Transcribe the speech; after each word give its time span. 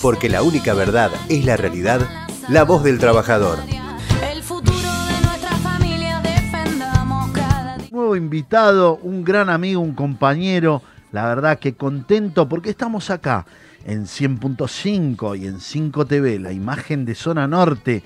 porque 0.00 0.28
la 0.28 0.42
única 0.42 0.74
verdad 0.74 1.10
es 1.28 1.44
la 1.44 1.56
realidad, 1.56 2.00
la 2.48 2.64
voz 2.64 2.82
del 2.82 2.98
trabajador. 2.98 3.58
El 4.32 4.42
futuro 4.42 4.76
de 4.78 5.26
nuestra 5.26 5.56
familia 5.58 6.20
defendamos 6.20 7.30
cada 7.32 7.76
día. 7.76 7.88
Nuevo 7.90 8.16
invitado, 8.16 8.96
un 9.02 9.24
gran 9.24 9.50
amigo, 9.50 9.80
un 9.80 9.94
compañero. 9.94 10.82
La 11.12 11.26
verdad 11.26 11.58
que 11.58 11.74
contento 11.74 12.48
porque 12.48 12.70
estamos 12.70 13.10
acá 13.10 13.44
en 13.84 14.04
100.5 14.04 15.38
y 15.38 15.46
en 15.46 15.60
5 15.60 16.06
TV, 16.06 16.38
la 16.38 16.52
imagen 16.52 17.04
de 17.04 17.14
zona 17.14 17.46
norte. 17.46 18.02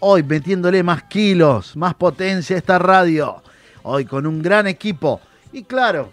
Hoy 0.00 0.22
metiéndole 0.22 0.82
más 0.82 1.04
kilos, 1.04 1.76
más 1.76 1.94
potencia 1.94 2.56
a 2.56 2.58
esta 2.58 2.78
radio. 2.78 3.42
Hoy 3.84 4.04
con 4.04 4.26
un 4.26 4.42
gran 4.42 4.66
equipo. 4.66 5.20
Y 5.52 5.62
claro, 5.62 6.10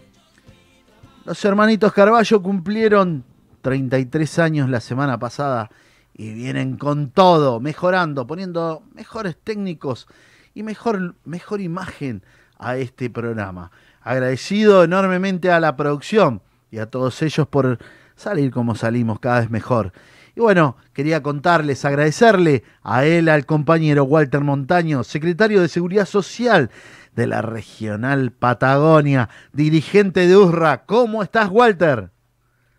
los 1.25 1.43
hermanitos 1.43 1.91
Carballo 1.91 2.41
cumplieron 2.41 3.23
33 3.65 4.37
años 4.37 4.69
la 4.69 4.79
semana 4.79 5.17
pasada 5.17 5.71
y 6.13 6.35
vienen 6.35 6.77
con 6.77 7.09
todo, 7.09 7.59
mejorando, 7.59 8.27
poniendo 8.27 8.83
mejores 8.93 9.35
técnicos 9.43 10.07
y 10.53 10.61
mejor, 10.61 11.15
mejor 11.25 11.61
imagen 11.61 12.21
a 12.59 12.77
este 12.77 13.09
programa. 13.09 13.71
Agradecido 14.03 14.83
enormemente 14.83 15.51
a 15.51 15.59
la 15.59 15.75
producción 15.75 16.43
y 16.69 16.77
a 16.77 16.91
todos 16.91 17.19
ellos 17.23 17.47
por 17.47 17.79
salir 18.15 18.51
como 18.51 18.75
salimos 18.75 19.19
cada 19.19 19.39
vez 19.39 19.49
mejor. 19.49 19.93
Y 20.35 20.41
bueno, 20.41 20.77
quería 20.93 21.23
contarles, 21.23 21.85
agradecerle 21.85 22.63
a 22.83 23.05
él, 23.05 23.29
al 23.29 23.47
compañero 23.47 24.03
Walter 24.03 24.41
Montaño, 24.41 25.03
secretario 25.03 25.59
de 25.59 25.69
Seguridad 25.69 26.05
Social 26.05 26.69
de 27.15 27.25
la 27.25 27.41
Regional 27.41 28.31
Patagonia, 28.31 29.27
dirigente 29.53 30.27
de 30.27 30.37
USRA. 30.37 30.85
¿Cómo 30.85 31.23
estás, 31.23 31.49
Walter? 31.49 32.11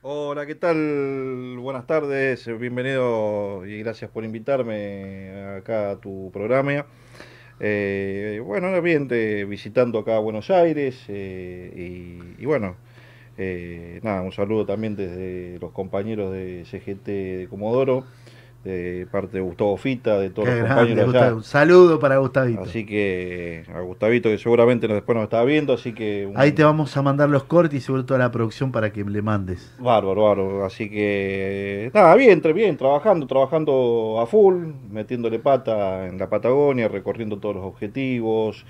Hola, 0.09 0.47
¿qué 0.47 0.55
tal? 0.55 1.57
Buenas 1.59 1.87
tardes, 1.87 2.47
bienvenido 2.61 3.67
y 3.67 3.79
gracias 3.81 4.09
por 4.11 4.25
invitarme 4.25 5.31
acá 5.59 5.91
a 5.93 6.01
tu 6.01 6.31
programa. 6.33 6.87
Eh, 7.61 8.41
bueno, 8.45 8.81
bien, 8.83 9.09
te- 9.09 9.45
visitando 9.47 9.99
acá 10.01 10.17
a 10.17 10.21
Buenos 10.21 10.51
Aires 10.51 11.05
eh, 11.09 11.73
y, 12.39 12.43
y 12.43 12.47
bueno, 12.47 12.77
eh, 13.39 14.01
nada, 14.05 14.23
un 14.23 14.33
saludo 14.33 14.67
también 14.67 14.97
desde 14.97 15.59
los 15.61 15.73
compañeros 15.73 16.33
de 16.33 16.65
CGT 16.67 17.13
de 17.39 17.49
Comodoro, 17.49 18.09
de 18.67 19.07
parte 19.11 19.37
de 19.37 19.43
Gustavo 19.43 19.77
Fita, 19.77 20.19
de 20.19 20.31
todos 20.31 20.49
Qué 20.49 20.55
los 20.57 20.65
grande, 20.65 20.81
compañeros 20.95 21.15
allá. 21.15 21.35
Un 21.35 21.45
saludo 21.45 21.99
para 22.01 22.19
Gustavito. 22.19 22.63
Así 22.63 22.85
que 22.85 23.65
a 23.73 23.81
Gustavito 23.81 24.29
que 24.29 24.39
seguramente 24.39 24.89
después 24.89 25.15
nos 25.15 25.25
estaba 25.25 25.45
viendo, 25.45 25.73
así 25.73 25.93
que... 25.95 26.27
un- 26.27 26.37
Ahí 26.37 26.53
te 26.53 26.65
vamos 26.65 26.97
a 26.97 27.03
mandar 27.03 27.29
los 27.29 27.45
cortes 27.45 27.79
y 27.79 27.81
sobre 27.81 28.03
todo 28.03 28.17
a 28.17 28.19
la 28.19 28.31
producción 28.33 28.73
para 28.73 28.93
que 28.93 29.05
le 29.05 29.23
mandes. 29.23 29.73
Bárbaro, 29.79 30.23
bárbaro. 30.25 30.65
Así 30.65 30.91
que, 30.91 31.91
nada, 31.95 32.15
bien, 32.17 32.43
bien, 32.55 32.77
trabajando, 32.77 33.27
trabajando 33.27 34.19
a 34.21 34.27
full, 34.27 34.67
metiéndole 34.91 35.39
pata 35.39 36.07
en 36.07 36.19
la 36.19 36.29
Patagonia, 36.29 36.89
recorriendo 36.89 37.39
todos 37.39 37.55
los 37.57 37.65
objetivos, 37.65 38.65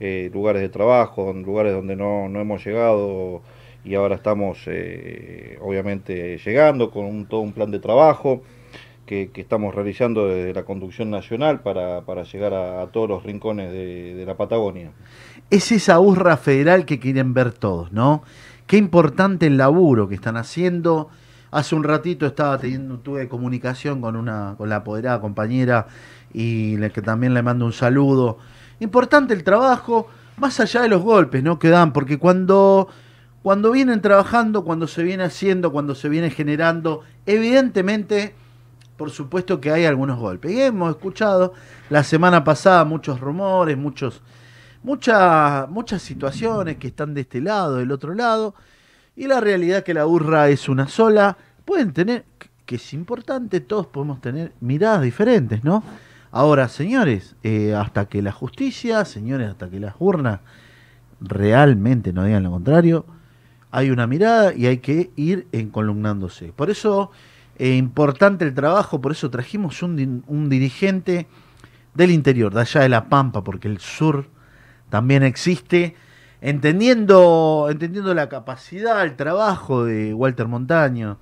eh, 0.00 0.30
lugares 0.32 0.62
de 0.62 0.68
trabajo, 0.68 1.32
lugares 1.32 1.72
donde 1.72 1.94
no, 1.94 2.28
no 2.28 2.40
hemos 2.40 2.64
llegado 2.64 3.42
y 3.84 3.94
ahora 3.96 4.14
estamos, 4.14 4.58
eh, 4.66 5.58
obviamente, 5.60 6.38
llegando 6.38 6.90
con 6.90 7.04
un- 7.04 7.26
todo 7.26 7.40
un 7.40 7.52
plan 7.52 7.70
de 7.70 7.78
trabajo 7.80 8.42
que, 9.32 9.40
estamos 9.40 9.74
realizando 9.74 10.26
desde 10.26 10.54
la 10.54 10.64
conducción 10.64 11.10
nacional 11.10 11.60
para, 11.60 12.02
para 12.02 12.22
llegar 12.22 12.54
a, 12.54 12.86
todos 12.86 13.08
los 13.08 13.22
rincones 13.22 13.70
de, 13.70 14.14
de 14.14 14.26
la 14.26 14.36
Patagonia. 14.36 14.92
Es 15.50 15.70
esa 15.72 16.00
urra 16.00 16.36
federal 16.36 16.86
que 16.86 16.98
quieren 16.98 17.34
ver 17.34 17.52
todos, 17.52 17.92
¿no? 17.92 18.22
Qué 18.66 18.78
importante 18.78 19.46
el 19.46 19.58
laburo 19.58 20.08
que 20.08 20.14
están 20.14 20.36
haciendo. 20.36 21.10
Hace 21.50 21.74
un 21.74 21.84
ratito 21.84 22.24
estaba 22.24 22.56
teniendo, 22.56 22.98
tuve 23.00 23.28
comunicación 23.28 24.00
con 24.00 24.16
una, 24.16 24.54
con 24.56 24.70
la 24.70 24.76
apoderada 24.76 25.20
compañera 25.20 25.88
y 26.32 26.78
le, 26.78 26.90
que 26.90 27.02
también 27.02 27.34
le 27.34 27.42
mando 27.42 27.66
un 27.66 27.74
saludo. 27.74 28.38
Importante 28.80 29.34
el 29.34 29.44
trabajo, 29.44 30.08
más 30.38 30.58
allá 30.60 30.80
de 30.82 30.88
los 30.88 31.02
golpes, 31.02 31.42
¿no? 31.42 31.58
Que 31.58 31.68
dan, 31.68 31.92
porque 31.92 32.18
cuando, 32.18 32.88
cuando 33.42 33.70
vienen 33.72 34.00
trabajando, 34.00 34.64
cuando 34.64 34.86
se 34.86 35.02
viene 35.02 35.24
haciendo, 35.24 35.70
cuando 35.70 35.94
se 35.94 36.08
viene 36.08 36.30
generando, 36.30 37.02
evidentemente, 37.26 38.34
por 38.96 39.10
supuesto 39.10 39.60
que 39.60 39.70
hay 39.70 39.84
algunos 39.84 40.18
golpes. 40.18 40.52
Y 40.52 40.60
hemos 40.60 40.90
escuchado 40.90 41.54
la 41.90 42.04
semana 42.04 42.44
pasada 42.44 42.84
muchos 42.84 43.20
rumores, 43.20 43.76
muchos 43.76 44.22
muchas 44.82 45.68
muchas 45.70 46.02
situaciones 46.02 46.76
que 46.76 46.88
están 46.88 47.14
de 47.14 47.22
este 47.22 47.40
lado, 47.40 47.76
del 47.76 47.92
otro 47.92 48.14
lado, 48.14 48.54
y 49.16 49.26
la 49.26 49.40
realidad 49.40 49.84
que 49.84 49.94
la 49.94 50.06
urra 50.06 50.48
es 50.48 50.68
una 50.68 50.88
sola, 50.88 51.36
pueden 51.64 51.92
tener, 51.92 52.24
que 52.66 52.76
es 52.76 52.92
importante, 52.92 53.60
todos 53.60 53.86
podemos 53.86 54.20
tener 54.20 54.52
miradas 54.60 55.02
diferentes, 55.02 55.62
¿no? 55.62 55.82
Ahora, 56.30 56.68
señores, 56.68 57.36
eh, 57.42 57.74
hasta 57.74 58.06
que 58.06 58.22
la 58.22 58.32
justicia, 58.32 59.04
señores, 59.04 59.50
hasta 59.50 59.68
que 59.68 59.78
las 59.78 59.94
urnas 59.98 60.40
realmente 61.20 62.12
no 62.12 62.24
digan 62.24 62.42
lo 62.42 62.50
contrario, 62.50 63.04
hay 63.70 63.90
una 63.90 64.06
mirada 64.06 64.54
y 64.54 64.66
hay 64.66 64.78
que 64.78 65.10
ir 65.16 65.46
encolumnándose. 65.52 66.52
Por 66.52 66.70
eso 66.70 67.10
es 67.70 67.78
importante 67.78 68.44
el 68.44 68.54
trabajo, 68.54 69.00
por 69.00 69.12
eso 69.12 69.30
trajimos 69.30 69.82
un, 69.82 69.96
di- 69.96 70.22
un 70.26 70.48
dirigente 70.48 71.26
del 71.94 72.10
interior, 72.10 72.52
de 72.52 72.60
allá 72.62 72.80
de 72.80 72.88
La 72.88 73.08
Pampa, 73.08 73.44
porque 73.44 73.68
el 73.68 73.78
sur 73.78 74.26
también 74.90 75.22
existe, 75.22 75.94
entendiendo, 76.40 77.68
entendiendo 77.70 78.14
la 78.14 78.28
capacidad, 78.28 79.04
el 79.04 79.14
trabajo 79.14 79.84
de 79.84 80.12
Walter 80.12 80.48
Montaño, 80.48 81.18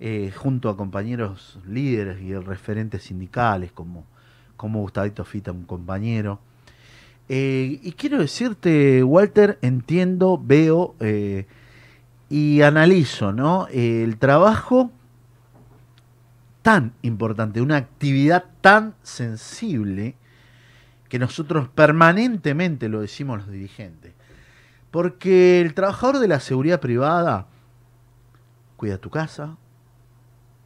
eh, 0.00 0.32
junto 0.34 0.68
a 0.68 0.76
compañeros 0.76 1.58
líderes 1.68 2.20
y 2.22 2.34
referentes 2.34 3.04
sindicales 3.04 3.70
como, 3.72 4.04
como 4.56 4.80
Gustavito 4.80 5.24
Fita, 5.24 5.52
un 5.52 5.64
compañero. 5.64 6.40
Eh, 7.28 7.78
y 7.82 7.92
quiero 7.92 8.18
decirte, 8.18 9.04
Walter, 9.04 9.58
entiendo, 9.62 10.40
veo 10.42 10.94
eh, 11.00 11.46
y 12.30 12.62
analizo 12.62 13.32
¿no? 13.32 13.68
el 13.72 14.16
trabajo 14.18 14.90
tan 16.68 16.92
importante, 17.00 17.62
una 17.62 17.78
actividad 17.78 18.44
tan 18.60 18.94
sensible 19.02 20.16
que 21.08 21.18
nosotros 21.18 21.70
permanentemente 21.70 22.90
lo 22.90 23.00
decimos 23.00 23.38
los 23.38 23.50
dirigentes. 23.50 24.12
Porque 24.90 25.62
el 25.62 25.72
trabajador 25.72 26.18
de 26.18 26.28
la 26.28 26.40
seguridad 26.40 26.78
privada 26.78 27.46
cuida 28.76 28.98
tu 28.98 29.08
casa, 29.08 29.56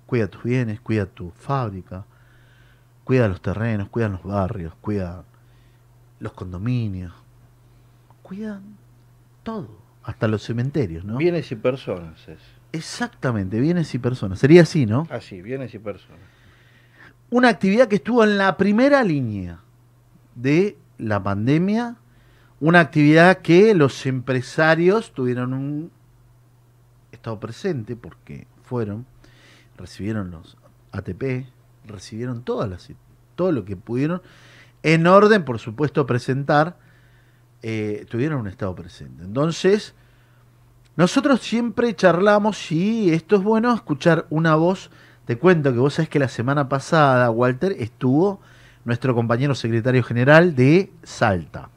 cuida 0.07 0.27
tus 0.27 0.43
bienes, 0.43 0.81
cuida 0.81 1.07
tu 1.07 1.31
fábrica, 1.31 2.05
cuida 3.05 3.29
los 3.29 3.41
terrenos, 3.41 3.89
cuida 3.89 4.09
los 4.09 4.25
barrios, 4.25 4.75
cuida 4.81 5.23
los 6.19 6.33
condominios, 6.33 7.13
cuidan 8.25 8.77
todo, 9.45 9.69
hasta 10.03 10.27
los 10.27 10.43
cementerios, 10.43 11.05
¿no? 11.05 11.19
Bienes 11.19 11.53
y 11.53 11.55
personas. 11.55 12.27
Exactamente, 12.73 13.61
bienes 13.61 13.95
y 13.95 13.99
personas. 13.99 14.39
Sería 14.39 14.63
así, 14.63 14.87
¿no? 14.87 15.07
Así, 15.11 15.43
bienes 15.43 15.75
y 15.75 15.79
personas. 15.79 16.21
Una 17.31 17.49
actividad 17.49 17.89
que 17.89 17.97
estuvo 17.97 18.25
en 18.25 18.39
la 18.39 18.57
primera 18.57 19.05
línea 19.05 19.61
de 20.35 20.77
la 20.99 21.23
pandemia, 21.23 21.97
una 22.61 22.81
actividad 22.81 23.39
que 23.39 23.75
los 23.75 24.07
empresarios 24.07 25.13
tuvieron 25.13 25.53
un 25.53 25.91
estado 27.11 27.41
presente 27.41 27.97
porque 27.97 28.47
fueron, 28.63 29.07
recibieron 29.77 30.31
los 30.31 30.57
ATP, 30.93 31.47
recibieron 31.87 32.43
todas 32.43 32.69
las, 32.69 32.89
todo 33.35 33.53
lo 33.53 33.65
que 33.65 33.77
pudieron, 33.77 34.23
en 34.83 35.07
orden, 35.07 35.45
por 35.45 35.59
supuesto, 35.59 36.07
presentar, 36.07 36.77
eh, 37.63 38.07
tuvieron 38.09 38.41
un 38.41 38.49
estado 38.49 38.75
presente. 38.75 39.25
Entonces, 39.25 39.95
nosotros 40.97 41.41
siempre 41.41 41.95
charlamos 41.95 42.71
y 42.71 43.13
esto 43.13 43.37
es 43.37 43.43
bueno 43.43 43.75
escuchar 43.75 44.27
una 44.29 44.55
voz. 44.57 44.91
Te 45.25 45.39
cuento 45.39 45.73
que 45.73 45.79
vos 45.79 45.95
sabés 45.95 46.11
que 46.11 46.19
la 46.19 46.29
semana 46.29 46.69
pasada, 46.69 47.31
Walter, 47.31 47.75
estuvo 47.79 48.41
nuestro 48.85 49.15
compañero 49.15 49.55
secretario 49.55 50.03
general 50.03 50.55
de 50.55 50.91
Salta. 51.03 51.71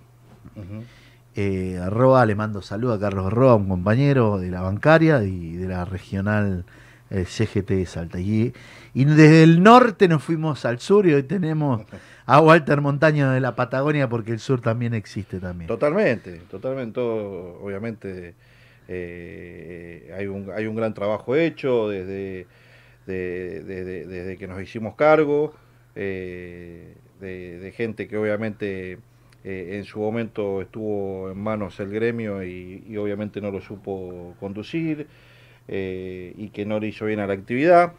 Eh, 1.36 1.80
Arroa, 1.82 2.26
le 2.26 2.36
mando 2.36 2.62
saludo 2.62 2.94
a 2.94 3.00
Carlos 3.00 3.28
Arroa, 3.28 3.56
un 3.56 3.68
compañero 3.68 4.38
de 4.38 4.52
la 4.52 4.62
bancaria 4.62 5.24
y 5.24 5.56
de 5.56 5.68
la 5.68 5.86
regional 5.86 6.66
eh, 7.10 7.24
CGT 7.26 7.70
de 7.70 7.86
Salta. 7.86 8.20
Y, 8.20 8.54
y 8.94 9.06
desde 9.06 9.44
el 9.44 9.64
norte 9.64 10.10
nos 10.10 10.24
fuimos 10.24 10.66
al 10.66 10.80
sur 10.80 11.08
y 11.08 11.14
hoy 11.14 11.24
tenemos 11.24 11.84
a 12.26 12.42
Walter 12.42 12.82
Montaño 12.82 13.32
de 13.32 13.40
la 13.40 13.56
Patagonia 13.56 14.10
porque 14.10 14.32
el 14.32 14.40
sur 14.40 14.60
también 14.60 14.94
existe 14.94 15.40
también. 15.40 15.68
Totalmente, 15.68 16.42
totalmente. 16.50 16.94
Todo, 16.94 17.60
obviamente 17.62 18.36
eh, 18.88 20.14
hay, 20.18 20.28
un, 20.28 20.52
hay 20.56 20.68
un 20.68 20.76
gran 20.76 20.94
trabajo 20.94 21.36
hecho 21.36 21.90
desde, 21.90 22.48
de- 23.08 23.64
de- 23.64 23.84
de- 23.86 24.06
desde 24.06 24.38
que 24.38 24.48
nos 24.48 24.62
hicimos 24.62 24.96
cargo, 24.96 25.54
eh, 25.96 26.96
de, 27.20 27.72
gente 27.76 28.08
que 28.08 28.18
obviamente 28.18 29.00
eh, 29.44 29.78
en 29.78 29.86
su 29.86 30.00
momento 30.00 30.62
estuvo 30.62 31.32
en 31.32 31.38
manos 31.40 31.80
el 31.80 31.90
gremio 31.92 32.44
y, 32.44 32.96
obviamente 32.98 33.42
no 33.42 33.52
lo 33.52 33.62
supo 33.62 34.36
conducir 34.40 35.08
y 35.68 36.50
que 36.54 36.66
no 36.66 36.80
le 36.80 36.88
hizo 36.88 37.06
bien 37.06 37.20
a 37.20 37.28
la 37.28 37.34
actividad. 37.34 37.94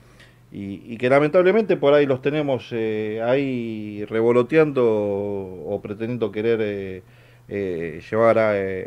y, 0.52 0.96
que 0.98 1.08
lamentablemente 1.10 1.76
por 1.76 1.94
ahí 1.94 2.06
los 2.06 2.22
tenemos 2.22 2.72
ahí 2.72 4.04
revoloteando 4.08 4.84
o 4.84 5.80
pretendiendo 5.82 6.30
querer 6.32 7.02
llevar 7.48 8.38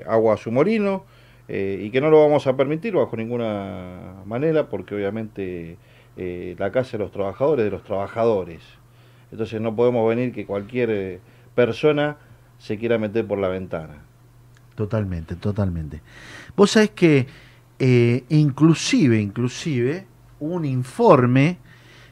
agua 0.07 0.33
a 0.35 0.37
su 0.37 0.51
molino 0.51 1.05
eh, 1.49 1.81
y 1.81 1.89
que 1.89 1.99
no 1.99 2.09
lo 2.09 2.21
vamos 2.21 2.45
a 2.47 2.55
permitir 2.55 2.93
bajo 2.93 3.17
ninguna 3.17 4.21
manera 4.25 4.69
porque 4.69 4.95
obviamente 4.95 5.77
eh, 6.15 6.55
la 6.59 6.71
casa 6.71 6.97
de 6.97 6.99
los 6.99 7.11
trabajadores 7.11 7.65
de 7.65 7.71
los 7.71 7.83
trabajadores. 7.83 8.61
Entonces 9.31 9.59
no 9.59 9.75
podemos 9.75 10.07
venir 10.07 10.31
que 10.31 10.45
cualquier 10.45 10.89
eh, 10.89 11.19
persona 11.55 12.17
se 12.57 12.77
quiera 12.77 12.97
meter 12.97 13.25
por 13.25 13.39
la 13.39 13.47
ventana. 13.47 14.03
Totalmente, 14.75 15.35
totalmente. 15.35 16.01
Vos 16.55 16.71
sabés 16.71 16.91
que 16.91 17.25
eh, 17.79 18.25
inclusive, 18.29 19.19
inclusive, 19.19 20.05
un 20.39 20.65
informe 20.65 21.57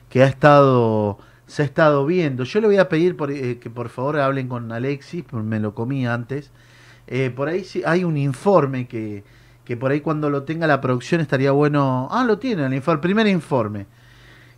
que 0.10 0.24
ha 0.24 0.28
estado, 0.28 1.19
se 1.45 1.62
ha 1.62 1.66
estado 1.66 2.06
viendo. 2.06 2.44
Yo 2.44 2.62
le 2.62 2.68
voy 2.68 2.78
a 2.78 2.90
pedir 2.90 3.18
que 3.60 3.69
por 3.69 3.90
favor 3.90 4.19
hablen 4.19 4.48
con 4.48 4.72
Alexis, 4.72 5.25
me 5.33 5.60
lo 5.60 5.75
comí 5.75 6.07
antes. 6.07 6.51
Eh, 7.07 7.31
por 7.36 7.48
ahí 7.48 7.63
sí, 7.63 7.81
hay 7.86 8.04
un 8.04 8.18
informe 8.18 8.88
que, 8.88 9.24
que 9.63 9.77
por 9.77 9.92
ahí 9.92 10.01
cuando 10.01 10.30
lo 10.30 10.44
tenga 10.44 10.68
la 10.68 10.81
producción 10.81 11.21
estaría 11.21 11.51
bueno. 11.51 12.07
Ah, 12.12 12.24
lo 12.25 12.38
tiene, 12.39 12.65
el, 12.75 13.00
primer 13.00 13.27
informe. 13.27 13.86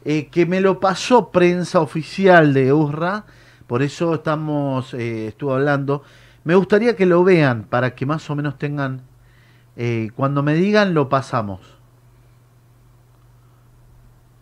eh, 0.05 0.27
que 0.31 0.45
me 0.45 0.61
lo 0.61 0.79
pasó 0.79 1.29
prensa 1.31 1.79
oficial 1.81 2.53
de 2.53 2.71
URRA. 2.73 3.25
Por 3.67 3.81
eso 3.83 4.15
estamos, 4.15 4.93
eh, 4.93 5.33
hablando. 5.41 6.03
Me 6.43 6.55
gustaría 6.55 6.95
que 6.95 7.05
lo 7.05 7.23
vean 7.23 7.63
para 7.63 7.93
que 7.95 8.05
más 8.05 8.29
o 8.29 8.35
menos 8.35 8.57
tengan. 8.57 9.01
eh, 9.75 10.09
cuando 10.15 10.43
me 10.43 10.53
digan, 10.55 10.93
lo 10.93 11.07
pasamos. 11.09 11.61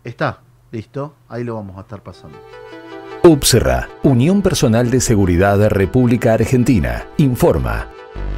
Está, 0.04 0.40
listo. 0.72 1.14
Ahí 1.28 1.44
lo 1.44 1.54
vamos 1.56 1.76
a 1.76 1.82
estar 1.82 2.02
pasando. 2.02 2.38
UPSRA, 3.22 3.88
Unión 4.04 4.42
Personal 4.42 4.90
de 4.90 5.00
Seguridad 5.00 5.58
de 5.58 5.68
República 5.68 6.32
Argentina, 6.34 7.06
informa. 7.18 7.88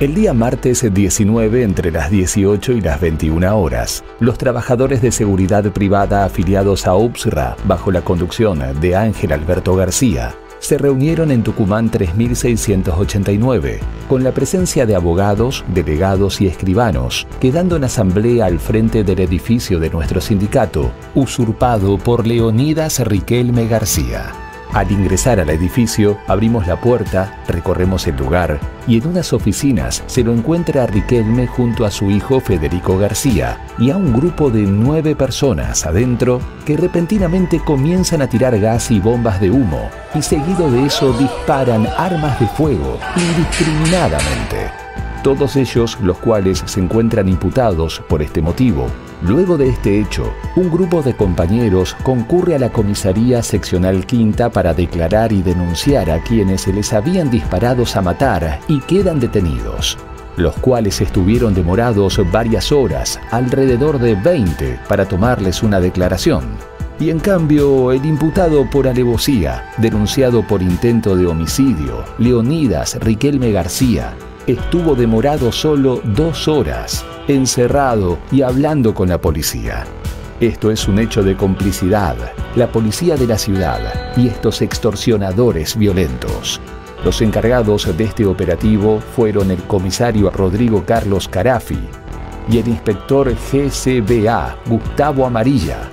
El 0.00 0.14
día 0.14 0.32
martes 0.32 0.86
19 0.92 1.62
entre 1.62 1.90
las 1.90 2.10
18 2.10 2.72
y 2.72 2.80
las 2.80 3.00
21 3.00 3.58
horas, 3.58 4.02
los 4.18 4.38
trabajadores 4.38 5.02
de 5.02 5.12
seguridad 5.12 5.64
privada 5.72 6.24
afiliados 6.24 6.86
a 6.86 6.96
UPSRA, 6.96 7.56
bajo 7.64 7.90
la 7.92 8.00
conducción 8.02 8.62
de 8.80 8.96
Ángel 8.96 9.32
Alberto 9.32 9.76
García, 9.76 10.34
se 10.60 10.78
reunieron 10.78 11.30
en 11.30 11.42
Tucumán 11.42 11.90
3689, 11.90 13.80
con 14.08 14.22
la 14.22 14.32
presencia 14.32 14.86
de 14.86 14.94
abogados, 14.94 15.64
delegados 15.74 16.40
y 16.40 16.46
escribanos, 16.46 17.26
quedando 17.40 17.76
en 17.76 17.84
asamblea 17.84 18.46
al 18.46 18.60
frente 18.60 19.02
del 19.02 19.20
edificio 19.20 19.80
de 19.80 19.90
nuestro 19.90 20.20
sindicato, 20.20 20.92
usurpado 21.14 21.98
por 21.98 22.26
Leonidas 22.26 23.00
Riquelme 23.00 23.66
García. 23.66 24.49
Al 24.72 24.92
ingresar 24.92 25.40
al 25.40 25.50
edificio, 25.50 26.18
abrimos 26.28 26.68
la 26.68 26.80
puerta, 26.80 27.42
recorremos 27.48 28.06
el 28.06 28.16
lugar 28.16 28.60
y 28.86 28.98
en 28.98 29.08
unas 29.08 29.32
oficinas 29.32 30.04
se 30.06 30.22
lo 30.22 30.32
encuentra 30.32 30.84
a 30.84 30.86
Riquelme 30.86 31.48
junto 31.48 31.84
a 31.84 31.90
su 31.90 32.08
hijo 32.08 32.38
Federico 32.38 32.96
García 32.96 33.58
y 33.78 33.90
a 33.90 33.96
un 33.96 34.12
grupo 34.12 34.48
de 34.48 34.62
nueve 34.62 35.16
personas 35.16 35.86
adentro 35.86 36.40
que 36.64 36.76
repentinamente 36.76 37.58
comienzan 37.58 38.22
a 38.22 38.28
tirar 38.28 38.58
gas 38.60 38.92
y 38.92 39.00
bombas 39.00 39.40
de 39.40 39.50
humo 39.50 39.90
y 40.14 40.22
seguido 40.22 40.70
de 40.70 40.86
eso 40.86 41.12
disparan 41.14 41.88
armas 41.98 42.38
de 42.38 42.46
fuego 42.46 43.00
indiscriminadamente. 43.16 44.89
Todos 45.22 45.56
ellos 45.56 45.98
los 46.02 46.16
cuales 46.16 46.62
se 46.64 46.80
encuentran 46.80 47.28
imputados 47.28 48.02
por 48.08 48.22
este 48.22 48.40
motivo. 48.40 48.86
Luego 49.20 49.58
de 49.58 49.68
este 49.68 50.00
hecho, 50.00 50.32
un 50.56 50.70
grupo 50.70 51.02
de 51.02 51.14
compañeros 51.14 51.94
concurre 52.02 52.54
a 52.54 52.58
la 52.58 52.70
comisaría 52.70 53.42
seccional 53.42 54.06
quinta 54.06 54.48
para 54.48 54.72
declarar 54.72 55.30
y 55.32 55.42
denunciar 55.42 56.10
a 56.10 56.22
quienes 56.22 56.62
se 56.62 56.72
les 56.72 56.94
habían 56.94 57.30
disparado 57.30 57.84
a 57.94 58.00
matar 58.00 58.60
y 58.66 58.80
quedan 58.80 59.20
detenidos, 59.20 59.98
los 60.38 60.54
cuales 60.56 61.02
estuvieron 61.02 61.52
demorados 61.52 62.18
varias 62.32 62.72
horas, 62.72 63.20
alrededor 63.30 63.98
de 63.98 64.14
20, 64.14 64.80
para 64.88 65.06
tomarles 65.06 65.62
una 65.62 65.80
declaración. 65.80 66.44
Y 66.98 67.10
en 67.10 67.18
cambio, 67.18 67.92
el 67.92 68.06
imputado 68.06 68.68
por 68.70 68.88
alevosía, 68.88 69.70
denunciado 69.76 70.46
por 70.46 70.62
intento 70.62 71.14
de 71.14 71.26
homicidio, 71.26 72.04
Leonidas 72.18 72.98
Riquelme 73.00 73.52
García, 73.52 74.14
estuvo 74.50 74.94
demorado 74.94 75.52
solo 75.52 76.00
dos 76.04 76.48
horas, 76.48 77.04
encerrado 77.28 78.18
y 78.30 78.42
hablando 78.42 78.94
con 78.94 79.08
la 79.08 79.20
policía. 79.20 79.86
Esto 80.40 80.70
es 80.70 80.88
un 80.88 80.98
hecho 80.98 81.22
de 81.22 81.36
complicidad, 81.36 82.16
la 82.56 82.72
policía 82.72 83.16
de 83.16 83.26
la 83.26 83.36
ciudad 83.36 84.16
y 84.16 84.28
estos 84.28 84.62
extorsionadores 84.62 85.76
violentos. 85.76 86.60
Los 87.04 87.20
encargados 87.20 87.94
de 87.96 88.04
este 88.04 88.24
operativo 88.24 89.00
fueron 89.14 89.50
el 89.50 89.62
comisario 89.64 90.30
Rodrigo 90.30 90.84
Carlos 90.86 91.28
Carafi 91.28 91.78
y 92.50 92.58
el 92.58 92.68
inspector 92.68 93.34
GCBA 93.34 94.56
Gustavo 94.66 95.26
Amarilla. 95.26 95.90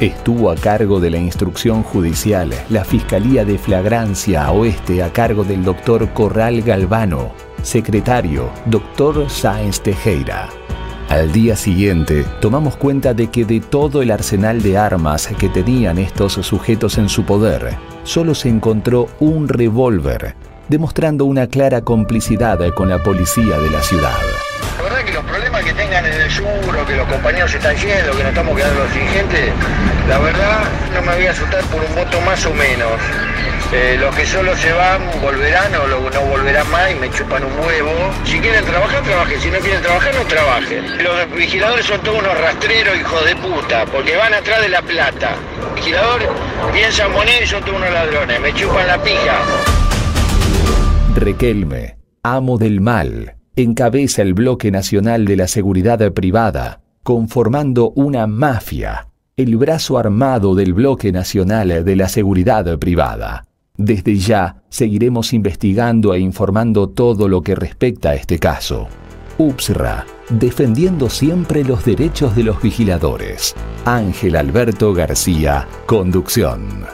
Estuvo 0.00 0.50
a 0.50 0.56
cargo 0.56 1.00
de 1.00 1.10
la 1.10 1.18
instrucción 1.18 1.82
judicial 1.82 2.52
la 2.68 2.84
Fiscalía 2.84 3.44
de 3.44 3.58
Flagrancia 3.58 4.50
Oeste 4.50 5.02
a 5.02 5.12
cargo 5.12 5.44
del 5.44 5.64
doctor 5.64 6.12
Corral 6.12 6.62
Galvano, 6.62 7.32
secretario 7.62 8.50
doctor 8.66 9.28
Sáenz 9.28 9.80
Tejera. 9.80 10.48
Al 11.08 11.32
día 11.32 11.56
siguiente, 11.56 12.24
tomamos 12.40 12.76
cuenta 12.76 13.14
de 13.14 13.28
que 13.28 13.44
de 13.44 13.60
todo 13.60 14.02
el 14.02 14.10
arsenal 14.10 14.62
de 14.62 14.76
armas 14.76 15.28
que 15.38 15.48
tenían 15.48 15.98
estos 15.98 16.34
sujetos 16.34 16.98
en 16.98 17.08
su 17.08 17.24
poder, 17.24 17.76
solo 18.04 18.34
se 18.34 18.48
encontró 18.48 19.08
un 19.18 19.48
revólver, 19.48 20.34
demostrando 20.68 21.24
una 21.24 21.46
clara 21.46 21.80
complicidad 21.80 22.58
con 22.74 22.90
la 22.90 23.02
policía 23.02 23.58
de 23.58 23.70
la 23.70 23.80
ciudad. 23.80 24.12
La 24.76 24.82
verdad 24.82 25.04
que 25.04 25.12
los 25.12 25.24
problemas 25.24 25.64
que 25.64 25.72
tengan 25.72 26.04
en 26.04 26.12
el 26.12 26.30
sur, 26.30 26.44
o 26.46 26.86
que 26.86 26.96
los 26.96 27.08
compañeros 27.08 27.54
están 27.54 27.74
yendo, 27.76 28.12
que 28.12 28.22
nos 28.22 28.28
estamos 28.28 28.56
quedando 28.56 28.82
sin 28.92 29.08
gente, 29.08 29.52
la 30.08 30.18
verdad 30.18 30.60
no 30.94 31.02
me 31.02 31.16
voy 31.16 31.26
a 31.26 31.30
asustar 31.30 31.64
por 31.64 31.80
un 31.80 31.94
voto 31.94 32.20
más 32.20 32.44
o 32.44 32.52
menos. 32.52 33.37
Eh, 33.70 33.98
los 34.00 34.14
que 34.16 34.24
solo 34.24 34.56
se 34.56 34.72
van 34.72 35.02
volverán 35.20 35.74
o 35.74 35.86
lo- 35.86 36.08
no 36.10 36.20
volverán 36.30 36.70
más 36.70 36.90
y 36.90 36.94
me 36.94 37.10
chupan 37.10 37.44
un 37.44 37.52
huevo. 37.66 37.90
Si 38.24 38.38
quieren 38.40 38.64
trabajar, 38.64 39.02
trabajen. 39.02 39.40
Si 39.40 39.50
no 39.50 39.58
quieren 39.58 39.82
trabajar, 39.82 40.14
no 40.14 40.24
trabajen. 40.24 41.04
Los 41.04 41.30
vigiladores 41.36 41.84
son 41.84 42.00
todos 42.00 42.18
unos 42.18 42.40
rastreros, 42.40 42.96
hijos 42.98 43.24
de 43.26 43.36
puta, 43.36 43.84
porque 43.92 44.16
van 44.16 44.32
atrás 44.32 44.62
de 44.62 44.70
la 44.70 44.80
plata. 44.80 45.36
Vigilador 45.76 46.20
piensan 46.72 47.12
moneda 47.12 47.42
y 47.42 47.46
son 47.46 47.62
todos 47.62 47.76
unos 47.76 47.92
ladrones. 47.92 48.40
Me 48.40 48.54
chupan 48.54 48.86
la 48.86 49.02
pija. 49.02 49.38
Requelme, 51.14 51.98
amo 52.22 52.56
del 52.58 52.80
mal, 52.80 53.34
encabeza 53.56 54.22
el 54.22 54.32
bloque 54.34 54.70
nacional 54.70 55.26
de 55.26 55.36
la 55.36 55.46
seguridad 55.48 56.10
privada, 56.12 56.80
conformando 57.02 57.90
una 57.90 58.26
mafia, 58.26 59.08
el 59.36 59.56
brazo 59.56 59.98
armado 59.98 60.54
del 60.54 60.72
bloque 60.72 61.12
nacional 61.12 61.84
de 61.84 61.96
la 61.96 62.08
seguridad 62.08 62.78
privada. 62.78 63.44
Desde 63.78 64.16
ya 64.16 64.56
seguiremos 64.68 65.32
investigando 65.32 66.12
e 66.12 66.18
informando 66.18 66.88
todo 66.88 67.28
lo 67.28 67.42
que 67.42 67.54
respecta 67.54 68.10
a 68.10 68.14
este 68.16 68.40
caso. 68.40 68.88
UPSRA, 69.38 70.04
defendiendo 70.30 71.08
siempre 71.08 71.62
los 71.62 71.84
derechos 71.84 72.34
de 72.34 72.42
los 72.42 72.60
vigiladores. 72.60 73.54
Ángel 73.84 74.34
Alberto 74.34 74.92
García, 74.92 75.68
conducción. 75.86 76.86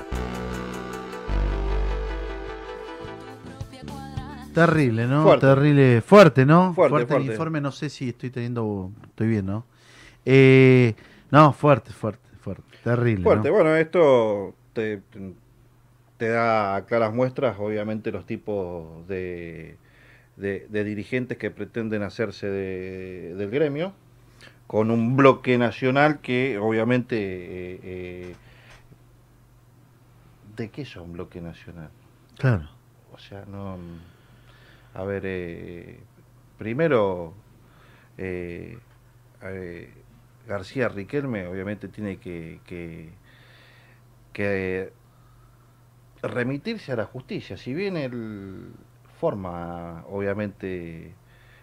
Terrible, 4.53 5.07
¿no? 5.07 5.23
Fuerte. 5.23 5.47
Terrible, 5.47 6.03
fuerte, 6.03 6.45
¿no? 6.45 6.75
Fuerte, 6.75 6.99
el 6.99 7.07
fuerte. 7.07 7.33
informe, 7.33 7.62
no 7.62 7.73
sé 7.73 7.88
si 7.88 8.11
estoy 8.11 8.29
teniendo, 8.29 8.93
estoy 9.07 9.29
bien, 9.29 9.47
¿no? 9.47 9.64
Eh, 10.26 10.95
no, 11.31 11.55
fuerte, 11.55 11.95
fuerte, 11.95 12.29
fuerte, 12.43 12.76
terrible. 12.85 13.25
Fuerte, 13.25 13.49
¿no? 13.49 13.55
bueno, 13.55 13.75
esto 13.75 14.55
te, 14.75 15.00
te 16.25 16.31
da 16.31 16.87
claras 16.87 17.12
muestras, 17.12 17.59
obviamente, 17.59 18.11
los 18.11 18.25
tipos 18.25 19.07
de, 19.07 19.76
de, 20.38 20.66
de 20.71 20.83
dirigentes 20.85 21.37
que 21.37 21.50
pretenden 21.50 22.02
hacerse 22.02 22.47
de- 22.49 23.35
del 23.35 23.50
gremio, 23.50 23.93
con 24.66 24.90
un 24.90 25.16
bloque 25.19 25.59
nacional 25.59 26.21
que, 26.23 26.57
obviamente, 26.57 27.16
eh, 27.19 27.81
eh, 27.83 28.35
¿de 30.57 30.71
qué 30.71 30.81
es 30.81 30.97
un 30.97 31.12
bloque 31.12 31.43
nacional? 31.43 31.90
Claro. 32.38 32.71
O 33.12 33.19
sea, 33.19 33.45
no. 33.47 33.76
A 34.95 35.04
ver, 35.04 35.25
eh, 35.26 36.00
primero, 36.57 37.35
García 40.49 40.88
Riquelme 40.88 41.47
obviamente 41.47 41.88
tiene 41.88 42.16
que, 42.16 42.61
que, 42.66 43.11
que 44.33 44.90
remitirse 46.28 46.93
a 46.93 46.97
la 46.97 47.04
justicia. 47.07 47.57
Si 47.57 47.75
bien 47.75 47.97
él 47.97 48.73
forma, 49.21 50.04
obviamente, 50.09 51.14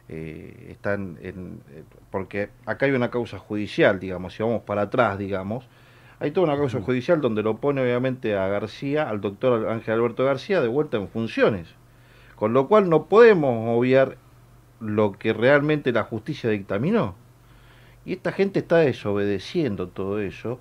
eh, 0.09 0.67
están 0.71 1.17
en. 1.21 1.61
eh, 1.71 1.83
Porque 2.11 2.49
acá 2.65 2.85
hay 2.85 2.91
una 2.93 3.09
causa 3.11 3.39
judicial, 3.39 3.99
digamos, 3.99 4.33
si 4.33 4.43
vamos 4.43 4.63
para 4.63 4.83
atrás, 4.83 5.17
digamos, 5.17 5.67
Hay 6.19 6.31
toda 6.31 6.47
una 6.47 6.57
causa 6.57 6.81
judicial 6.81 7.21
donde 7.21 7.43
lo 7.43 7.57
pone 7.57 7.81
obviamente 7.81 8.37
a 8.37 8.47
García, 8.47 9.09
al 9.09 9.21
doctor 9.21 9.67
Ángel 9.69 9.95
Alberto 9.95 10.23
García, 10.25 10.61
de 10.61 10.67
vuelta 10.67 10.97
en 10.97 11.07
funciones. 11.09 11.75
Con 12.35 12.53
lo 12.53 12.67
cual 12.67 12.89
no 12.89 13.07
podemos 13.07 13.77
obviar 13.77 14.17
lo 14.79 15.13
que 15.13 15.33
realmente 15.33 15.91
la 15.91 16.03
justicia 16.03 16.49
dictaminó. 16.49 17.15
Y 18.05 18.13
esta 18.13 18.31
gente 18.31 18.59
está 18.59 18.77
desobedeciendo 18.77 19.89
todo 19.89 20.19
eso 20.19 20.59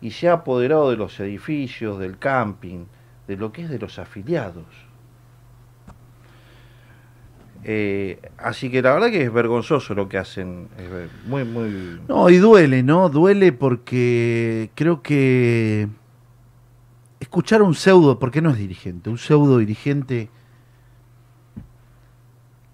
y 0.00 0.12
se 0.12 0.28
ha 0.28 0.34
apoderado 0.34 0.90
de 0.90 0.96
los 0.96 1.18
edificios, 1.20 1.98
del 1.98 2.18
camping, 2.18 2.86
de 3.26 3.36
lo 3.36 3.52
que 3.52 3.62
es 3.62 3.70
de 3.70 3.78
los 3.78 3.98
afiliados. 3.98 4.66
Eh, 7.64 8.20
así 8.38 8.70
que 8.70 8.80
la 8.80 8.92
verdad 8.92 9.10
que 9.10 9.24
es 9.24 9.32
vergonzoso 9.32 9.94
lo 9.94 10.08
que 10.08 10.18
hacen. 10.18 10.68
Muy, 11.26 11.44
muy. 11.44 12.00
No, 12.06 12.30
y 12.30 12.36
duele, 12.36 12.82
¿no? 12.82 13.08
Duele 13.08 13.52
porque 13.52 14.70
creo 14.76 15.02
que 15.02 15.88
escuchar 17.18 17.62
a 17.62 17.64
un 17.64 17.74
pseudo, 17.74 18.18
porque 18.18 18.40
no 18.40 18.50
es 18.50 18.58
dirigente, 18.58 19.10
un 19.10 19.18
pseudo 19.18 19.58
dirigente 19.58 20.30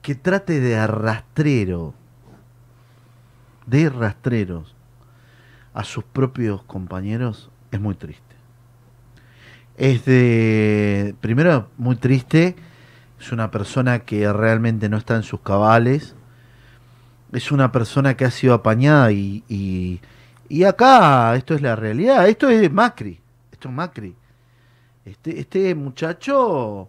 que 0.02 0.14
trate 0.14 0.60
de 0.60 0.76
arrastrero, 0.76 1.94
de 3.66 3.88
rastreros 3.88 4.74
a 5.72 5.84
sus 5.84 6.04
propios 6.04 6.62
compañeros, 6.64 7.50
es 7.70 7.80
muy 7.80 7.94
triste. 7.94 8.31
Es 9.76 10.04
de, 10.04 11.14
primero, 11.20 11.68
muy 11.78 11.96
triste, 11.96 12.54
es 13.18 13.32
una 13.32 13.50
persona 13.50 14.00
que 14.00 14.30
realmente 14.32 14.88
no 14.88 14.96
está 14.96 15.16
en 15.16 15.22
sus 15.22 15.40
cabales, 15.40 16.14
es 17.32 17.50
una 17.50 17.72
persona 17.72 18.16
que 18.16 18.24
ha 18.24 18.30
sido 18.30 18.54
apañada 18.54 19.10
y, 19.12 19.42
y, 19.48 20.00
y 20.48 20.64
acá 20.64 21.34
esto 21.36 21.54
es 21.54 21.62
la 21.62 21.74
realidad, 21.76 22.28
esto 22.28 22.48
es 22.50 22.70
Macri, 22.70 23.20
esto 23.50 23.68
es 23.68 23.74
Macri. 23.74 24.14
Este, 25.04 25.40
este 25.40 25.74
muchacho 25.74 26.88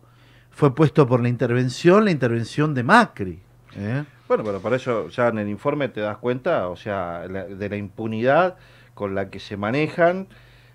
fue 0.52 0.76
puesto 0.76 1.08
por 1.08 1.22
la 1.22 1.30
intervención, 1.30 2.06
la 2.06 2.12
intervención 2.12 2.74
de 2.74 2.84
Macri. 2.84 3.40
¿eh? 3.76 4.04
Bueno, 4.28 4.44
pero 4.44 4.60
para 4.60 4.76
eso 4.76 5.08
ya 5.10 5.30
en 5.30 5.40
el 5.40 5.50
informe 5.50 5.90
te 5.90 6.02
das 6.02 6.18
cuenta, 6.18 6.68
o 6.68 6.76
sea, 6.76 7.28
de 7.28 7.70
la 7.70 7.76
impunidad 7.76 8.58
con 8.94 9.16
la 9.16 9.30
que 9.30 9.40
se 9.40 9.58
manejan, 9.58 10.28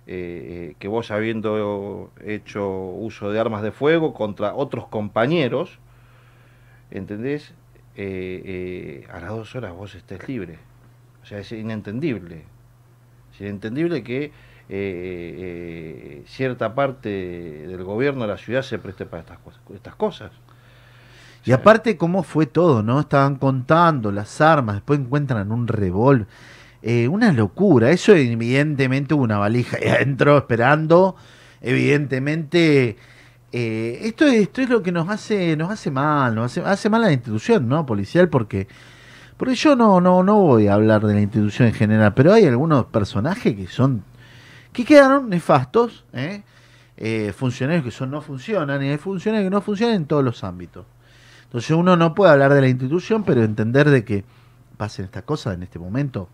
eh, 0.09 0.75
que 0.79 0.88
vos 0.88 1.11
habiendo 1.11 2.11
hecho 2.25 2.69
uso 2.69 3.31
de 3.31 3.38
armas 3.38 3.62
de 3.62 3.71
fuego 3.73 4.15
contra 4.15 4.55
otros 4.55 4.87
compañeros, 4.88 5.79
¿entendés? 6.91 7.53
Eh, 7.97 9.05
eh, 9.05 9.09
a 9.12 9.21
las 9.21 9.31
dos 9.31 9.55
horas 9.55 9.73
vos 9.75 9.95
estés 9.95 10.27
libre. 10.29 10.59
O 11.23 11.27
sea, 11.27 11.38
es 11.41 11.53
inentendible. 11.53 12.45
Es 13.35 13.41
inentendible 13.41 14.03
que 14.03 14.33
eh, 14.71 16.23
cierta 16.27 16.75
parte 16.75 17.09
del 17.09 17.85
gobierno 17.85 18.23
de 18.23 18.29
la 18.29 18.38
ciudad 18.38 18.62
se 18.62 18.79
preste 18.79 19.05
para 19.07 19.21
estas, 19.23 19.38
cosas- 19.38 19.61
estas 19.75 19.95
cosas. 19.95 20.31
Y 21.45 21.53
aparte 21.53 21.97
cómo 21.97 22.23
fue 22.23 22.47
todo, 22.47 22.83
¿no? 22.83 23.00
Estaban 23.00 23.37
contando 23.37 24.11
las 24.12 24.41
armas, 24.41 24.77
después 24.77 25.00
encuentran 25.00 25.50
un 25.53 25.67
revólver. 25.69 26.27
Eh, 26.83 27.09
una 27.09 27.33
locura, 27.33 27.91
eso 27.91 28.15
evidentemente 28.15 29.15
hubo 29.15 29.25
una 29.25 29.39
valija 29.39 29.79
ahí 29.79 29.89
adentro 29.89 30.39
esperando, 30.39 31.17
evidentemente 31.61 32.97
eh, 33.51 34.01
esto, 34.03 34.27
es, 34.27 34.35
esto 34.43 34.61
es 34.61 34.69
lo 34.69 34.83
que 34.83 34.93
nos 34.93 35.09
hace, 35.09 35.57
nos 35.57 35.71
hace 35.71 35.91
mal, 35.91 36.35
nos 36.35 36.47
hace, 36.53 36.61
hace 36.69 36.91
mal 36.91 37.03
a 37.05 37.07
la 37.07 37.13
institución, 37.13 37.69
¿no? 37.69 37.87
Policial, 37.87 38.29
porque, 38.29 38.69
porque 39.37 39.55
yo 39.55 39.75
no, 39.75 40.01
no, 40.01 40.23
no 40.23 40.41
voy 40.41 40.69
a 40.69 40.75
hablar 40.75 41.05
de 41.07 41.15
la 41.15 41.21
institución 41.21 41.69
en 41.69 41.75
general, 41.75 42.15
pero 42.15 42.33
hay 42.33 42.45
algunos 42.45 42.87
personajes 42.87 43.57
que 43.57 43.67
son, 43.67 44.05
que 44.73 44.85
quedaron 44.85 45.31
nefastos, 45.31 46.05
¿eh? 46.13 46.43
Eh, 47.01 47.33
funcionarios 47.33 47.85
que 47.85 47.93
son 47.93 48.11
no 48.11 48.21
funcionan, 48.21 48.83
y 48.83 48.89
hay 48.89 48.99
funcionarios 48.99 49.47
que 49.47 49.55
no 49.55 49.61
funcionan 49.63 49.97
en 49.97 50.07
todos 50.07 50.25
los 50.25 50.45
ámbitos. 50.45 50.85
Entonces 51.45 51.71
uno 51.71 51.97
no 51.97 52.15
puede 52.15 52.33
hablar 52.33 52.53
de 52.53 52.61
la 52.61 52.69
institución, 52.69 53.25
pero 53.25 53.43
entender 53.43 53.89
de 53.89 54.05
que 54.05 54.25
pasen 54.77 55.07
estas 55.07 55.23
cosas 55.23 55.55
en 55.55 55.63
este 55.63 55.79
momento. 55.79 56.29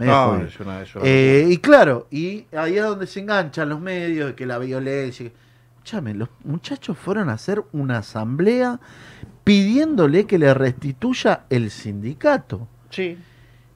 Medio 0.00 0.12
No, 0.12 0.26
jodido. 0.32 0.46
es 0.48 0.60
una- 0.60 0.82
es 0.82 0.94
una 0.96 1.04
Eh, 1.06 1.46
y 1.50 1.56
claro, 1.58 2.06
y 2.10 2.46
ahí 2.56 2.76
es 2.76 2.82
donde 2.84 3.06
se 3.06 3.20
enganchan 3.20 3.68
los 3.68 3.80
medios, 3.80 4.28
de 4.30 4.34
que 4.34 4.46
la 4.46 4.58
violencia. 4.58 5.30
Escúchame, 5.76 6.14
los 6.14 6.28
muchachos 6.44 6.98
fueron 6.98 7.28
a 7.30 7.34
hacer 7.34 7.62
una 7.72 7.98
asamblea 7.98 8.80
pidiéndole 9.44 10.26
que 10.26 10.38
le 10.38 10.52
restituya 10.54 11.44
el 11.50 11.70
sindicato. 11.70 12.66
Sí, 12.90 13.16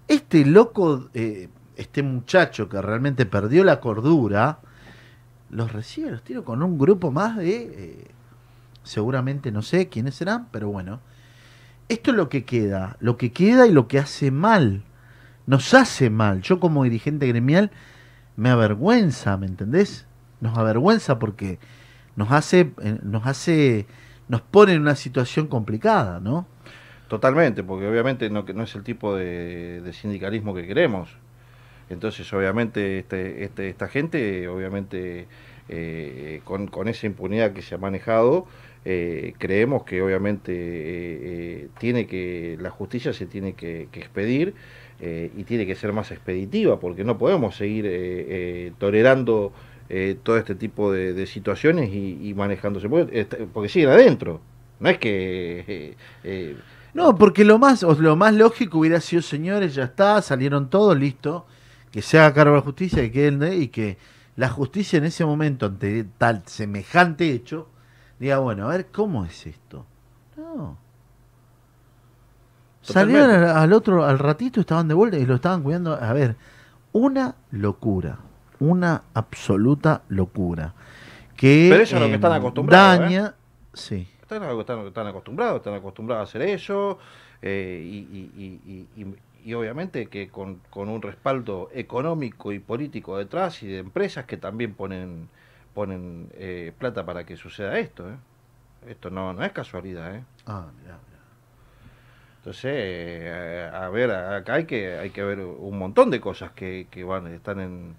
Este 0.07 0.45
loco, 0.45 1.09
eh, 1.15 1.49
este 1.77 2.03
muchacho 2.03 2.69
que 2.69 2.81
realmente 2.83 3.25
perdió 3.25 3.65
la 3.65 3.81
cordura, 3.81 4.59
los 5.51 5.73
recibe 5.73 6.11
los 6.11 6.23
tiros 6.23 6.45
con 6.45 6.63
un 6.63 6.77
grupo 6.79 7.11
más 7.11 7.39
de, 7.39 7.57
eh, 7.57 8.05
seguramente 8.83 9.51
no 9.51 9.63
sé 9.63 9.89
quiénes 9.89 10.15
serán, 10.17 10.49
pero 10.51 10.69
bueno, 10.69 11.01
esto 11.89 12.11
es 12.11 12.17
lo 12.19 12.29
que 12.29 12.45
queda, 12.45 12.97
lo 13.01 13.17
que 13.17 13.33
queda 13.33 13.67
y 13.67 13.73
lo 13.73 13.89
que 13.89 13.99
hace 13.99 14.31
mal, 14.31 14.83
nos 15.47 15.75
hace 15.75 16.11
mal. 16.11 16.43
Yo 16.43 16.61
como 16.61 16.85
dirigente 16.85 17.27
gremial 17.27 17.71
me 18.37 18.51
avergüenza, 18.51 19.37
¿me 19.37 19.47
entendés? 19.47 20.07
Nos 20.41 20.57
avergüenza 20.59 21.19
porque 21.19 21.59
nos 22.17 22.31
hace, 22.33 22.73
eh, 22.83 22.99
nos 23.03 23.27
hace, 23.27 23.87
nos 24.29 24.41
pone 24.41 24.75
en 24.75 24.83
una 24.83 24.97
situación 24.97 25.47
complicada, 25.47 26.21
¿no? 26.21 26.47
Totalmente, 27.09 27.63
porque 27.63 27.87
obviamente 27.87 28.31
no, 28.31 28.43
no 28.43 28.63
es 28.63 28.75
el 28.75 28.83
tipo 28.83 29.15
de, 29.15 29.89
sindicalismo 29.93 30.55
que 30.55 30.67
queremos. 30.67 31.11
Entonces, 31.91 32.33
obviamente, 32.33 32.99
este, 32.99 33.45
este, 33.45 33.69
esta 33.69 33.89
gente, 33.89 34.49
obviamente, 34.49 35.27
eh, 35.69 36.41
con, 36.45 36.67
con 36.67 36.89
esa 36.89 37.07
impunidad 37.07 37.53
que 37.53 37.61
se 37.63 37.75
ha 37.75 37.79
manejado, 37.79 38.47
eh, 38.87 39.35
creemos 39.39 39.85
que 39.85 40.03
obviamente 40.03 41.69
tiene 41.79 42.07
que 42.07 42.59
la 42.61 42.71
justicia 42.71 43.13
se 43.13 43.27
tiene 43.27 43.55
que, 43.55 43.89
que 43.93 44.01
expedir 44.01 44.55
eh, 45.07 45.31
y 45.37 45.45
tiene 45.45 45.67
que 45.67 45.75
ser 45.75 45.93
más 45.93 46.11
expeditiva, 46.11 46.81
porque 46.81 47.05
no 47.05 47.19
podemos 47.19 47.57
seguir 47.57 47.85
eh, 47.87 47.91
eh, 47.93 48.73
tolerando 48.79 49.53
eh, 49.91 50.17
todo 50.23 50.39
este 50.39 50.55
tipo 50.55 50.91
de, 50.93 51.27
situaciones 51.27 51.91
y, 51.93 52.33
manejándose, 52.35 52.89
porque, 52.89 53.27
porque 53.53 53.69
siguen 53.69 53.91
adentro. 53.91 54.41
No 54.81 54.89
es 54.89 54.99
que 54.99 55.95
eh, 56.25 56.57
No, 56.95 57.15
porque 57.17 57.45
lo 57.45 57.59
más, 57.59 57.83
lo 57.83 58.17
más 58.17 58.35
lógico 58.35 58.79
hubiera 58.79 59.01
sido, 59.01 59.21
señores, 59.23 59.75
ya 59.75 59.85
está, 59.85 60.23
salieron 60.23 60.71
todos, 60.71 60.97
listo, 60.99 61.47
que 61.91 62.01
se 62.03 62.19
haga 62.19 62.33
cargo 62.35 62.53
de 62.55 62.59
la 62.61 62.65
justicia, 62.65 63.03
que 63.03 63.13
queden 63.13 63.39
de- 63.41 63.57
y 63.57 63.69
que 63.69 63.99
la 64.37 64.49
justicia 64.49 64.97
en 64.99 65.05
ese 65.05 65.25
momento, 65.27 65.67
ante 65.67 66.05
tal 66.19 66.43
semejante 66.47 67.31
hecho, 67.31 67.69
diga, 68.19 68.39
bueno, 68.39 68.67
a 68.67 68.73
ver, 68.77 68.87
¿cómo 68.93 69.25
es 69.27 69.47
esto? 69.47 69.87
No. 70.37 70.79
Salieron 72.93 73.31
al, 73.31 73.45
al 73.45 73.73
otro, 73.73 74.05
al 74.05 74.19
ratito 74.19 74.61
estaban 74.61 74.89
de 74.89 74.95
vuelta 74.95 75.17
y 75.19 75.27
lo 75.27 75.35
estaban 75.37 75.63
cuidando. 75.63 75.95
A 75.95 76.13
ver, 76.13 76.37
una 76.93 77.35
locura, 77.51 78.19
una 78.61 79.03
absoluta 79.15 80.03
locura. 80.09 80.75
Que, 81.37 81.69
Pero 81.71 81.83
eso 81.83 81.97
es 81.97 82.03
lo 82.03 82.09
que 82.09 82.15
están 82.15 82.33
em, 82.33 82.39
acostumbrados, 82.39 82.97
¿eh? 82.99 83.03
Daña, 83.03 83.35
sí. 83.73 84.09
Están, 84.23 84.43
están- 84.59 84.87
están 84.87 85.07
acostumbrados, 85.07 85.57
están 85.57 85.75
acostumbrados 85.75 86.21
a 86.21 86.31
hacer 86.31 86.43
eso 86.43 86.99
eh, 87.43 87.83
y, 87.85 87.97
y- 87.99 88.33
y- 88.37 88.71
y- 89.01 89.03
y- 89.03 89.17
y 89.51 89.55
obviamente 89.55 90.07
que 90.07 90.29
con, 90.29 90.61
con 90.71 90.89
un 90.89 91.03
respaldo 91.03 91.69
económico 91.75 92.53
y 92.53 92.59
político 92.61 93.19
detrás 93.19 93.63
y 93.63 93.67
de 93.67 93.79
empresas 93.79 94.25
que 94.25 94.37
también 94.39 94.73
ponen 94.75 95.29
ponen 95.75 96.29
eh, 96.35 96.73
plata 96.79 97.05
para 97.05 97.27
que 97.27 97.37
suceda 97.37 97.79
esto. 97.79 98.09
¿eh? 98.09 98.15
Esto 98.89 99.11
no, 99.11 99.33
no 99.35 99.45
es 99.45 99.51
casualidad. 99.53 100.15
¿eh? 100.15 100.25
Ah, 100.47 100.67
mirá, 100.81 100.99
mirá. 101.09 101.14
Entonces, 102.45 102.73
eh, 102.75 103.71
a 103.73 103.89
ver, 103.89 104.11
acá 104.11 104.55
hay 104.55 104.67
que 104.67 104.99
hay 104.99 105.09
que 105.09 105.23
ver 105.25 105.41
un 105.41 105.79
montón 105.79 106.11
de 106.11 106.21
cosas 106.21 106.51
que, 106.53 106.89
que 106.91 107.03
van 107.03 107.27
están 107.29 107.59
en, 107.59 107.97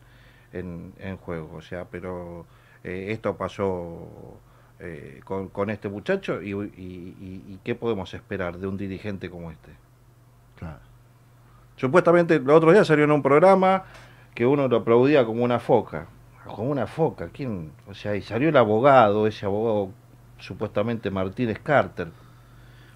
en, 0.53 0.93
en 0.99 1.17
juego. 1.17 1.55
O 1.55 1.61
sea, 1.63 1.85
pero 1.85 2.45
eh, 2.83 3.07
esto 3.09 3.35
pasó 3.37 4.07
eh, 4.79 5.19
con, 5.23 5.49
con 5.49 5.71
este 5.71 5.89
muchacho 5.89 6.43
y, 6.43 6.51
y, 6.51 6.53
y- 6.53 7.43
y 7.53 7.59
qué 7.63 7.73
podemos 7.73 8.13
esperar 8.13 8.59
de 8.59 8.67
un 8.67 8.77
dirigente 8.77 9.31
como 9.31 9.49
este. 9.49 9.71
Claro. 10.59 10.77
Supuestamente 11.77 12.39
los 12.39 12.55
otros 12.57 12.73
días 12.73 12.85
salió 12.85 13.03
en 13.05 13.11
un 13.11 13.23
programa 13.23 13.85
que 14.35 14.45
uno 14.45 14.67
lo 14.67 14.77
aplaudía 14.77 15.25
como 15.25 15.43
una 15.43 15.57
foca. 15.59 16.05
Como 16.45 16.69
una 16.69 16.85
foca, 16.85 17.29
¿quién? 17.33 17.71
O 17.87 17.95
sea, 17.95 18.15
y 18.15 18.21
salió 18.21 18.49
el 18.49 18.57
abogado, 18.57 19.25
ese 19.25 19.47
abogado 19.47 19.89
supuestamente 20.37 21.09
Martínez 21.09 21.57
Carter. 21.63 22.09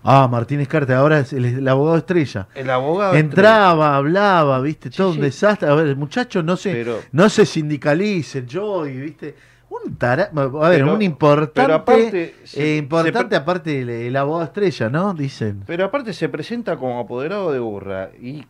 Ah, 0.03 0.27
Martínez 0.31 0.67
Carter, 0.67 0.95
ahora 0.95 1.19
es 1.19 1.33
el, 1.33 1.45
el 1.45 1.67
abogado 1.67 1.97
estrella. 1.97 2.47
El 2.55 2.69
abogado 2.69 3.15
Entraba, 3.15 3.95
hablaba, 3.97 4.59
viste, 4.61 4.89
Sí, 4.91 4.97
todo 4.97 5.11
sí. 5.11 5.17
un 5.19 5.23
desastre. 5.23 5.69
A 5.69 5.73
ver, 5.75 5.87
el 5.87 5.95
muchacho 5.97 6.41
no 6.41 6.55
se, 6.55 6.71
Pero- 6.71 6.99
no 7.11 7.27
se 7.29 7.45
sindicalice, 7.45 8.45
yo, 8.45 8.83
viste. 8.83 9.35
Un 9.69 9.95
tara, 9.97 10.31
a 10.33 10.69
ver, 10.69 10.79
Pero- 10.81 10.93
un 10.95 11.01
importante, 11.01 11.51
pero 11.61 11.75
aparte, 11.75 12.35
se- 12.43 12.73
eh, 12.75 12.77
importante 12.77 13.35
aparte 13.35 13.81
el, 13.81 13.89
el 13.89 14.15
abogado 14.15 14.45
estrella, 14.45 14.89
¿no? 14.89 15.13
Dicen. 15.13 15.63
Pero 15.67 15.85
aparte 15.85 16.11
se 16.13 16.27
presenta 16.27 16.75
como 16.77 16.99
apoderado 16.99 17.51
de 17.51 17.59
Burra. 17.59 18.09
¿Y 18.19 18.45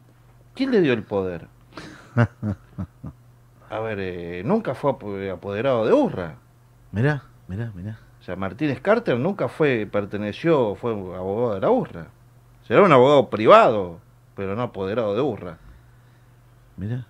quién 0.56 0.72
le 0.72 0.80
dio 0.82 0.94
el 0.94 1.04
poder? 1.04 1.48
a 3.70 3.80
ver, 3.80 3.98
eh, 4.00 4.44
nunca 4.46 4.74
fue 4.76 4.92
apo- 4.92 5.32
apoderado 5.34 5.86
de 5.86 5.94
URRA. 5.94 6.36
Mirá, 6.92 7.24
mirá, 7.48 7.72
mirá. 7.76 8.00
Sea, 8.30 8.36
Martínez 8.36 8.80
Carter 8.80 9.18
nunca 9.18 9.48
fue, 9.48 9.88
perteneció, 9.92 10.76
fue 10.76 10.92
abogado 10.92 11.56
de 11.56 11.62
la 11.62 11.72
URRA. 11.72 12.08
Será 12.68 12.84
un 12.84 12.92
abogado 12.92 13.28
privado, 13.28 13.98
pero 14.36 14.56
no 14.56 14.62
apoderado 14.62 15.16
de 15.16 15.22
URRA. 15.22 15.58
Mirá. 16.78 17.08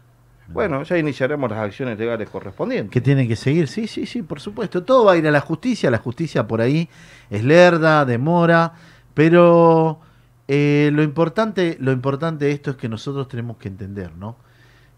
Bueno, 0.47 0.81
ya 0.83 0.97
iniciaremos 0.97 1.51
las 1.51 1.59
acciones 1.59 1.99
legales 1.99 2.29
correspondientes. 2.29 2.93
Que 2.93 3.01
tiene 3.01 3.27
que 3.27 3.35
seguir, 3.35 3.67
sí, 3.67 3.85
sí, 3.85 4.05
sí, 4.05 4.21
por 4.21 4.39
supuesto. 4.39 4.85
Todo 4.85 5.03
va 5.03 5.11
a 5.11 5.17
ir 5.17 5.27
a 5.27 5.31
la 5.31 5.41
justicia, 5.41 5.91
la 5.91 5.97
justicia 5.97 6.47
por 6.47 6.61
ahí 6.61 6.88
es 7.29 7.43
lerda, 7.43 8.05
demora, 8.05 8.75
pero 9.13 9.99
eh, 10.47 10.89
lo 10.93 11.03
importante, 11.03 11.75
lo 11.81 11.91
importante 11.91 12.45
de 12.45 12.51
esto 12.51 12.71
es 12.71 12.77
que 12.77 12.88
nosotros 12.88 13.27
tenemos 13.27 13.57
que 13.57 13.67
entender, 13.67 14.15
¿no? 14.15 14.38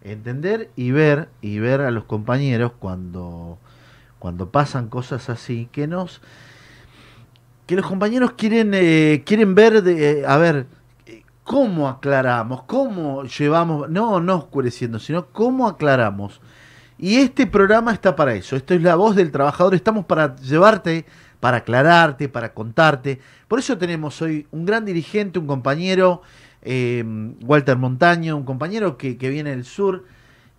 Entender 0.03 0.69
y 0.75 0.91
ver, 0.91 1.29
y 1.41 1.57
ver 1.57 1.81
a 1.81 1.89
los 1.89 2.03
compañeros 2.03 2.73
cuando, 2.77 3.57
cuando 4.21 4.51
pasan 4.51 4.87
cosas 4.87 5.31
así, 5.31 5.67
que 5.71 5.87
nos 5.87 6.21
que 7.65 7.75
los 7.75 7.87
compañeros 7.87 8.33
quieren 8.33 8.71
eh, 8.75 9.23
quieren 9.25 9.55
ver 9.55 9.81
de, 9.81 10.19
eh, 10.19 10.25
a 10.27 10.37
ver 10.37 10.67
eh, 11.07 11.23
cómo 11.43 11.89
aclaramos, 11.89 12.61
cómo 12.65 13.23
llevamos, 13.23 13.89
no 13.89 14.21
no 14.21 14.35
oscureciendo, 14.35 14.99
sino 14.99 15.25
cómo 15.29 15.67
aclaramos. 15.67 16.39
Y 16.99 17.15
este 17.15 17.47
programa 17.47 17.93
está 17.93 18.15
para 18.15 18.35
eso. 18.35 18.55
Esto 18.55 18.75
es 18.75 18.83
la 18.83 18.93
voz 18.93 19.15
del 19.15 19.31
trabajador. 19.31 19.73
Estamos 19.73 20.05
para 20.05 20.35
llevarte, 20.35 21.07
para 21.39 21.57
aclararte, 21.57 22.29
para 22.29 22.53
contarte. 22.53 23.19
Por 23.47 23.57
eso 23.57 23.75
tenemos 23.75 24.21
hoy 24.21 24.47
un 24.51 24.67
gran 24.67 24.85
dirigente, 24.85 25.39
un 25.39 25.47
compañero, 25.47 26.21
eh, 26.61 27.03
Walter 27.41 27.75
Montaño, 27.77 28.37
un 28.37 28.43
compañero 28.43 28.97
que, 28.97 29.17
que 29.17 29.29
viene 29.29 29.49
del 29.49 29.65
sur, 29.65 30.05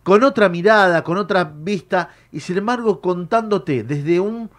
con 0.03 0.25
otra 0.25 0.49
mirada, 0.49 1.03
con 1.03 1.17
otra 1.17 1.45
vista, 1.45 2.11
y 2.33 2.41
sin 2.41 2.59
embargo 2.59 3.01
contándote 3.01 3.85
desde 3.85 4.21
un 4.21 4.51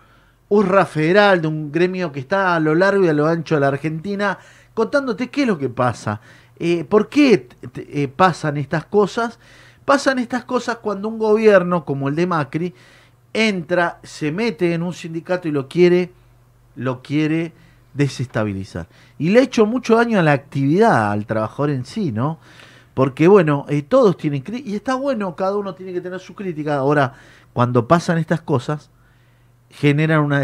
URRA 0.49 0.85
federal, 0.85 1.41
de 1.41 1.47
un 1.47 1.71
gremio 1.71 2.11
que 2.11 2.19
está 2.19 2.55
a 2.55 2.59
lo 2.59 2.75
largo 2.75 3.03
y 3.03 3.09
a 3.09 3.13
lo 3.13 3.27
ancho 3.27 3.55
de 3.55 3.61
la 3.61 3.67
Argentina, 3.67 4.37
contándote 4.73 5.29
qué 5.29 5.41
es 5.41 5.47
lo 5.47 5.57
que 5.57 5.69
pasa, 5.69 6.21
eh, 6.59 6.85
por 6.85 7.09
qué 7.09 7.47
eh, 7.75 8.07
pasan 8.07 8.57
estas 8.57 8.85
cosas. 8.85 9.39
Pasan 9.85 10.17
estas 10.19 10.45
cosas 10.45 10.77
cuando 10.77 11.09
un 11.09 11.19
gobierno 11.19 11.83
como 11.83 12.07
el 12.07 12.15
de 12.15 12.25
Macri 12.25 12.73
entra, 13.33 13.99
se 14.03 14.31
mete 14.31 14.73
en 14.73 14.81
un 14.81 14.93
sindicato 14.93 15.47
y 15.47 15.51
lo 15.51 15.67
quiere, 15.67 16.11
lo 16.75 17.01
quiere 17.01 17.51
desestabilizar. 17.93 18.87
Y 19.19 19.29
le 19.29 19.39
ha 19.39 19.43
hecho 19.43 19.65
mucho 19.65 19.97
daño 19.97 20.19
a 20.19 20.23
la 20.23 20.31
actividad, 20.31 21.11
al 21.11 21.25
trabajador 21.25 21.71
en 21.71 21.85
sí, 21.85 22.11
¿no? 22.11 22.39
Porque 22.93 23.27
bueno, 23.27 23.65
eh, 23.69 23.81
todos 23.81 24.17
tienen 24.17 24.41
crítica, 24.41 24.69
y 24.69 24.75
está 24.75 24.95
bueno, 24.95 25.35
cada 25.35 25.57
uno 25.57 25.73
tiene 25.73 25.93
que 25.93 26.01
tener 26.01 26.19
su 26.19 26.35
crítica. 26.35 26.75
Ahora, 26.75 27.13
cuando 27.53 27.87
pasan 27.87 28.17
estas 28.17 28.41
cosas, 28.41 28.91
generan 29.69 30.19
una, 30.19 30.39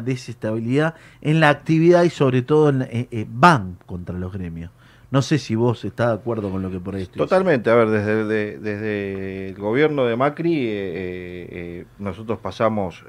desestabilidad 0.00 0.94
en 1.20 1.40
la 1.40 1.48
actividad 1.48 2.04
y 2.04 2.10
sobre 2.10 2.42
todo 2.42 2.70
eh, 2.70 3.08
eh, 3.10 3.26
van 3.28 3.76
contra 3.86 4.16
los 4.16 4.32
gremios. 4.32 4.70
No 5.10 5.22
sé 5.22 5.38
si 5.38 5.54
vos 5.54 5.84
estás 5.84 6.08
de 6.08 6.14
acuerdo 6.14 6.50
con 6.50 6.62
lo 6.62 6.70
que 6.70 6.80
por 6.80 6.94
ahí 6.94 7.02
estoy 7.02 7.18
Totalmente, 7.18 7.70
a 7.70 7.74
ver, 7.74 7.88
desde, 7.88 8.24
de- 8.24 8.58
desde 8.58 9.48
el 9.48 9.54
gobierno 9.54 10.06
de 10.06 10.16
Macri 10.16 11.86
nosotros 12.00 12.40
pasamos 12.40 13.04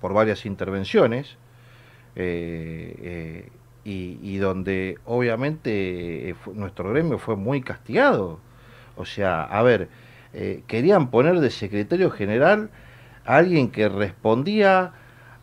por 0.00 0.12
varias 0.12 0.44
intervenciones 0.44 1.36
y, 3.84 4.18
y 4.22 4.38
donde 4.38 4.98
obviamente 5.04 6.30
eh, 6.30 6.34
nuestro 6.54 6.90
gremio 6.90 7.18
fue 7.18 7.36
muy 7.36 7.62
castigado. 7.62 8.40
O 8.96 9.04
sea, 9.04 9.42
a 9.42 9.62
ver, 9.62 9.88
eh, 10.32 10.62
querían 10.66 11.10
poner 11.10 11.40
de 11.40 11.50
secretario 11.50 12.10
general 12.10 12.70
a 13.24 13.36
alguien 13.36 13.70
que 13.70 13.88
respondía 13.88 14.92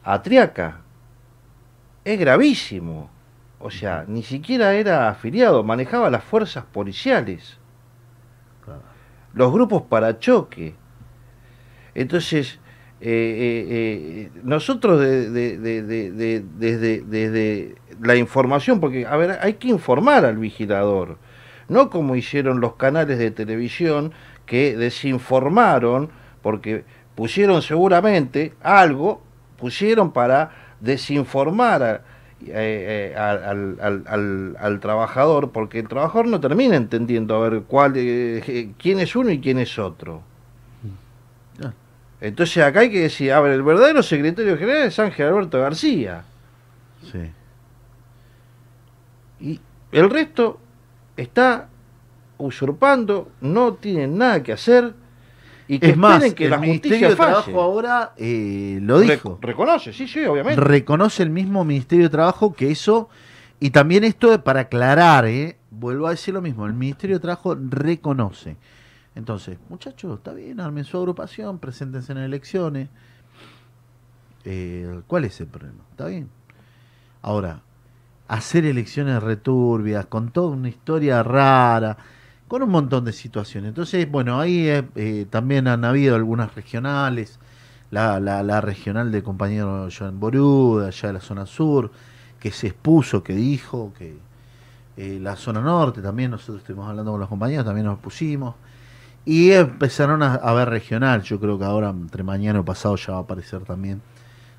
a 0.03 0.22
Triaca. 0.22 0.82
Es 2.06 2.19
gravísimo. 2.19 3.10
O 3.60 3.71
sea, 3.71 4.06
ni 4.08 4.21
siquiera 4.21 4.76
era 4.76 5.10
afiliado, 5.10 5.63
manejaba 5.63 6.10
las 6.10 6.23
fuerzas 6.23 6.63
policiales, 6.65 7.58
los 9.34 9.52
grupos 9.52 9.84
para 9.84 10.19
choque. 10.19 10.76
Entonces, 11.95 12.60
eh, 13.00 13.08
eh, 13.10 14.30
eh, 14.36 14.40
nosotros 14.44 15.00
de- 15.00 15.30
de- 15.30 15.58
de- 15.58 15.82
de- 15.84 16.12
de- 16.12 16.44
desde, 16.58 17.02
desde 17.02 17.76
la 18.02 18.16
información, 18.16 18.80
porque, 18.80 19.06
a 19.06 19.16
ver, 19.18 19.38
hay 19.42 19.54
que 19.54 19.68
informar 19.70 20.26
al 20.26 20.38
vigilador, 20.38 21.18
no 21.70 21.90
como 21.90 22.16
hicieron 22.16 22.60
los 22.60 22.76
canales 22.76 23.18
de 23.20 23.32
televisión 23.32 24.14
que 24.46 24.76
desinformaron, 24.78 26.10
porque 26.42 26.86
pusieron 27.16 27.62
seguramente 27.62 28.54
algo, 28.62 29.22
pusieron 29.58 30.12
para 30.12 30.52
desinformar 30.80 31.84
a- 31.84 32.02
eh, 32.42 33.14
eh, 33.14 33.16
al, 33.18 33.78
al- 33.82 34.56
al- 34.60 34.80
trabajador, 34.80 35.52
porque 35.52 35.80
el 35.80 35.88
trabajador 35.88 36.28
no 36.28 36.40
termina 36.40 36.76
entendiendo 36.76 37.36
a 37.36 37.50
ver 37.50 37.64
cuál, 37.68 37.94
eh, 37.96 38.70
quién 38.78 39.00
es 39.00 39.16
uno 39.16 39.32
y 39.32 39.40
quién 39.40 39.58
es 39.58 39.78
otro. 39.80 40.22
Entonces 42.19 42.63
acá 42.63 42.80
hay 42.82 42.91
que 42.91 43.01
decir, 43.01 43.32
a 43.32 43.39
ver, 43.41 43.51
el 43.51 43.63
verdadero 43.63 44.01
secretario 44.01 44.58
general 44.58 44.84
es 44.88 44.97
Ángel 44.99 45.27
Alberto 45.27 45.60
García. 45.60 46.23
sí. 47.12 47.32
Y 49.39 49.62
el 49.91 50.10
resto 50.10 50.60
está 51.15 51.69
usurpando, 52.38 53.30
no 53.41 53.73
tienen 53.75 54.17
nada 54.17 54.41
que 54.41 54.51
hacer 54.51 54.93
y 55.67 55.80
que 55.80 55.89
Es 55.91 55.97
más, 55.97 56.34
que 56.34 56.45
el 56.45 56.51
la 56.51 56.58
Ministerio 56.58 57.10
de 57.10 57.15
falle. 57.15 57.32
Trabajo 57.34 57.62
ahora 57.62 58.13
eh, 58.17 58.80
lo 58.82 58.99
dijo. 58.99 59.38
reconoce, 59.41 59.91
sí, 59.91 60.08
sí, 60.08 60.23
obviamente. 60.25 60.62
Reconoce 60.62 61.23
el 61.23 61.30
mismo 61.30 61.65
Ministerio 61.65 62.06
de 62.06 62.10
Trabajo 62.10 62.53
que 62.53 62.71
eso, 62.71 63.10
y 63.60 63.71
también 63.71 64.03
esto 64.03 64.34
es 64.34 64.39
para 64.39 64.62
aclarar, 64.62 65.25
eh, 65.25 65.58
vuelvo 65.69 66.08
a 66.08 66.12
decir 66.12 66.34
lo 66.34 66.41
mismo, 66.41 66.65
el 66.65 66.73
Ministerio 66.73 67.17
de 67.17 67.21
Trabajo 67.21 67.58
reconoce. 67.69 68.56
Entonces, 69.17 69.58
muchachos, 69.69 70.19
está 70.19 70.32
bien, 70.32 70.60
armen 70.60 70.84
su 70.84 70.95
agrupación, 70.95 71.58
preséntense 71.58 72.12
en 72.12 72.19
elecciones. 72.19 72.89
Eh, 74.45 75.01
¿Cuál 75.08 75.25
es 75.25 75.41
el 75.41 75.47
problema? 75.47 75.84
Está 75.89 76.06
bien. 76.06 76.30
Ahora, 77.23 77.62
hacer 78.27 78.63
elecciones 78.65 79.21
returbias, 79.23 80.06
con 80.06 80.30
toda 80.32 80.49
una 80.49 80.69
historia 80.69 81.23
rara, 81.23 81.97
con 82.47 82.62
un 82.62 82.69
montón 82.69 83.06
de 83.06 83.12
situaciones. 83.12 83.69
Entonces, 83.69 84.10
bueno, 84.10 84.39
ahí 84.39 84.69
eh, 84.69 84.88
eh, 84.95 85.25
también 85.30 85.67
han 85.67 85.84
habido 85.84 86.15
algunas 86.15 86.53
regionales, 86.53 87.39
la, 87.89 88.19
la, 88.19 88.43
la 88.43 88.62
regional 88.62 89.12
del 89.12 89.23
compañero 89.23 89.88
Joan 89.95 90.19
Boruda, 90.19 90.88
allá 90.89 91.08
de 91.08 91.13
la 91.13 91.21
zona 91.21 91.47
sur, 91.47 91.91
que 92.39 92.51
se 92.51 92.67
expuso, 92.67 93.23
que 93.23 93.34
dijo, 93.34 93.91
que 93.97 94.15
eh, 94.95 95.19
la 95.19 95.36
zona 95.36 95.60
norte 95.60 96.03
también, 96.03 96.30
nosotros 96.30 96.60
estuvimos 96.60 96.88
hablando 96.88 97.12
con 97.12 97.19
los 97.19 97.30
compañeros, 97.30 97.65
también 97.65 97.88
nos 97.88 97.97
pusimos. 97.97 98.53
Y 99.28 99.52
empezaron 99.52 100.24
a, 100.24 100.36
a 100.36 100.54
ver 100.54 100.70
regional, 100.70 101.22
yo 101.22 101.38
creo 101.38 101.60
que 101.60 101.66
ahora 101.66 101.90
entre 101.90 102.24
mañana 102.24 102.62
o 102.62 102.66
pasado 102.66 102.96
ya 102.96 103.12
va 103.12 103.20
a 103.20 103.22
aparecer 103.24 103.63
también 103.66 104.02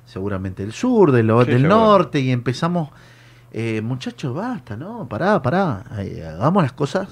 seguramente 0.05 0.61
el 0.61 0.73
sur, 0.73 1.11
del, 1.11 1.31
Sí, 1.43 1.51
del 1.51 1.67
norte, 1.67 2.19
y 2.19 2.29
empezamos, 2.29 2.89
eh, 3.51 3.81
muchachos, 3.81 4.31
basta, 4.35 4.77
¿no? 4.77 5.09
Pará, 5.09 5.41
pará, 5.41 5.85
eh, 5.97 6.23
hagamos 6.23 6.61
las 6.61 6.73
cosas. 6.73 7.07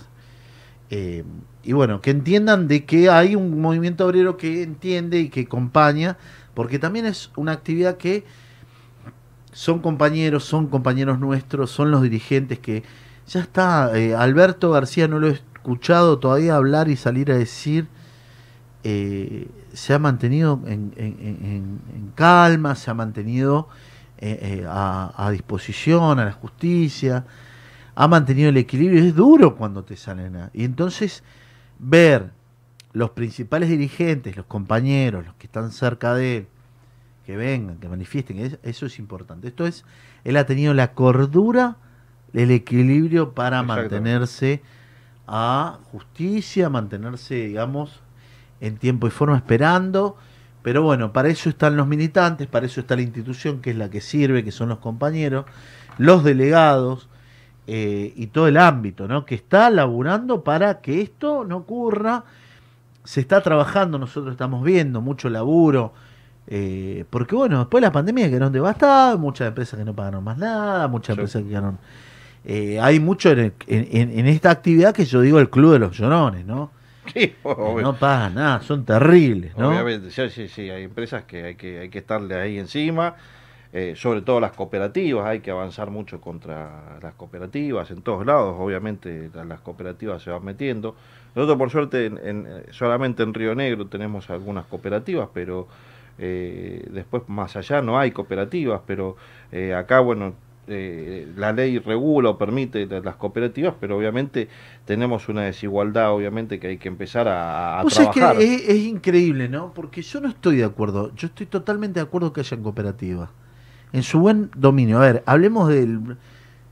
Eh, 0.91 1.24
y 1.63 1.74
bueno, 1.74 2.00
que 2.00 2.12
entiendan 2.12 2.67
de 2.67 2.86
que 2.86 3.10
hay 3.10 3.36
un 3.36 3.60
movimiento 3.60 4.06
obrero 4.06 4.38
que 4.38 4.62
entiende 4.62 5.20
y 5.20 5.30
que 5.30 5.41
acompaña, 5.41 6.17
porque 6.54 6.78
también 6.78 7.08
es 7.08 7.32
una 7.38 7.54
actividad 7.54 7.98
que 7.98 8.24
son 9.52 9.80
compañeros, 9.80 10.43
son 10.46 10.67
compañeros 10.67 11.20
nuestros, 11.20 11.72
son 11.72 11.89
los 11.89 12.04
dirigentes 12.04 12.60
que 12.60 12.84
ya 13.28 13.41
está. 13.41 13.98
eh, 13.98 14.15
Alberto 14.15 14.72
García 14.72 15.08
no 15.08 15.20
lo 15.20 15.28
he 15.28 15.32
escuchado 15.71 16.17
todavía 16.17 16.56
hablar 16.56 16.88
y 16.88 16.95
salir 16.95 17.30
a 17.32 17.38
decir. 17.38 17.88
eh, 18.84 19.49
se 19.73 19.93
ha 19.93 19.99
mantenido 19.99 20.62
en, 20.65 20.93
en- 20.95 21.17
en- 21.19 21.80
en 21.93 22.12
calma, 22.15 22.73
se 22.75 22.89
ha 22.89 22.93
mantenido 22.93 23.67
eh, 24.19 24.62
eh, 24.62 24.65
a, 24.67 25.12
a 25.17 25.30
disposición, 25.32 26.19
a 26.19 26.25
la 26.25 26.32
justicia, 26.32 27.25
ha 27.95 28.08
mantenido 28.08 28.47
el 28.49 28.56
equilibrio. 28.58 29.03
Es 29.03 29.13
duro 29.13 29.56
cuando 29.58 29.84
te 29.84 29.97
salen. 29.97 30.38
a- 30.38 30.51
Y 30.53 30.63
entonces 30.63 31.21
ver 31.80 32.32
los 32.93 33.10
principales 33.10 33.67
dirigentes, 33.69 34.38
los 34.38 34.45
compañeros, 34.45 35.25
los 35.25 35.36
que 35.36 35.47
están 35.47 35.71
cerca 35.73 36.13
de 36.13 36.38
él, 36.38 36.47
que 37.25 37.36
vengan, 37.36 37.77
que 37.77 37.89
manifiesten, 37.89 38.39
es- 38.39 38.58
eso 38.63 38.86
es 38.86 38.99
importante. 38.99 39.49
Esto 39.49 39.67
es, 39.67 39.84
él 40.23 40.38
ha 40.38 40.45
tenido 40.45 40.73
la 40.73 40.93
cordura, 40.93 41.75
el 42.34 42.51
equilibrio 42.51 43.34
para 43.34 43.63
mantenerse 43.63 44.62
a 45.28 45.80
justicia, 45.92 46.70
mantenerse, 46.70 47.36
digamos, 47.36 48.02
en 48.62 48.78
tiempo 48.78 49.08
y 49.08 49.12
forma 49.12 49.38
esperando. 49.38 50.16
Pero 50.63 50.82
bueno, 50.84 51.13
para 51.13 51.30
eso 51.30 51.50
están 51.50 51.78
los 51.78 51.88
militantes, 51.88 52.48
para 52.48 52.66
eso 52.66 52.82
está 52.82 52.96
la 52.96 53.02
institución 53.04 53.62
que 53.62 53.72
es 53.72 53.78
la 53.78 53.90
que 53.90 54.02
sirve, 54.02 54.44
que 54.44 54.52
son 54.52 54.70
los 54.70 54.80
compañeros, 54.80 55.46
los 55.98 56.24
delegados 56.24 57.08
eh, 57.68 58.13
y 58.16 58.28
todo 58.28 58.48
el 58.48 58.58
ámbito, 58.58 59.08
¿no? 59.08 59.26
Que 59.26 59.36
está 59.36 59.70
laburando 59.70 60.44
para 60.44 60.82
que 60.82 61.02
esto 61.02 61.44
no 61.46 61.58
ocurra. 61.58 62.24
se 63.04 63.22
está 63.22 63.42
trabajando, 63.42 63.98
nosotros 64.00 64.34
estamos 64.34 64.63
viendo 64.63 65.02
mucho 65.02 65.30
laburo, 65.30 65.94
eh, 66.48 67.06
porque 67.10 67.36
bueno, 67.36 67.60
después 67.60 67.82
de 67.82 67.88
la 67.88 67.92
pandemia 67.94 68.28
quedaron 68.30 68.52
devastadas, 68.54 69.18
muchas 69.20 69.48
empresas 69.50 69.78
que 69.80 69.86
no 69.86 69.94
pagaron 69.96 70.24
más 70.24 70.38
nada, 70.38 70.88
muchas 70.90 71.16
Sí. 71.16 71.22
empresas 71.22 71.44
que 71.44 71.50
quedaron... 71.50 71.80
eh, 72.47 72.79
hay 72.79 72.99
mucho 72.99 73.29
en, 73.31 73.39
el- 73.39 73.53
en- 73.67 73.88
en- 73.91 74.19
en 74.19 74.27
esta 74.27 74.49
actividad 74.51 74.95
que 74.95 75.05
yo 75.05 75.21
digo 75.21 75.39
el 75.39 75.49
club 75.49 75.73
de 75.73 75.79
los 75.79 75.97
llorones, 75.97 76.45
¿no? 76.45 76.71
Sí, 77.13 77.33
no 77.83 77.93
pagan 77.99 78.36
nada, 78.36 78.62
son 78.62 78.83
terribles, 78.83 79.55
¿no? 79.57 79.69
Obviamente, 79.69 80.12
sí, 80.12 80.29
sí, 80.29 80.47
sí, 80.49 80.69
hay 80.69 80.83
empresas 80.83 81.23
que 81.23 81.43
hay 81.43 81.55
que, 81.55 81.79
hay 81.79 81.89
que 81.89 81.99
estarle 81.99 82.36
ahí 82.36 82.57
encima, 82.57 83.15
eh, 83.73 83.93
sobre 83.95 84.21
todo 84.21 84.39
las 84.39 84.51
cooperativas, 84.53 85.25
hay 85.25 85.39
que 85.41 85.51
avanzar 85.51 85.89
mucho 85.89 86.19
contra 86.21 86.99
las 87.01 87.13
cooperativas 87.15 87.91
en 87.91 88.01
todos 88.01 88.25
lados, 88.25 88.55
obviamente 88.60 89.29
la- 89.33 89.45
las 89.45 89.60
cooperativas 89.62 90.21
se 90.23 90.31
van 90.31 90.43
metiendo. 90.43 90.95
Nosotros 91.36 91.57
por 91.57 91.69
suerte 91.69 92.07
en- 92.07 92.17
en- 92.23 92.47
solamente 92.71 93.23
en 93.23 93.33
Río 93.33 93.55
Negro 93.55 93.88
tenemos 93.88 94.29
algunas 94.29 94.65
cooperativas, 94.65 95.29
pero 95.33 95.67
eh, 96.19 96.83
después 96.91 97.23
más 97.27 97.55
allá 97.55 97.81
no 97.81 97.99
hay 97.99 98.12
cooperativas, 98.12 98.81
pero 98.88 99.15
eh, 99.51 99.73
acá, 99.75 99.99
bueno, 99.99 100.33
eh, 100.67 101.32
la 101.38 101.53
ley 101.53 101.80
regula 101.80 102.32
o 102.32 102.38
permite 102.38 102.86
la- 102.88 102.99
las 102.99 103.15
cooperativas, 103.15 103.73
pero 103.80 103.97
obviamente 103.97 104.49
tenemos 104.86 105.30
una 105.30 105.43
desigualdad, 105.43 106.12
obviamente 106.12 106.60
que 106.60 106.67
hay 106.67 106.77
que 106.77 106.88
empezar 106.89 107.27
a, 107.27 107.80
a 107.80 107.84
Vos 107.84 107.93
trabajar. 107.93 108.38
que 108.38 108.56
es, 108.56 108.69
es 108.69 108.84
increíble, 108.86 109.47
¿no? 109.49 109.73
Porque 109.73 110.01
yo 110.01 110.19
no 110.21 110.27
estoy 110.30 110.58
de 110.58 110.65
acuerdo. 110.65 111.13
Yo 111.15 111.27
estoy 111.27 111.45
totalmente 111.45 111.99
de 111.99 112.06
acuerdo 112.06 112.34
que 112.34 112.41
hayan 112.41 112.62
cooperativas. 112.63 113.30
En 113.93 114.03
su 114.03 114.19
buen 114.19 114.51
dominio. 114.56 114.97
A 114.97 115.01
ver, 115.01 115.23
hablemos 115.25 115.69
del- 115.69 116.17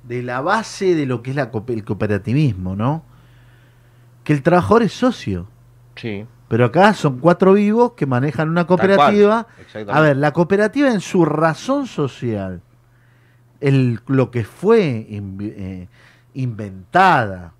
de 0.04 0.22
la 0.22 0.42
base 0.42 0.94
de 0.94 1.06
lo 1.06 1.24
que 1.24 1.30
es 1.32 1.36
la, 1.36 1.50
el 1.70 1.84
cooperativismo, 1.86 2.76
¿no? 2.76 3.04
Que 4.24 4.34
el 4.34 4.44
trabajador 4.44 4.84
es 4.84 4.94
socio. 4.94 5.48
Sí. 5.96 6.26
Pero 6.48 6.66
acá 6.66 6.94
son 6.94 7.20
cuatro 7.20 7.54
vivos 7.54 7.94
que 7.94 8.06
manejan 8.06 8.50
una 8.50 8.66
cual, 8.66 8.80
cooperativa. 8.80 9.48
A 9.88 10.02
ver, 10.02 10.18
la 10.18 10.32
cooperativa 10.32 10.92
en 10.92 11.00
su 11.02 11.26
razón 11.26 11.88
social, 11.88 12.62
lo 13.72 14.32
que 14.32 14.44
fue 14.44 15.08
eh, 15.10 15.88
inventada, 16.34 17.54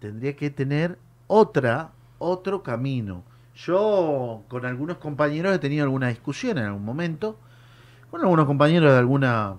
tendría 0.00 0.34
que 0.36 0.50
tener 0.50 0.98
otra, 1.26 1.92
otro 2.18 2.62
camino. 2.62 3.22
Yo 3.54 4.42
con 4.48 4.66
algunos 4.66 4.98
compañeros 4.98 5.54
he 5.54 5.58
tenido 5.58 5.84
alguna 5.84 6.08
discusión 6.08 6.58
en 6.58 6.64
algún 6.64 6.84
momento, 6.84 7.38
con 8.10 8.20
algunos 8.20 8.46
compañeros 8.46 8.92
de 8.92 8.98
alguna, 8.98 9.56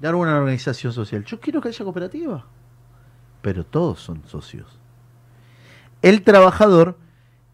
de 0.00 0.08
alguna 0.08 0.36
organización 0.36 0.92
social. 0.92 1.24
Yo 1.24 1.40
quiero 1.40 1.60
que 1.60 1.68
haya 1.68 1.84
cooperativa, 1.84 2.46
pero 3.42 3.64
todos 3.64 4.00
son 4.00 4.22
socios. 4.26 4.78
El 6.02 6.22
trabajador, 6.22 6.96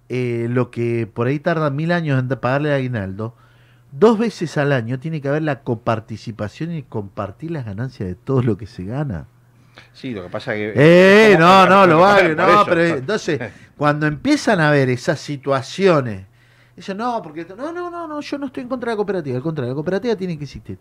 eh, 0.08 0.48
lo 0.50 0.70
que 0.70 1.06
por 1.06 1.26
ahí 1.26 1.40
tarda 1.40 1.70
mil 1.70 1.92
años 1.92 2.18
en 2.18 2.28
pagarle 2.28 2.72
aguinaldo, 2.72 3.34
dos 3.96 4.18
veces 4.18 4.56
al 4.58 4.72
año 4.72 4.98
tiene 4.98 5.20
que 5.20 5.28
haber 5.28 5.42
la 5.42 5.62
coparticipación 5.62 6.72
y 6.72 6.82
compartir 6.82 7.50
las 7.50 7.64
ganancias 7.64 8.08
de 8.08 8.14
todo 8.14 8.42
lo 8.42 8.56
que 8.56 8.66
se 8.66 8.84
gana. 8.84 9.26
Sí, 9.92 10.12
lo 10.12 10.22
que 10.24 10.28
pasa 10.30 10.54
es 10.54 10.74
que... 10.74 10.80
Eh, 10.80 11.32
es 11.32 11.36
como- 11.36 11.48
no, 11.48 11.66
no, 11.66 11.86
lo 11.86 12.00
vale, 12.00 12.34
no, 12.34 12.48
eso. 12.48 12.64
pero 12.66 12.82
entonces, 12.84 13.40
cuando 13.76 14.06
empiezan 14.06 14.60
a 14.60 14.70
ver 14.70 14.88
esas 14.88 15.18
situaciones, 15.20 16.26
dicen, 16.76 16.96
no, 16.96 17.20
porque, 17.22 17.46
no, 17.56 17.72
no, 17.72 17.90
no, 17.90 18.06
no, 18.06 18.20
yo 18.20 18.38
no 18.38 18.46
estoy 18.46 18.62
en 18.62 18.68
contra 18.68 18.90
de 18.90 18.92
la 18.94 18.96
cooperativa, 18.96 19.36
al 19.36 19.42
contrario, 19.42 19.72
la 19.72 19.74
cooperativa 19.76 20.16
tiene 20.16 20.36
que 20.38 20.44
existir. 20.44 20.78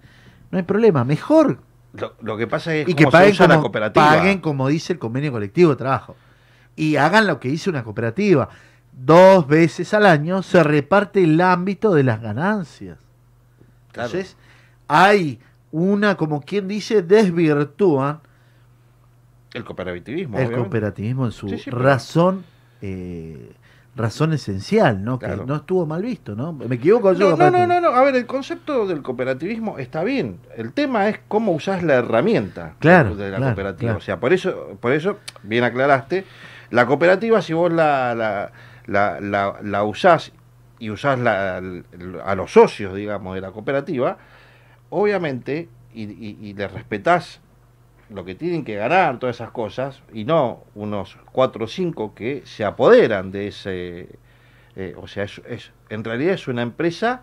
No 0.52 0.58
hay 0.58 0.64
problema, 0.64 1.04
mejor 1.04 1.60
Lo, 1.94 2.14
lo 2.22 2.38
que 2.38 2.46
pasa 2.48 2.76
es 2.76 2.88
y 2.88 2.94
que 2.94 3.08
paguen 3.08 3.32
usa 3.32 3.48
la 3.48 3.56
como, 3.56 3.64
cooperativa. 3.64 4.06
paguen 4.08 4.40
como 4.40 4.68
dice 4.68 4.94
el 4.94 5.00
convenio 5.00 5.32
colectivo 5.32 5.72
de 5.72 5.76
trabajo. 5.78 6.16
Y 6.76 6.96
hagan 6.96 7.28
lo 7.28 7.40
que 7.40 7.50
dice 7.50 7.70
una 7.70 7.84
cooperativa. 7.84 8.50
Dos 8.92 9.48
veces 9.48 9.94
al 9.96 10.06
año 10.06 10.44
se 10.44 10.64
reparte 10.64 11.24
el 11.24 11.40
ámbito 11.42 11.94
de 11.96 12.04
las 12.04 12.22
ganancias. 12.22 12.98
Claro. 13.94 14.10
Entonces, 14.10 14.36
hay 14.90 15.40
una, 15.72 16.16
como 16.18 16.42
quien 16.42 16.68
dice, 16.68 17.02
desvirtúan 17.02 18.20
El 19.54 19.64
cooperativismo, 19.64 20.38
el 20.38 20.46
obviamente. 20.48 20.62
cooperativismo 20.70 21.26
en 21.26 21.32
su 21.32 21.48
Sí, 21.50 21.58
sí, 21.58 21.64
pero- 21.72 21.80
razón 21.84 22.44
eh, 22.82 23.54
razón 23.96 24.34
esencial, 24.34 25.04
¿no? 25.04 25.20
Claro. 25.20 25.42
Que 25.42 25.46
no 25.46 25.56
estuvo 25.56 25.86
mal 25.86 26.02
visto, 26.02 26.36
¿no? 26.36 26.52
Me 26.52 26.76
equivoco 26.76 27.14
yo. 27.14 27.38
No, 27.38 27.52
no, 27.52 27.52
no, 27.52 27.68
no, 27.68 27.80
no, 27.80 27.88
a 27.90 28.04
ver, 28.04 28.16
el 28.16 28.26
concepto 28.26 28.86
del 28.88 29.02
cooperativismo 29.04 29.78
está 29.78 30.04
bien. 30.04 30.40
El 30.58 30.74
tema 30.74 31.08
es 31.10 31.20
cómo 31.28 31.52
usás 31.54 31.84
la 31.84 31.94
herramienta 31.96 32.74
Claro, 32.80 33.16
de 33.16 33.30
la 33.30 33.38
claro, 33.38 33.52
cooperativa. 33.54 33.96
O 33.96 34.02
sea, 34.02 34.20
por 34.20 34.34
eso, 34.34 34.78
por 34.82 34.92
eso, 34.94 35.20
bien 35.44 35.64
aclaraste, 35.64 36.26
la 36.72 36.88
cooperativa, 36.88 37.42
si 37.44 37.54
vos 37.54 37.72
la, 37.72 38.16
la, 38.16 38.52
la, 38.88 39.20
la, 39.22 39.60
la 39.62 39.84
usás 39.84 40.32
y 40.84 40.90
usás 40.90 41.18
la- 41.20 41.58
a 42.26 42.36
los 42.36 42.52
socios, 42.52 42.94
digamos, 42.96 43.36
de 43.36 43.42
la 43.42 43.52
cooperativa, 43.52 44.18
obviamente, 44.90 45.70
y, 45.94 46.04
y, 46.04 46.38
y 46.42 46.54
le 46.54 46.68
respetás 46.68 47.40
lo 48.10 48.26
que 48.26 48.36
tienen 48.36 48.64
que 48.66 48.76
ganar, 48.76 49.18
todas 49.18 49.38
esas 49.38 49.52
cosas, 49.52 50.02
y 50.14 50.26
no 50.26 50.64
unos 50.76 51.18
cuatro 51.32 51.66
o 51.66 51.68
cinco 51.68 52.14
que 52.14 52.42
se 52.46 52.66
apoderan 52.66 53.32
de 53.32 53.48
ese... 53.48 54.10
eh, 54.76 54.94
o 54.98 55.08
sea, 55.08 55.24
es, 55.24 55.42
es- 55.48 55.72
en 55.90 56.04
realidad 56.04 56.34
es 56.34 56.48
una 56.48 56.62
empresa 56.64 57.22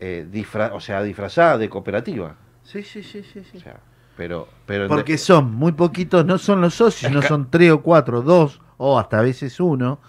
eh, 0.00 0.26
disfra- 0.30 0.72
o 0.74 0.80
sea, 0.80 1.02
disfrazada 1.02 1.58
de 1.58 1.68
cooperativa. 1.68 2.36
Sí, 2.64 2.82
sí, 2.82 3.02
sí, 3.02 3.22
sí. 3.22 3.42
sí. 3.50 3.58
O 3.58 3.60
sea, 3.60 3.78
pero, 4.16 4.48
pero 4.66 4.88
Porque 4.88 5.12
de- 5.12 5.18
son 5.18 5.54
muy 5.54 5.72
poquitos, 5.72 6.24
no 6.26 6.38
son 6.38 6.60
los 6.60 6.74
socios, 6.74 7.12
no 7.12 7.22
son 7.22 7.50
tres 7.50 7.70
o 7.72 7.82
cuatro, 7.82 8.22
dos 8.22 8.60
o 8.78 8.98
hasta 8.98 9.18
a 9.20 9.22
veces 9.22 9.58
uno. 9.60 10.00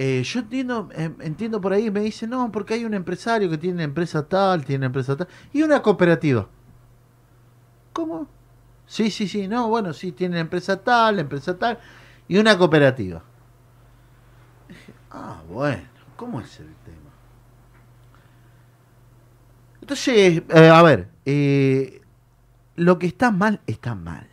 Eh, 0.00 0.22
yo 0.22 0.38
entiendo, 0.38 0.88
eh, 0.94 1.12
entiendo 1.18 1.60
por 1.60 1.72
ahí, 1.72 1.90
me 1.90 1.98
dicen, 1.98 2.30
no, 2.30 2.52
porque 2.52 2.74
hay 2.74 2.84
un 2.84 2.94
empresario 2.94 3.50
que 3.50 3.58
tiene 3.58 3.82
empresa 3.82 4.28
tal, 4.28 4.64
tiene 4.64 4.86
empresa 4.86 5.16
tal, 5.16 5.26
y 5.52 5.62
una 5.62 5.82
cooperativa. 5.82 6.46
¿Cómo? 7.92 8.28
Sí, 8.86 9.10
sí, 9.10 9.26
sí, 9.26 9.48
no, 9.48 9.66
bueno, 9.68 9.92
sí, 9.92 10.12
tiene 10.12 10.38
empresa 10.38 10.80
tal, 10.84 11.18
empresa 11.18 11.58
tal, 11.58 11.80
y 12.28 12.38
una 12.38 12.56
cooperativa. 12.56 13.24
Dije, 14.68 14.94
ah, 15.10 15.42
bueno, 15.50 15.82
¿cómo 16.14 16.40
es 16.40 16.60
el 16.60 16.72
tema? 16.84 17.10
Entonces, 19.80 20.44
eh, 20.48 20.68
a 20.68 20.82
ver, 20.82 21.08
lo 22.76 22.98
que 23.00 23.08
está 23.08 23.32
mal, 23.32 23.60
está 23.66 23.96
mal. 23.96 24.28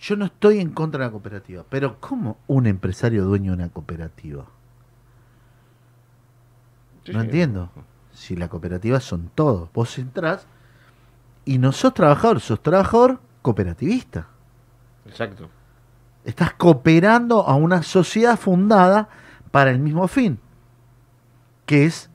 Yo 0.00 0.16
no 0.16 0.24
estoy 0.24 0.60
en 0.60 0.70
contra 0.70 1.00
de 1.00 1.06
la 1.06 1.12
cooperativa, 1.12 1.64
pero 1.68 2.00
¿cómo 2.00 2.38
un 2.46 2.66
empresario 2.66 3.24
dueño 3.24 3.52
de 3.52 3.64
una 3.64 3.68
cooperativa? 3.68 4.46
Sí, 7.04 7.12
no 7.12 7.20
sí. 7.20 7.26
entiendo. 7.26 7.70
Si 8.14 8.34
la 8.34 8.48
cooperativa 8.48 8.98
son 9.00 9.30
todos. 9.34 9.70
Vos 9.74 9.98
entrás 9.98 10.46
y 11.44 11.58
no 11.58 11.72
sos 11.72 11.92
trabajador, 11.92 12.40
sos 12.40 12.62
trabajador 12.62 13.20
cooperativista. 13.42 14.26
Exacto. 15.06 15.50
Estás 16.24 16.54
cooperando 16.54 17.46
a 17.46 17.54
una 17.54 17.82
sociedad 17.82 18.38
fundada 18.38 19.08
para 19.50 19.70
el 19.70 19.80
mismo 19.80 20.08
fin, 20.08 20.38
que 21.66 21.84
es 21.84 22.08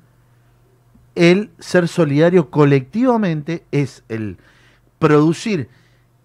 el 1.13 1.51
ser 1.59 1.87
solidario 1.87 2.49
colectivamente, 2.49 3.63
es 3.71 4.03
el 4.09 4.37
producir 4.97 5.69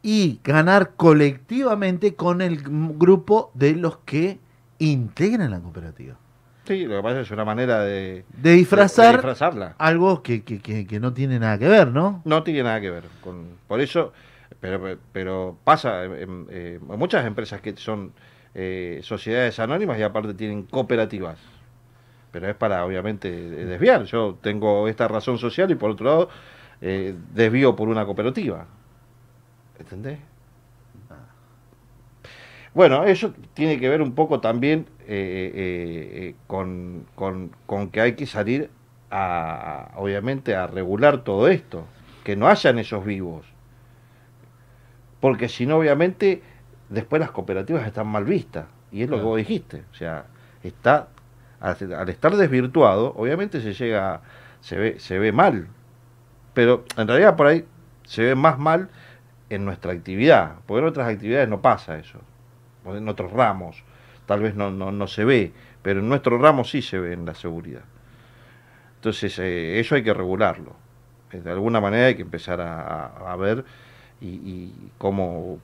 y 0.02 0.40
ganar 0.44 0.92
colectivamente 0.96 2.14
con 2.14 2.40
el 2.40 2.62
grupo 2.62 3.50
de 3.54 3.74
los 3.74 3.98
que 3.98 4.38
integran 4.78 5.50
la 5.50 5.60
cooperativa. 5.60 6.14
Sí, 6.64 6.84
lo 6.86 6.96
que 6.96 7.02
pasa 7.02 7.20
es 7.20 7.30
una 7.30 7.44
manera 7.44 7.80
de, 7.80 8.24
De 8.36 8.52
disfrazar 8.52 9.06
de 9.06 9.12
disfrazarla. 9.14 9.74
algo 9.78 10.22
que, 10.22 10.42
que- 10.42 10.60
que- 10.60 10.86
que 10.86 11.00
no 11.00 11.12
tiene 11.12 11.38
nada 11.38 11.58
que 11.58 11.66
ver, 11.68 11.88
¿no? 11.88 12.22
No 12.24 12.42
tiene 12.42 12.62
nada 12.62 12.80
que 12.80 12.90
ver 12.90 13.04
con. 13.22 13.46
Por 13.66 13.80
eso, 13.80 14.12
pero, 14.60 14.96
pero 15.12 15.56
pasa 15.64 16.04
en, 16.04 16.12
en- 16.12 16.46
eh, 16.50 16.78
en 16.88 16.98
muchas 16.98 17.26
empresas 17.26 17.60
que 17.60 17.76
son 17.76 18.12
eh, 18.54 19.00
sociedades 19.02 19.58
anónimas 19.58 19.98
y 19.98 20.02
aparte 20.02 20.32
tienen 20.34 20.62
cooperativas. 20.64 21.38
Pero 22.30 22.48
es 22.48 22.54
para, 22.54 22.84
obviamente, 22.84 23.28
desviar. 23.30 24.04
Yo 24.04 24.38
tengo 24.40 24.86
esta 24.86 25.08
razón 25.08 25.38
social 25.38 25.68
y 25.72 25.74
por 25.74 25.90
otro 25.90 26.06
lado, 26.06 26.28
eh, 26.80 27.14
desvío 27.34 27.74
por 27.74 27.88
una 27.88 28.04
cooperativa. 28.04 28.66
¿Entendés? 29.81 30.19
Bueno, 32.73 33.05
eso 33.05 33.35
tiene 33.55 33.81
que 33.81 33.88
ver 33.88 34.01
un 34.01 34.14
poco 34.14 34.40
también 34.40 34.87
eh, 35.01 35.51
eh, 35.55 36.11
eh, 36.29 36.35
con, 36.47 37.07
con- 37.16 37.51
con 37.66 37.90
que 37.90 38.01
hay 38.01 38.14
que 38.14 38.27
salir 38.27 38.71
a, 39.11 39.90
obviamente, 39.97 40.55
a 40.55 40.66
regular 40.69 41.25
todo 41.25 41.49
esto, 41.49 41.85
que 42.23 42.37
no 42.37 42.47
hayan 42.47 42.79
esos 42.79 43.05
vivos. 43.05 43.45
Porque 45.21 45.49
si 45.49 45.66
no, 45.66 45.79
obviamente, 45.79 46.43
después 46.88 47.21
las 47.21 47.31
cooperativas 47.31 47.87
están 47.87 48.07
mal 48.07 48.25
vistas. 48.25 48.66
Y 48.93 49.03
es 49.03 49.11
lo 49.11 49.19
que 49.19 49.23
vos 49.25 49.37
dijiste. 49.38 49.83
O 49.93 49.95
sea, 49.95 50.27
está, 50.62 51.09
al, 51.61 51.77
al 51.93 52.09
estar 52.09 52.37
desvirtuado, 52.37 53.12
obviamente 53.16 53.61
se 53.61 53.75
llega, 53.75 54.23
se 54.61 54.77
ve, 54.77 54.99
se 55.01 55.19
ve 55.19 55.33
mal. 55.33 55.69
Pero 56.55 56.85
en 56.97 57.07
realidad 57.09 57.37
por 57.37 57.47
ahí 57.49 57.64
se 58.05 58.23
ve 58.25 58.35
más 58.35 58.59
mal 58.59 58.88
en 59.50 59.64
nuestra 59.64 59.92
actividad, 59.92 60.56
porque 60.66 60.80
en 60.80 60.86
otras 60.86 61.08
actividades 61.08 61.48
no 61.48 61.60
pasa 61.62 61.98
eso, 61.98 62.20
en 62.86 63.08
otros 63.08 63.32
ramos. 63.32 63.84
tal 64.26 64.40
vez 64.42 64.54
no, 64.54 64.70
no, 64.70 64.92
no 64.92 65.06
se 65.08 65.24
ve, 65.24 65.52
pero 65.82 66.00
en 66.00 66.08
nuestro 66.08 66.38
ramo 66.38 66.64
sí 66.64 66.82
se 66.82 66.98
ve 67.00 67.12
en 67.14 67.26
la 67.26 67.34
seguridad. 67.34 67.82
Entonces, 68.96 69.38
eh, 69.38 69.80
eso 69.80 69.94
hay 69.94 70.02
que 70.02 70.14
regularlo. 70.14 70.74
Eh, 71.32 71.40
De 71.40 71.50
alguna 71.50 71.80
manera 71.80 72.06
hay 72.06 72.14
que 72.16 72.22
empezar 72.22 72.60
a, 72.60 73.06
a- 73.06 73.36
ver 73.36 73.64
y, 74.20 74.72
cómo 74.98 75.58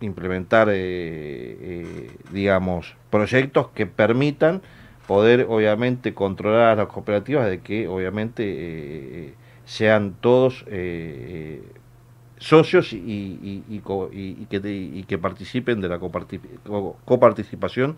implementar, 0.00 0.68
eh, 0.70 2.10
digamos, 2.32 2.96
proyectos 3.10 3.68
que 3.68 3.86
permitan 3.86 4.60
poder, 5.06 5.46
obviamente, 5.48 6.12
controlar 6.14 6.70
a 6.70 6.76
las 6.76 6.86
cooperativas 6.88 7.46
de 7.48 7.60
que, 7.60 7.88
obviamente, 7.88 9.34
sean 9.64 10.14
todos 10.20 10.64
socios 12.42 12.92
y, 12.92 12.96
y- 12.96 13.64
y 13.68 13.80
y- 14.12 14.42
y 14.42 14.46
que, 14.46 14.60
que 15.04 15.18
participen 15.18 15.80
de 15.80 15.88
la 15.88 15.98
coparti- 15.98 16.40
co- 16.66 16.98
coparticipación 17.04 17.96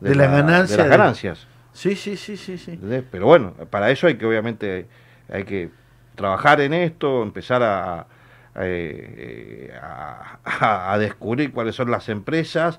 De 0.00 0.14
la 0.14 0.26
ganancia 0.26 0.76
de 0.76 0.82
las 0.82 0.90
de- 0.90 0.96
ganancias. 0.96 1.46
Sí, 1.72 1.94
sí, 1.96 2.16
sí, 2.16 2.36
sí, 2.36 2.56
sí. 2.58 2.78
Pero 3.10 3.26
bueno, 3.26 3.52
para 3.70 3.90
eso 3.90 4.06
hay 4.06 4.16
que 4.16 4.26
obviamente 4.26 4.86
hay 5.30 5.44
que 5.44 5.70
trabajar 6.14 6.60
en 6.60 6.72
esto, 6.72 7.22
empezar 7.22 7.62
a, 7.62 8.00
a, 8.00 8.06
eh, 8.62 9.72
a- 9.82 10.38
a- 10.44 10.92
a 10.92 10.98
descubrir 10.98 11.52
cuáles 11.52 11.74
son 11.74 11.90
las 11.90 12.08
empresas 12.08 12.78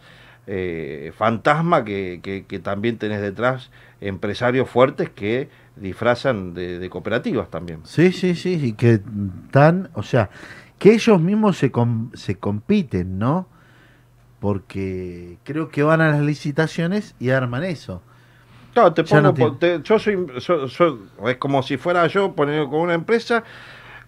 eh, 0.49 1.11
fantasma 1.17 1.83
que, 1.83 2.21
que- 2.23 2.45
que 2.45 2.59
también 2.59 2.97
tenés 2.97 3.19
detrás 3.21 3.69
empresarios 3.99 4.69
fuertes 4.69 5.09
que 5.09 5.49
disfrazan 5.75 6.53
de, 6.53 6.79
de 6.79 6.89
cooperativas 6.89 7.49
también. 7.51 7.81
Sí, 7.83 8.13
sí, 8.13 8.33
sí, 8.33 8.53
y 8.63 8.73
que 8.73 9.01
están, 9.43 9.89
o 9.93 10.03
sea, 10.03 10.29
que 10.79 10.93
ellos 10.93 11.19
mismos 11.21 11.57
se, 11.57 11.71
com- 11.71 12.11
se 12.13 12.35
compiten, 12.35 13.17
¿no? 13.19 13.47
Porque 14.39 15.37
creo 15.43 15.69
que 15.69 15.81
van 15.83 16.01
a 16.01 16.11
las 16.11 16.21
licitaciones 16.21 17.15
y 17.19 17.29
arman 17.31 17.63
eso. 17.63 18.01
Claro, 18.73 18.93
te 18.93 19.01
no 19.21 19.33
pongo, 19.33 19.55
te- 19.57 19.81
yo 19.81 19.97
soy, 19.97 20.17
so- 20.39 20.67
so- 20.67 20.99
es 21.25 21.37
como 21.37 21.63
si 21.63 21.77
fuera 21.77 22.05
yo 22.05 22.33
poner 22.33 22.65
con 22.67 22.81
una 22.81 22.93
empresa, 22.93 23.43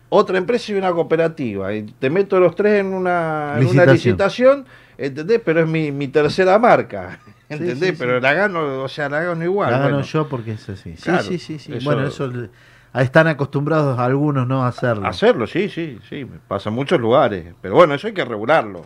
otra 0.09 0.37
empresa 0.37 0.71
y 0.71 0.75
una 0.75 0.91
cooperativa. 0.91 1.73
Y 1.73 1.83
te 1.83 2.11
meto 2.11 2.39
los 2.39 2.55
tres 2.55 2.81
en 2.81 2.93
una, 2.93 3.53
en 3.57 3.61
una 3.67 3.85
Licitación. 3.85 3.93
licitación, 3.93 4.65
¿entendés? 4.97 5.41
Pero 5.43 5.61
es 5.61 5.67
mi, 5.67 5.91
mi 5.91 6.07
tercera 6.07 6.59
marca, 6.59 7.19
¿entendés? 7.49 7.79
sí, 7.79 7.85
sí. 7.87 7.95
Pero 7.97 8.19
la 8.19 8.33
gano, 8.33 8.83
o 8.83 8.87
sea, 8.87 9.09
la 9.09 9.23
gano 9.23 9.43
igual. 9.43 9.71
la 9.71 9.77
gano 9.79 9.89
bueno. 9.95 10.05
yo 10.05 10.29
porque 10.29 10.51
es 10.51 10.69
así. 10.69 10.95
Sí, 10.95 11.01
Claro, 11.01 11.23
sí, 11.23 11.39
sí, 11.39 11.57
sí. 11.57 11.73
eso- 11.73 11.85
Bueno, 11.85 12.05
eso 12.05 12.31
están 12.93 13.27
acostumbrados 13.27 13.99
algunos 13.99 14.47
no 14.47 14.63
a 14.63 14.67
hacerlo. 14.69 15.07
Hacerlo, 15.07 15.45
sí, 15.47 15.69
sí, 15.69 15.99
sí, 16.09 16.25
pasa 16.47 16.69
en 16.69 16.75
muchos 16.75 16.99
lugares. 16.99 17.53
Pero 17.61 17.75
bueno, 17.75 17.93
eso 17.93 18.07
hay 18.07 18.13
que 18.13 18.25
regularlo. 18.25 18.79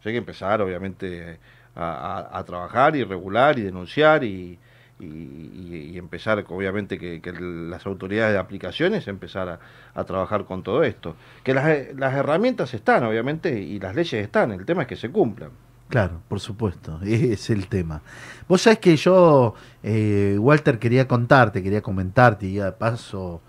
Eso 0.00 0.08
hay 0.08 0.12
que 0.14 0.18
empezar, 0.18 0.60
obviamente, 0.62 1.38
a, 1.74 2.28
a- 2.32 2.38
a 2.38 2.44
trabajar 2.44 2.94
y 2.96 3.04
regular 3.04 3.58
y 3.58 3.62
denunciar 3.62 4.22
y, 4.24 4.58
y- 5.00 5.98
empezar, 5.98 6.44
obviamente, 6.48 6.98
que, 6.98 7.20
que 7.20 7.32
las 7.32 7.84
autoridades 7.86 8.32
de 8.32 8.38
aplicaciones 8.38 9.08
empezar 9.08 9.48
a, 9.48 9.58
a 9.94 10.04
trabajar 10.04 10.44
con 10.44 10.62
todo 10.62 10.82
esto. 10.84 11.16
Que 11.42 11.54
las, 11.54 11.94
las 11.96 12.14
herramientas 12.14 12.72
están, 12.74 13.04
obviamente, 13.04 13.60
y 13.60 13.78
las 13.80 13.94
leyes 13.96 14.14
están. 14.22 14.52
El 14.52 14.64
tema 14.64 14.82
es 14.82 14.88
que 14.88 14.96
se 14.96 15.10
cumplan. 15.10 15.50
Claro, 15.88 16.20
por 16.28 16.40
supuesto, 16.40 17.00
es 17.04 17.50
el 17.50 17.66
tema. 17.68 18.02
Vos 18.46 18.62
sabés 18.62 18.78
que 18.78 18.96
yo, 18.96 19.54
eh, 19.82 20.36
Walter, 20.38 20.78
quería 20.78 21.08
contarte, 21.08 21.62
quería 21.62 21.82
comentarte 21.82 22.46
y 22.46 22.56
de 22.56 22.72
paso, 22.72 23.40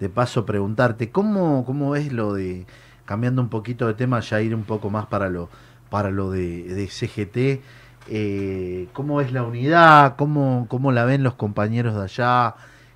de 0.00 0.08
paso 0.08 0.46
preguntarte, 0.46 1.10
¿cómo, 1.10 1.64
¿cómo 1.66 1.90
ves 1.90 2.12
lo 2.12 2.32
de, 2.34 2.66
cambiando 3.04 3.42
un 3.42 3.48
poquito 3.50 3.86
de 3.86 3.94
tema, 3.94 4.20
ya 4.20 4.40
ir 4.40 4.54
un 4.54 4.64
poco 4.64 4.88
más 4.90 5.06
para 5.06 5.28
lo, 5.28 5.50
para 5.90 6.10
lo 6.10 6.30
de, 6.30 6.64
de 6.64 6.86
CGT, 6.88 7.62
eh, 8.08 8.88
¿cómo 8.94 9.20
es 9.20 9.32
la 9.32 9.42
unidad? 9.42 10.16
¿Cómo, 10.16 10.66
¿Cómo 10.68 10.92
la 10.92 11.04
ven 11.04 11.22
los 11.22 11.34
compañeros 11.34 11.94
de 11.94 12.02
allá, 12.04 12.54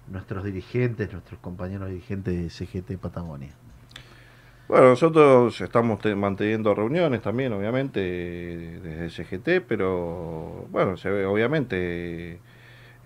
nuestros 0.09 0.45
dirigentes, 0.45 1.13
nuestros 1.13 1.39
compañeros 1.41 1.91
dirigentes 1.91 2.35
de 2.35 2.51
CGT 2.67 2.99
Patagonia? 2.99 3.53
Bueno, 4.69 4.89
nosotros 4.91 5.61
estamos 5.61 6.01
te- 6.01 6.15
manteniendo 6.17 6.75
reuniones 6.75 7.23
también, 7.23 7.53
obviamente, 7.53 8.01
desde 8.01 9.11
CGT, 9.11 9.61
pero 9.67 10.67
bueno, 10.71 10.97
se 10.97 11.09
ve, 11.09 11.25
obviamente, 11.25 12.39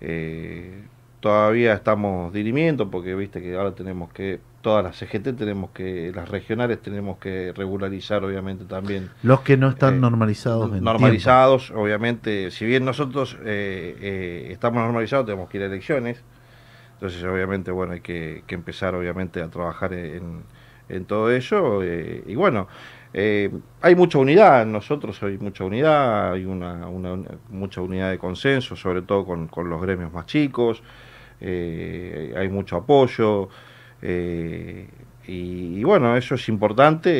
eh, 0.01 0.83
todavía 1.19 1.73
estamos 1.73 2.33
dirimiendo, 2.33 2.89
porque 2.89 3.13
viste 3.15 3.41
que 3.41 3.55
ahora 3.55 3.75
tenemos 3.75 4.11
que, 4.11 4.39
todas 4.61 4.83
las 4.83 4.97
CGT 4.97 5.33
tenemos 5.37 5.69
que, 5.71 6.11
las 6.15 6.29
regionales 6.29 6.81
tenemos 6.81 7.19
que 7.19 7.53
regularizar, 7.55 8.23
obviamente, 8.23 8.65
también. 8.65 9.09
Los 9.21 9.41
que 9.41 9.55
no 9.57 9.69
están 9.69 9.95
Eh, 9.97 9.99
normalizados. 9.99 10.73
en 10.73 10.83
normalizados, 10.83 11.71
obviamente, 11.71 12.49
si 12.51 12.65
bien 12.65 12.85
nosotros 12.85 13.37
eh, 13.45 13.95
eh, 14.01 14.47
estamos 14.51 14.81
normalizados, 14.83 15.27
tenemos 15.27 15.49
que 15.49 15.57
ir 15.57 15.63
a 15.63 15.67
elecciones, 15.67 16.23
entonces 16.95 17.23
obviamente, 17.23 17.71
bueno, 17.71 17.93
hay 17.93 18.01
que, 18.01 18.43
que 18.47 18.55
empezar, 18.55 18.95
obviamente, 18.95 19.41
a 19.41 19.49
trabajar 19.49 19.93
en, 19.93 20.43
en 20.91 21.05
todo 21.05 21.31
ello, 21.31 21.83
eh, 21.83 22.23
y 22.27 22.35
bueno, 22.35 22.67
eh, 23.13 23.49
hay 23.81 23.95
mucha 23.95 24.17
unidad, 24.19 24.65
nosotros 24.65 25.21
hay 25.23 25.37
mucha 25.37 25.63
unidad, 25.65 26.33
hay 26.33 26.45
una, 26.45 26.87
una- 26.87 27.17
mucha 27.49 27.81
unidad 27.81 28.11
de 28.11 28.17
consenso, 28.19 28.75
sobre 28.75 29.01
todo 29.01 29.25
con, 29.25 29.47
con 29.47 29.69
los 29.69 29.81
gremios 29.81 30.11
más 30.13 30.25
chicos, 30.27 30.83
eh, 31.41 32.33
hay 32.37 32.49
mucho 32.49 32.77
apoyo, 32.77 33.49
y, 35.27 35.83
bueno, 35.83 36.17
eso 36.17 36.35
es 36.35 36.49
importante 36.49 37.11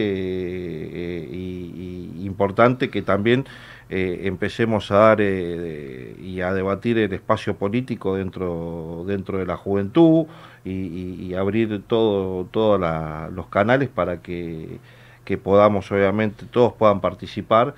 y 1.30 2.26
importante 2.26 2.90
que 2.90 3.02
también 3.02 3.46
eh, 3.92 4.22
empecemos 4.26 4.92
a 4.92 4.98
dar 4.98 5.18
eh, 5.22 6.16
y 6.20 6.42
a 6.42 6.54
debatir 6.54 6.98
el 7.00 7.14
espacio 7.14 7.58
político 7.58 8.16
dentro 8.18 9.04
dentro 9.08 9.38
de 9.40 9.46
la 9.46 9.58
juventud 9.58 10.28
y, 10.66 10.72
y- 10.72 11.24
y 11.28 11.34
abrir 11.36 11.84
todo 11.88 12.46
todos 12.46 12.80
la- 12.80 13.30
los 13.34 13.48
canales 13.48 13.90
para 13.90 14.22
que, 14.22 14.80
que 15.26 15.38
podamos 15.38 15.92
obviamente 15.92 16.46
todos 16.48 16.74
puedan 16.74 17.02
participar 17.02 17.76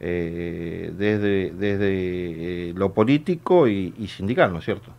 eh, 0.00 0.92
desde 0.96 1.50
desde 1.52 2.70
eh, 2.70 2.74
lo 2.76 2.92
político 2.94 3.68
y, 3.68 3.94
sindical, 4.08 4.52
¿no 4.52 4.58
es 4.60 4.64
cierto? 4.66 4.92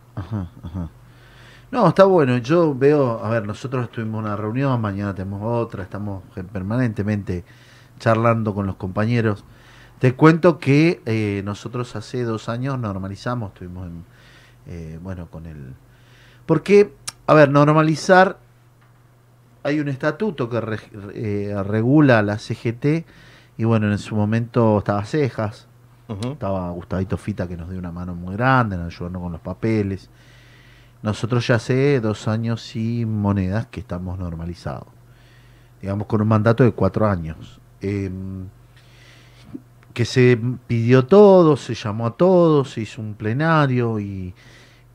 No, 1.70 1.88
está 1.88 2.04
bueno. 2.04 2.38
Yo 2.38 2.74
veo, 2.74 3.22
a 3.24 3.28
ver, 3.30 3.46
nosotros 3.46 3.90
tuvimos 3.90 4.20
una 4.20 4.36
reunión, 4.36 4.80
mañana 4.80 5.14
tenemos 5.14 5.42
otra, 5.44 5.82
estamos 5.82 6.22
permanentemente 6.52 7.44
charlando 7.98 8.54
con 8.54 8.66
los 8.66 8.76
compañeros. 8.76 9.44
Te 9.98 10.14
cuento 10.14 10.58
que 10.58 11.00
eh, 11.06 11.42
nosotros 11.44 11.96
hace 11.96 12.22
dos 12.22 12.48
años 12.48 12.78
normalizamos, 12.78 13.52
estuvimos 13.52 13.86
en, 13.88 14.04
eh, 14.66 14.98
bueno, 15.02 15.26
con 15.26 15.46
el... 15.46 15.74
Porque, 16.46 16.94
a 17.26 17.34
ver, 17.34 17.50
normalizar, 17.50 18.38
hay 19.64 19.80
un 19.80 19.88
estatuto 19.88 20.48
que 20.48 20.60
eh, 21.14 21.62
regula 21.64 22.22
la 22.22 22.38
CGT 22.38 23.06
y 23.56 23.64
bueno, 23.64 23.90
en 23.90 23.98
su 23.98 24.14
momento 24.14 24.78
estaba 24.78 25.04
Cejas, 25.04 25.66
estaba 26.08 26.70
Gustavito 26.70 27.16
Fita 27.16 27.48
que 27.48 27.56
nos 27.56 27.68
dio 27.68 27.78
una 27.78 27.90
mano 27.90 28.14
muy 28.14 28.36
grande, 28.36 28.76
nos 28.76 28.94
ayudando 28.94 29.20
con 29.20 29.32
los 29.32 29.40
papeles. 29.40 30.08
Nosotros 31.02 31.46
ya 31.46 31.56
hace 31.56 32.00
dos 32.00 32.28
años 32.28 32.76
y 32.76 33.04
monedas 33.04 33.66
que 33.66 33.80
estamos 33.80 34.18
normalizados. 34.18 34.88
Digamos 35.82 36.06
con 36.06 36.22
un 36.22 36.28
mandato 36.28 36.64
de 36.64 36.72
cuatro 36.72 37.06
años. 37.06 37.60
Eh, 37.80 38.10
que 39.94 40.04
se 40.04 40.38
pidió 40.66 41.06
todo, 41.06 41.56
se 41.56 41.74
llamó 41.74 42.06
a 42.06 42.16
todos, 42.16 42.70
se 42.72 42.82
hizo 42.82 43.00
un 43.02 43.14
plenario 43.14 43.98
y, 43.98 44.34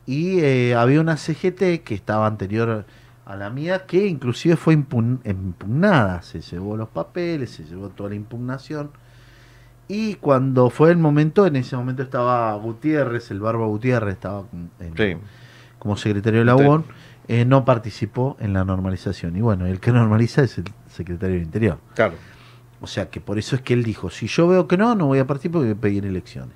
y 0.06 0.40
eh, 0.40 0.74
había 0.74 1.00
una 1.00 1.16
CGT 1.16 1.82
que 1.84 1.94
estaba 1.94 2.26
anterior 2.26 2.86
a 3.26 3.36
la 3.36 3.50
mía 3.50 3.86
que 3.86 4.06
inclusive 4.06 4.56
fue 4.56 4.76
impugn- 4.76 5.20
impugnada. 5.24 6.22
Se 6.22 6.40
llevó 6.40 6.76
los 6.76 6.88
papeles, 6.88 7.50
se 7.50 7.64
llevó 7.64 7.88
toda 7.90 8.10
la 8.10 8.16
impugnación. 8.16 8.90
Y 9.88 10.14
cuando 10.14 10.70
fue 10.70 10.90
el 10.90 10.96
momento, 10.96 11.46
en 11.46 11.56
ese 11.56 11.76
momento 11.76 12.02
estaba 12.02 12.54
Gutiérrez, 12.54 13.30
el 13.30 13.40
Barba 13.40 13.66
Gutiérrez, 13.66 14.14
estaba 14.14 14.44
en- 14.80 14.96
Sí. 14.96 15.16
como 15.78 15.96
secretario 15.98 16.38
de 16.40 16.44
la. 16.46 16.56
UON, 16.56 16.84
eh, 17.28 17.44
no 17.44 17.64
participó 17.66 18.36
en 18.40 18.54
la 18.54 18.64
normalización. 18.64 19.36
Y 19.36 19.42
bueno, 19.42 19.66
el 19.66 19.80
que 19.80 19.92
normaliza 19.92 20.42
es 20.42 20.56
el 20.58 20.64
secretario 20.90 21.34
del 21.36 21.44
Interior. 21.44 21.78
Claro. 21.94 22.14
O 22.84 22.86
sea 22.86 23.10
que 23.10 23.20
por 23.20 23.38
eso 23.38 23.56
es 23.56 23.62
que 23.62 23.74
él 23.74 23.82
dijo, 23.82 24.10
si 24.10 24.26
yo 24.28 24.46
veo 24.48 24.68
que 24.68 24.76
no, 24.76 24.94
no 24.94 25.06
voy 25.06 25.18
a 25.18 25.26
participar 25.26 25.60
porque 25.62 25.72
voy 25.72 25.78
a 25.78 25.80
pedir 25.80 26.06
elecciones. 26.06 26.54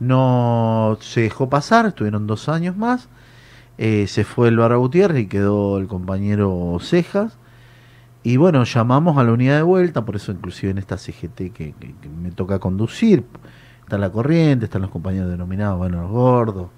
No 0.00 0.96
se 1.00 1.22
dejó 1.22 1.48
pasar, 1.50 1.86
estuvieron 1.86 2.26
dos 2.26 2.48
años 2.48 2.76
más. 2.76 3.08
eh, 3.78 4.06
se 4.08 4.24
fue 4.24 4.48
el 4.48 4.56
Barba 4.58 4.76
Gutiérrez 4.76 5.22
y 5.24 5.26
quedó 5.28 5.78
el 5.78 5.88
compañero 5.88 6.78
Cejas. 6.80 7.38
Y 8.22 8.36
bueno, 8.36 8.64
llamamos 8.64 9.18
a 9.18 9.24
la 9.24 9.32
unidad 9.32 9.56
de 9.56 9.62
vuelta, 9.62 10.04
por 10.04 10.16
eso 10.16 10.32
inclusive 10.32 10.70
en 10.72 10.78
esta 10.78 10.98
CGT 10.98 11.52
que 11.54 11.74
me 12.22 12.30
toca 12.32 12.58
conducir, 12.58 13.24
está 13.82 13.98
la 13.98 14.10
corriente, 14.10 14.66
están 14.66 14.82
los 14.82 14.90
compañeros 14.90 15.30
denominados, 15.30 15.78
bueno, 15.78 16.02
los 16.02 16.10
gordos, 16.10 16.68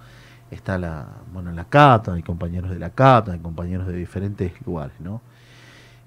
está 0.50 0.78
la, 0.78 1.08
bueno, 1.32 1.52
la 1.52 1.64
CATA, 1.64 2.14
hay 2.14 2.22
compañeros 2.22 2.70
de 2.70 2.78
la 2.78 2.90
CATA, 2.90 3.32
hay 3.32 3.40
compañeros 3.40 3.87
de 3.88 3.94
diferentes 3.96 4.52
lugares, 4.66 4.94
¿no? 5.00 5.20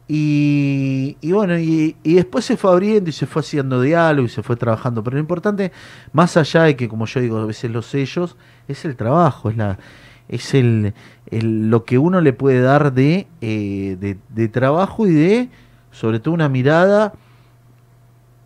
Y, 0.08 1.18
y 1.22 1.32
bueno, 1.32 1.58
y, 1.58 1.96
después 2.04 2.46
se 2.46 2.58
fue 2.58 2.72
abriendo 2.72 3.10
y 3.10 3.14
se 3.14 3.26
fue 3.26 3.40
haciendo 3.40 3.82
diálogo 3.82 4.28
y 4.28 4.30
se 4.30 4.44
fue 4.44 4.56
trabajando. 4.56 5.04
Pero 5.04 5.16
lo 5.16 5.22
importante, 5.22 5.72
más 6.14 6.38
allá 6.38 6.64
de 6.64 6.76
que, 6.76 6.88
como 6.88 7.06
yo 7.06 7.20
digo 7.22 7.38
a 7.38 7.46
veces 7.46 7.72
los 7.72 7.88
sellos, 7.88 8.38
es 8.68 8.86
el 8.86 8.96
trabajo, 8.96 9.50
es 9.50 9.58
la 9.58 9.80
es 10.28 10.54
el, 10.56 10.94
lo 11.32 11.86
que 11.86 11.98
uno 11.98 12.20
le 12.22 12.34
puede 12.34 12.62
dar 12.62 12.94
eh, 12.98 13.26
de, 13.42 14.18
de 14.30 14.48
trabajo 14.48 15.08
y 15.08 15.14
de, 15.14 15.50
sobre 15.92 16.20
todo, 16.20 16.34
una 16.34 16.50
mirada 16.50 17.14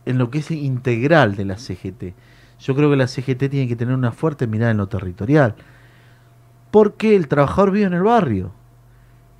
en 0.05 0.17
lo 0.17 0.29
que 0.29 0.39
es 0.39 0.51
integral 0.51 1.35
de 1.35 1.45
la 1.45 1.57
CGT. 1.57 2.13
Yo 2.59 2.75
creo 2.75 2.89
que 2.89 2.97
la 2.97 3.07
CGT 3.07 3.49
tiene 3.49 3.67
que 3.67 3.75
tener 3.75 3.95
una 3.95 4.11
fuerte 4.11 4.47
mirada 4.47 4.71
en 4.71 4.77
lo 4.77 4.87
territorial. 4.87 5.55
Porque 6.71 7.15
el 7.15 7.27
trabajador 7.27 7.71
vive 7.71 7.85
en 7.85 7.93
el 7.93 8.03
barrio. 8.03 8.51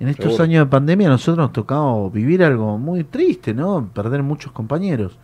En 0.00 0.08
estos 0.08 0.24
Seguro. 0.32 0.44
años 0.44 0.66
de 0.66 0.70
pandemia 0.70 1.08
a 1.08 1.10
nosotros 1.10 1.36
nos 1.44 1.52
tocaba 1.52 2.08
vivir 2.08 2.42
algo 2.42 2.78
muy 2.78 3.04
triste, 3.04 3.52
¿no? 3.52 3.90
Perder 3.92 4.22
muchos 4.22 4.50
compañeros. 4.50 5.18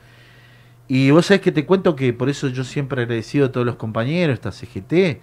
Y 0.87 1.11
vos 1.11 1.27
sabés 1.27 1.41
que 1.41 1.51
te 1.51 1.65
cuento 1.67 1.97
que 1.97 2.13
por 2.13 2.29
eso 2.29 2.49
yo 2.49 2.63
siempre 2.63 3.03
agradecido 3.03 3.47
a 3.47 3.53
todos 3.53 3.67
los 3.67 3.77
compañeros, 3.77 4.35
esta 4.35 4.53
CGT. 4.53 4.93
eh, 4.93 5.21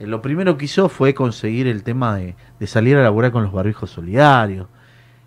lo 0.00 0.20
primero 0.22 0.58
que 0.58 0.66
hizo 0.66 0.88
fue 0.90 1.14
conseguir 1.14 1.66
el 1.66 1.82
tema 1.82 2.16
de, 2.16 2.36
de 2.60 2.66
salir 2.66 2.96
a 2.98 3.02
laburar 3.02 3.32
con 3.32 3.42
los 3.42 3.52
barbijos 3.52 3.90
solidarios, 3.90 4.68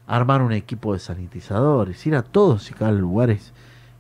armar 0.08 0.42
un 0.44 0.54
equipo 0.54 0.94
de 0.94 1.00
sanitizadores, 1.00 2.06
ir 2.06 2.16
a 2.16 2.22
todos 2.24 2.70
y 2.70 2.74
cada 2.76 2.92
lugares, 2.92 3.52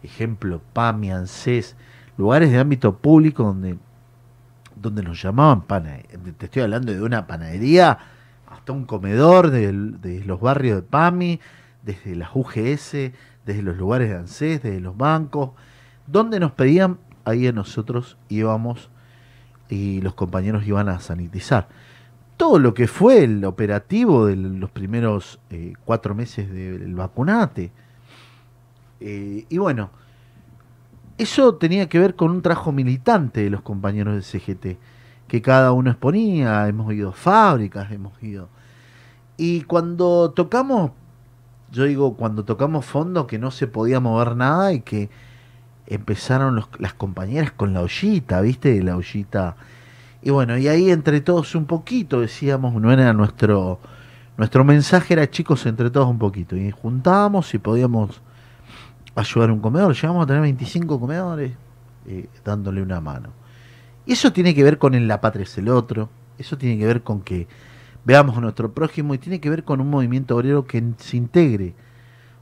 ejemplo, 0.04 0.62
PAMI, 0.74 1.12
ANSES, 1.12 1.76
lugares 2.18 2.52
de 2.52 2.60
ámbito 2.60 2.96
público 2.98 3.44
donde, 3.44 3.78
donde 4.76 5.02
nos 5.04 5.22
llamaban 5.22 5.64
pana, 5.64 5.98
te 6.38 6.46
estoy 6.46 6.62
hablando 6.62 6.94
de 6.94 7.02
una 7.02 7.26
panadería 7.28 7.98
un 8.74 8.86
comedor 8.86 9.52
de, 9.52 9.72
los 10.26 10.40
barrios 10.40 10.78
de 10.78 10.82
PAMI, 10.84 11.40
desde 11.84 12.16
las 12.16 12.30
UGS, 12.34 13.12
desde 13.46 13.62
los 13.62 13.78
lugares 13.78 14.10
de 14.10 14.16
ANSES, 14.16 14.64
desde 14.64 14.80
los 14.80 14.98
bancos, 14.98 15.52
donde 16.08 16.40
nos 16.40 16.52
pedían, 16.52 17.00
ahí 17.26 17.52
nosotros 17.52 18.18
íbamos 18.30 18.90
y 19.70 20.02
los 20.02 20.16
compañeros 20.16 20.66
iban 20.66 20.90
a 20.90 21.00
sanitizar. 21.00 21.68
Todo 22.38 22.60
lo 22.60 22.74
que 22.74 22.88
fue 22.88 23.24
el 23.24 23.44
operativo 23.46 24.26
de 24.26 24.36
los 24.36 24.72
primeros 24.72 25.40
eh, 25.50 25.74
cuatro 25.86 26.16
meses 26.16 26.52
del 26.52 26.96
vacunate. 26.96 27.72
Eh, 29.02 29.46
y 29.50 29.58
bueno, 29.58 29.92
eso 31.18 31.56
tenía 31.56 31.90
que 31.90 32.00
ver 32.00 32.16
con 32.16 32.32
un 32.32 32.42
trabajo 32.42 32.72
militante 32.72 33.44
de 33.44 33.50
los 33.50 33.62
compañeros 33.62 34.14
del 34.14 34.24
CGT, 34.24 34.80
que 35.28 35.42
cada 35.42 35.74
uno 35.74 35.92
exponía, 35.92 36.68
hemos 36.68 36.94
ido 36.94 37.10
a 37.10 37.14
fábricas, 37.14 37.92
hemos 37.92 38.22
ido... 38.24 38.50
Y 39.39 39.62
cuando 39.62 40.32
tocamos, 40.32 40.91
yo 41.71 41.86
digo, 41.86 42.15
cuando 42.17 42.43
tocamos 42.43 42.86
fondo 42.86 43.25
que 43.25 43.39
no 43.39 43.52
se 43.52 43.67
podía 43.67 44.02
mover 44.02 44.36
nada 44.36 44.73
y 44.73 44.82
que 44.82 45.10
empezaron 45.88 46.58
los- 46.58 46.67
las 46.78 46.93
compañeras 46.93 47.52
con 47.54 47.73
la 47.73 47.82
ollita, 47.82 48.41
¿viste? 48.41 48.84
La 48.84 48.97
ollita. 48.97 49.56
Y 50.21 50.30
bueno, 50.32 50.58
y 50.58 50.67
ahí 50.67 50.91
entre 50.91 51.21
todos 51.21 51.56
un 51.56 51.65
poquito, 51.65 52.19
decíamos, 52.19 52.73
no 52.82 52.91
era 52.91 53.13
nuestro... 53.13 53.80
Nuestro 54.36 54.65
mensaje 54.65 55.13
era 55.13 55.30
chicos 55.30 55.65
entre 55.65 55.89
todos 55.89 56.10
un 56.10 56.19
poquito. 56.19 56.58
Y 56.58 56.69
juntábamos 56.71 57.54
y 57.54 57.60
podíamos 57.60 58.21
ayudar 59.15 59.49
a 59.49 59.54
un 59.54 59.60
comedor. 59.62 59.93
Llegamos 59.95 60.23
a 60.23 60.28
tener 60.28 60.41
25 60.41 60.99
comedores 60.99 61.54
eh, 62.08 62.28
dándole 62.43 62.82
una 62.82 62.99
mano. 62.99 63.30
Y 64.06 64.13
eso 64.13 64.34
tiene 64.34 64.54
que 64.54 64.63
ver 64.63 64.78
con 64.78 64.95
el 64.95 65.08
la 65.08 65.21
patria 65.21 65.43
es 65.43 65.58
el 65.58 65.69
otro. 65.69 66.10
Eso 66.38 66.58
tiene 66.58 66.78
que 66.78 66.86
ver 66.86 67.04
con 67.04 67.21
que 67.21 67.47
veamos 68.10 68.36
a 68.36 68.41
nuestro 68.41 68.74
prójimo 68.74 69.13
y 69.13 69.19
tiene 69.19 69.39
que 69.39 69.52
ver 69.52 69.63
con 69.63 69.82
un 69.82 69.88
movimiento 69.91 70.36
obrero 70.36 70.65
que 70.65 70.84
se 70.98 71.15
integre. 71.15 71.76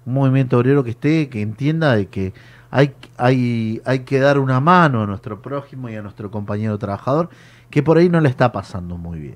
Un 0.06 0.14
movimiento 0.14 0.58
obrero 0.58 0.82
que 0.82 0.92
esté, 0.92 1.28
que 1.28 1.42
entienda 1.42 1.94
de 1.94 2.08
que 2.08 2.34
hay, 2.72 2.96
hay, 3.18 3.82
hay 3.84 4.00
que 4.00 4.18
dar 4.18 4.40
una 4.40 4.62
mano 4.62 5.04
a 5.04 5.06
nuestro 5.06 5.42
prójimo 5.42 5.90
y 5.90 5.96
a 5.98 6.02
nuestro 6.02 6.32
compañero 6.32 6.78
trabajador 6.78 7.30
que 7.70 7.84
por 7.84 7.98
ahí 7.98 8.08
no 8.08 8.22
le 8.22 8.30
está 8.30 8.54
pasando 8.54 8.96
muy 8.96 9.20
bien. 9.20 9.36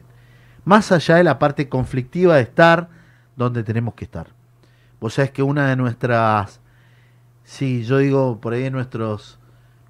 Más 0.63 0.93
allá 0.93 1.17
de 1.17 1.25
la 1.25 1.37
parte 1.37 1.67
conflictiva 1.67 2.37
de 2.37 2.43
estar 2.43 2.87
donde 3.35 3.61
tenemos 3.65 3.95
que 3.95 4.05
estar. 4.05 4.27
Vos 5.01 5.15
sabés 5.15 5.31
que 5.31 5.43
una 5.43 5.67
de 5.67 5.75
nuestras 5.75 6.61
Sí, 7.43 7.83
yo 7.83 7.97
digo 7.97 8.39
por 8.39 8.53
ahí 8.53 8.69
nuestros 8.69 9.37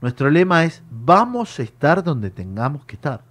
nuestro 0.02 0.32
lema 0.32 0.64
es 0.64 0.82
vamos 0.90 1.60
a 1.60 1.62
estar 1.62 2.04
donde 2.04 2.32
tengamos 2.32 2.84
que 2.86 2.96
estar. 2.96 3.22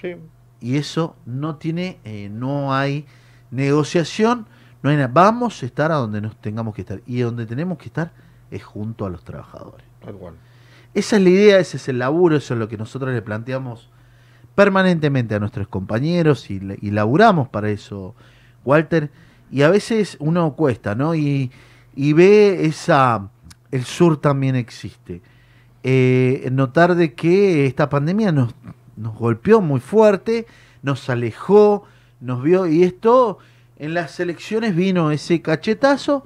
Sí, 0.00 0.16
Y 0.64 0.78
eso 0.78 1.14
no 1.26 1.56
tiene, 1.56 1.98
eh, 2.04 2.30
no 2.32 2.72
hay 2.72 3.04
negociación, 3.50 4.46
no 4.82 4.88
hay 4.88 4.96
nada. 4.96 5.10
Vamos 5.12 5.62
a 5.62 5.66
estar 5.66 5.92
a 5.92 5.96
donde 5.96 6.22
nos 6.22 6.40
tengamos 6.40 6.74
que 6.74 6.80
estar. 6.80 7.02
Y 7.06 7.20
donde 7.20 7.44
tenemos 7.44 7.76
que 7.76 7.84
estar 7.84 8.12
es 8.50 8.64
junto 8.64 9.04
a 9.04 9.10
los 9.10 9.24
trabajadores. 9.24 9.86
tal 10.02 10.14
cual. 10.14 10.36
Esa 10.94 11.16
es 11.16 11.22
la 11.22 11.28
idea, 11.28 11.58
ese 11.58 11.76
es 11.76 11.86
el 11.90 11.98
laburo, 11.98 12.36
eso 12.36 12.54
es 12.54 12.60
lo 12.60 12.66
que 12.66 12.78
nosotros 12.78 13.12
le 13.12 13.20
planteamos 13.20 13.90
permanentemente 14.54 15.34
a 15.34 15.38
nuestros 15.38 15.68
compañeros 15.68 16.50
y, 16.50 16.62
y 16.80 16.92
laburamos 16.92 17.50
para 17.50 17.68
eso, 17.68 18.14
Walter. 18.64 19.10
Y 19.50 19.60
a 19.60 19.68
veces 19.68 20.16
uno 20.18 20.54
cuesta, 20.54 20.94
¿no? 20.94 21.14
Y, 21.14 21.52
y 21.94 22.14
ve 22.14 22.64
esa... 22.64 23.28
El 23.70 23.84
sur 23.84 24.18
también 24.18 24.56
existe. 24.56 25.20
Eh, 25.82 26.48
notar 26.50 26.94
de 26.94 27.12
que 27.12 27.66
esta 27.66 27.90
pandemia 27.90 28.32
nos, 28.32 28.54
nos 28.96 29.16
golpeó 29.16 29.60
muy 29.60 29.80
fuerte, 29.80 30.46
nos 30.82 31.08
alejó, 31.10 31.84
nos 32.20 32.42
vio, 32.42 32.66
y 32.66 32.82
esto 32.82 33.38
en 33.76 33.94
las 33.94 34.18
elecciones 34.20 34.76
vino 34.76 35.10
ese 35.10 35.42
cachetazo, 35.42 36.24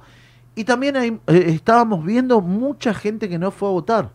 y 0.55 0.63
también 0.63 0.97
hay- 0.97 1.19
eh, 1.27 1.45
estábamos 1.47 2.05
viendo 2.05 2.41
mucha 2.41 2.93
gente 2.93 3.29
que 3.29 3.39
no 3.39 3.51
fue 3.51 3.69
a 3.69 3.71
votar. 3.71 4.11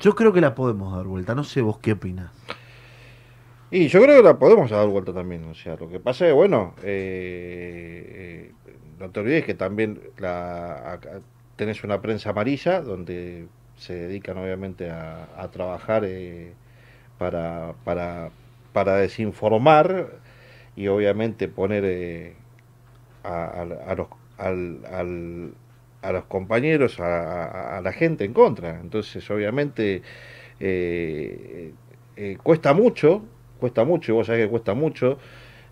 Yo 0.00 0.14
creo 0.14 0.32
que 0.32 0.40
la 0.40 0.54
podemos 0.54 0.96
dar 0.96 1.06
vuelta, 1.06 1.34
no 1.34 1.44
sé 1.44 1.60
vos 1.62 1.78
qué 1.78 1.92
opinás. 1.92 2.30
Y 3.70 3.88
yo 3.88 4.02
creo 4.02 4.18
que 4.18 4.22
la 4.22 4.38
podemos 4.38 4.70
dar 4.70 4.86
vuelta 4.88 5.14
también. 5.14 5.44
O 5.44 5.54
sea, 5.54 5.76
lo 5.76 5.88
que 5.88 5.98
pasa 5.98 6.28
es, 6.28 6.34
bueno, 6.34 6.74
eh, 6.82 8.52
eh, 8.66 8.72
no 8.98 9.10
te 9.10 9.20
olvides 9.20 9.44
que 9.46 9.54
también 9.54 10.00
la, 10.18 10.92
acá 10.92 11.20
tenés 11.56 11.82
una 11.82 12.02
prensa 12.02 12.30
amarilla 12.30 12.82
donde 12.82 13.48
se 13.76 13.94
dedican 13.94 14.36
obviamente 14.36 14.90
a, 14.90 15.48
trabajar 15.52 16.04
eh, 16.04 16.52
para, 17.22 17.74
para, 17.84 18.30
para 18.72 18.96
desinformar 18.96 20.08
y 20.76 20.88
obviamente 20.88 21.48
poner 21.48 21.84
eh, 21.86 22.34
a, 23.24 23.94
los, 23.96 24.08
al- 24.38 25.54
a 26.02 26.12
los 26.12 26.24
compañeros, 26.24 26.98
a, 27.00 27.80
la 27.82 27.92
gente 27.92 28.24
en 28.24 28.32
contra. 28.32 28.80
Entonces, 28.80 29.28
obviamente, 29.30 30.02
eh, 30.60 31.72
eh, 32.16 32.38
cuesta 32.42 32.74
mucho, 32.74 33.22
cuesta 33.60 33.84
mucho, 33.84 34.12
y 34.12 34.14
vos 34.16 34.26
sabés 34.26 34.46
que 34.46 34.50
cuesta 34.50 34.74
mucho, 34.74 35.18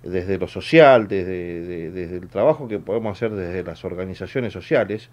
desde 0.03 0.39
lo 0.39 0.49
social, 0.49 1.09
desde, 1.09 1.63
de- 1.63 1.91
desde 1.91 2.17
el 2.19 2.29
trabajo 2.29 2.69
que 2.69 2.79
podemos 2.79 3.17
hacer 3.19 3.33
desde 3.33 3.65
las 3.65 3.85
organizaciones 3.85 4.53
sociales, 4.53 5.11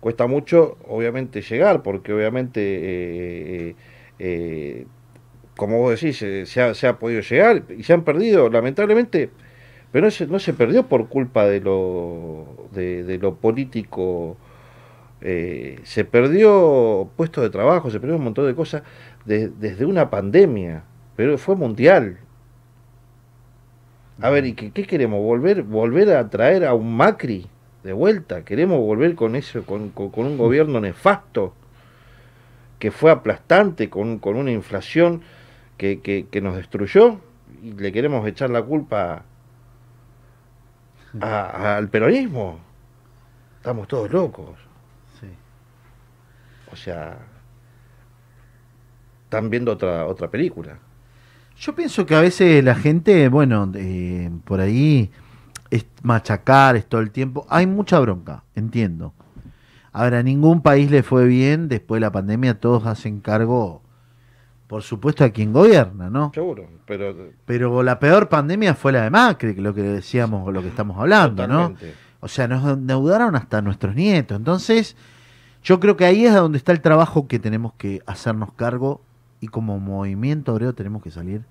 cuesta 0.00 0.26
mucho, 0.28 0.78
obviamente, 0.88 1.42
llegar, 1.42 1.82
porque 1.82 2.12
obviamente, 2.14 3.74
como 5.58 5.78
vos 5.80 6.00
decís, 6.00 6.16
se 6.48 6.86
ha, 6.88 6.98
podido 7.00 7.20
llegar 7.20 7.64
y 7.76 7.82
se 7.82 7.92
han 7.92 8.04
perdido, 8.04 8.48
lamentablemente, 8.48 9.30
pero 9.90 10.04
no 10.06 10.10
se, 10.12 10.28
no 10.28 10.38
se 10.38 10.52
perdió 10.54 10.86
por 10.86 11.08
culpa 11.08 11.46
de 11.46 11.60
lo, 11.60 12.46
de, 12.72 13.18
lo 13.20 13.34
político, 13.34 14.36
eh, 15.20 15.80
se 15.82 16.04
perdió 16.04 17.10
puestos 17.16 17.42
de 17.42 17.50
trabajo, 17.50 17.90
se 17.90 17.98
perdió 17.98 18.16
un 18.16 18.22
montón 18.24 18.46
de 18.46 18.54
cosas 18.54 18.84
de- 19.24 19.48
desde 19.48 19.84
una 19.84 20.10
pandemia, 20.10 20.84
pero 21.16 21.36
fue 21.38 21.56
mundial. 21.56 22.18
A 24.22 24.30
ver, 24.30 24.46
¿y 24.46 24.52
qué, 24.52 24.70
qué 24.70 24.84
queremos? 24.86 25.20
¿Volver, 25.20 25.64
¿Volver 25.64 26.14
a 26.14 26.30
traer 26.30 26.64
a 26.66 26.74
un 26.74 26.96
Macri 26.96 27.48
de 27.82 27.92
vuelta? 27.92 28.44
¿Queremos 28.44 28.78
volver 28.78 29.16
con 29.16 29.34
eso, 29.34 29.64
con, 29.66 29.90
con- 29.90 30.10
con 30.10 30.24
un 30.26 30.38
gobierno 30.38 30.80
nefasto 30.80 31.52
que 32.78 32.92
fue 32.92 33.10
aplastante, 33.10 33.90
con, 33.90 34.18
con 34.20 34.36
una 34.36 34.52
inflación 34.52 35.22
que, 35.78 36.00
que- 36.00 36.26
que 36.30 36.40
nos 36.42 36.56
destruyó? 36.56 37.20
¿Y 37.62 37.72
le 37.72 37.90
queremos 37.92 38.26
echar 38.26 38.50
la 38.50 38.62
culpa 38.62 39.22
a- 41.20 41.76
al 41.76 41.88
peronismo? 41.88 42.58
Estamos 43.56 43.88
todos 43.88 44.10
locos. 44.12 44.50
Sí. 45.20 45.28
O 46.72 46.76
sea, 46.76 47.18
están 49.24 49.50
viendo 49.50 49.72
otra, 49.72 50.06
otra 50.06 50.28
película. 50.30 50.78
Yo 51.58 51.74
pienso 51.74 52.06
que 52.06 52.14
a 52.14 52.20
veces 52.20 52.62
la 52.62 52.74
gente, 52.76 53.28
bueno, 53.28 53.70
eh, 53.74 54.30
por 54.44 54.60
ahí 54.60 55.10
es 55.70 55.86
machacar, 56.02 56.76
es 56.76 56.86
todo 56.86 57.00
el 57.00 57.10
tiempo. 57.10 57.46
Hay 57.50 57.66
mucha 57.66 57.98
bronca, 57.98 58.44
entiendo. 58.54 59.12
Ahora, 59.92 60.20
a 60.20 60.22
ningún 60.22 60.62
país 60.62 60.90
le 60.90 61.02
fue 61.02 61.26
bien 61.26 61.68
después 61.68 61.96
de 61.96 62.06
la 62.06 62.12
pandemia, 62.12 62.60
todos 62.60 62.86
hacen 62.86 63.20
cargo, 63.20 63.82
por 64.68 64.82
supuesto, 64.82 65.24
a 65.24 65.30
quien 65.30 65.52
gobierna, 65.52 66.10
¿no? 66.10 66.30
Seguro, 66.34 66.68
pero 66.86 67.16
Pero 67.46 67.82
la 67.82 67.98
peor 67.98 68.28
pandemia 68.28 68.74
fue 68.74 68.92
la 68.92 69.02
de 69.02 69.10
Macri, 69.10 69.54
lo 69.54 69.74
que 69.74 69.82
decíamos, 69.82 70.52
lo 70.52 70.60
que 70.60 70.68
estamos 70.68 70.98
hablando, 70.98 71.48
¿no? 71.48 71.74
O 72.20 72.28
sea, 72.28 72.46
nos 72.46 72.64
endeudaron 72.64 73.34
hasta 73.34 73.62
nuestros 73.62 73.94
nietos. 73.94 74.36
Entonces, 74.36 74.94
yo 75.62 75.80
creo 75.80 75.96
que 75.96 76.04
ahí 76.04 76.26
es 76.26 76.34
donde 76.34 76.58
está 76.58 76.72
el 76.72 76.82
trabajo 76.82 77.26
que 77.26 77.38
tenemos 77.38 77.72
que 77.78 78.02
hacernos 78.04 78.52
cargo 78.52 79.00
y 79.40 79.48
como 79.48 79.78
movimiento 79.80 80.52
obrero 80.52 80.74
tenemos 80.74 81.02
que 81.02 81.10
salir 81.10 81.42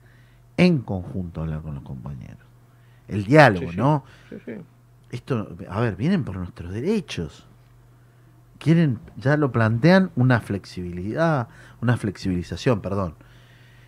en 0.57 0.79
conjunto 0.79 1.41
a 1.41 1.43
hablar 1.45 1.61
con 1.61 1.73
los 1.73 1.83
compañeros. 1.83 2.37
El 3.07 3.23
diálogo, 3.23 3.71
sí. 3.71 3.77
¿no? 3.77 4.03
Sí, 4.29 4.35
sí. 4.45 4.53
Esto, 5.11 5.55
a 5.69 5.79
ver, 5.79 5.95
vienen 5.95 6.23
por 6.23 6.35
nuestros 6.35 6.71
derechos. 6.71 7.47
Quieren, 8.59 8.99
ya 9.15 9.37
lo 9.37 9.51
plantean, 9.51 10.11
una 10.15 10.39
flexibilidad, 10.39 11.47
una 11.81 11.97
flexibilización, 11.97 12.81
perdón. 12.81 13.15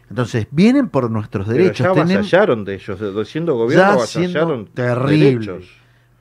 Entonces, 0.10 0.48
vienen 0.52 0.90
por 0.90 1.10
nuestros 1.12 1.46
Pero 1.48 1.58
derechos. 1.58 1.86
ya 1.86 1.94
Tenemos- 1.94 2.14
avasallaron 2.16 2.66
de 2.66 2.74
ellos, 2.76 3.28
siendo 3.30 3.56
gobierno 3.56 3.86
avasallaron 3.86 4.66
terrible. 4.68 5.18
derechos. 5.54 5.70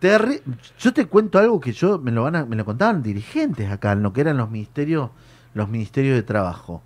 Terri- 0.01 0.43
yo 0.79 0.93
te 0.93 1.07
cuento 1.07 1.39
algo 1.39 1.59
que 1.59 1.73
yo 1.73 1.99
me 1.99 2.13
lo 2.13 2.23
van 2.25 2.37
a- 2.37 2.45
me 2.45 2.55
lo 2.55 2.65
contaban 2.65 3.03
dirigentes 3.03 3.71
acá, 3.71 3.93
en 3.93 4.03
lo 4.03 4.13
que 4.13 4.21
eran 4.21 4.37
los 4.37 4.51
ministerios, 4.51 5.11
los 5.55 5.69
ministerios 5.69 6.15
de 6.15 6.23
trabajo. 6.23 6.83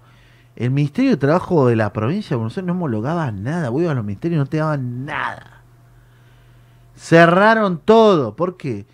El 0.54 0.70
Ministerio 0.70 1.10
de 1.10 1.16
Trabajo 1.16 1.66
de 1.66 1.76
la 1.76 1.92
provincia 1.92 2.30
de 2.30 2.36
Buenos 2.36 2.56
Aires 2.56 2.66
no 2.66 2.72
homologaba 2.74 3.30
nada, 3.32 3.70
vos 3.70 3.80
ibas 3.82 3.92
a 3.92 3.94
los 3.96 4.04
ministerios 4.04 4.36
y 4.36 4.38
no 4.40 4.46
te 4.46 4.58
daban 4.58 5.04
nada. 5.06 5.62
Cerraron 6.94 7.80
todo, 7.84 8.36
¿por 8.36 8.56
qué? 8.56 8.86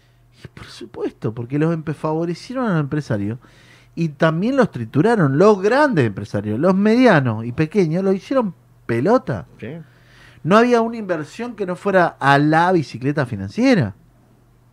Y 0.44 0.48
por 0.48 0.66
supuesto, 0.66 1.34
porque 1.34 1.58
los 1.58 1.76
favorecieron 1.96 2.66
a 2.66 2.70
los 2.74 2.80
empresarios 2.80 3.38
y 3.98 4.10
también 4.10 4.56
los 4.56 4.70
trituraron, 4.70 5.38
los 5.38 5.60
grandes 5.60 6.06
empresarios, 6.06 6.56
los 6.60 6.72
medianos 6.72 7.44
y 7.44 7.50
pequeños, 7.50 8.04
los 8.04 8.14
hicieron 8.14 8.54
pelota. 8.86 9.48
¿sí? 9.58 9.70
No 10.44 10.56
había 10.56 10.82
una 10.82 10.98
inversión 10.98 11.56
que 11.56 11.66
no 11.66 11.74
fuera 11.74 12.06
a 12.20 12.38
la 12.38 12.70
bicicleta 12.70 13.26
financiera. 13.26 13.96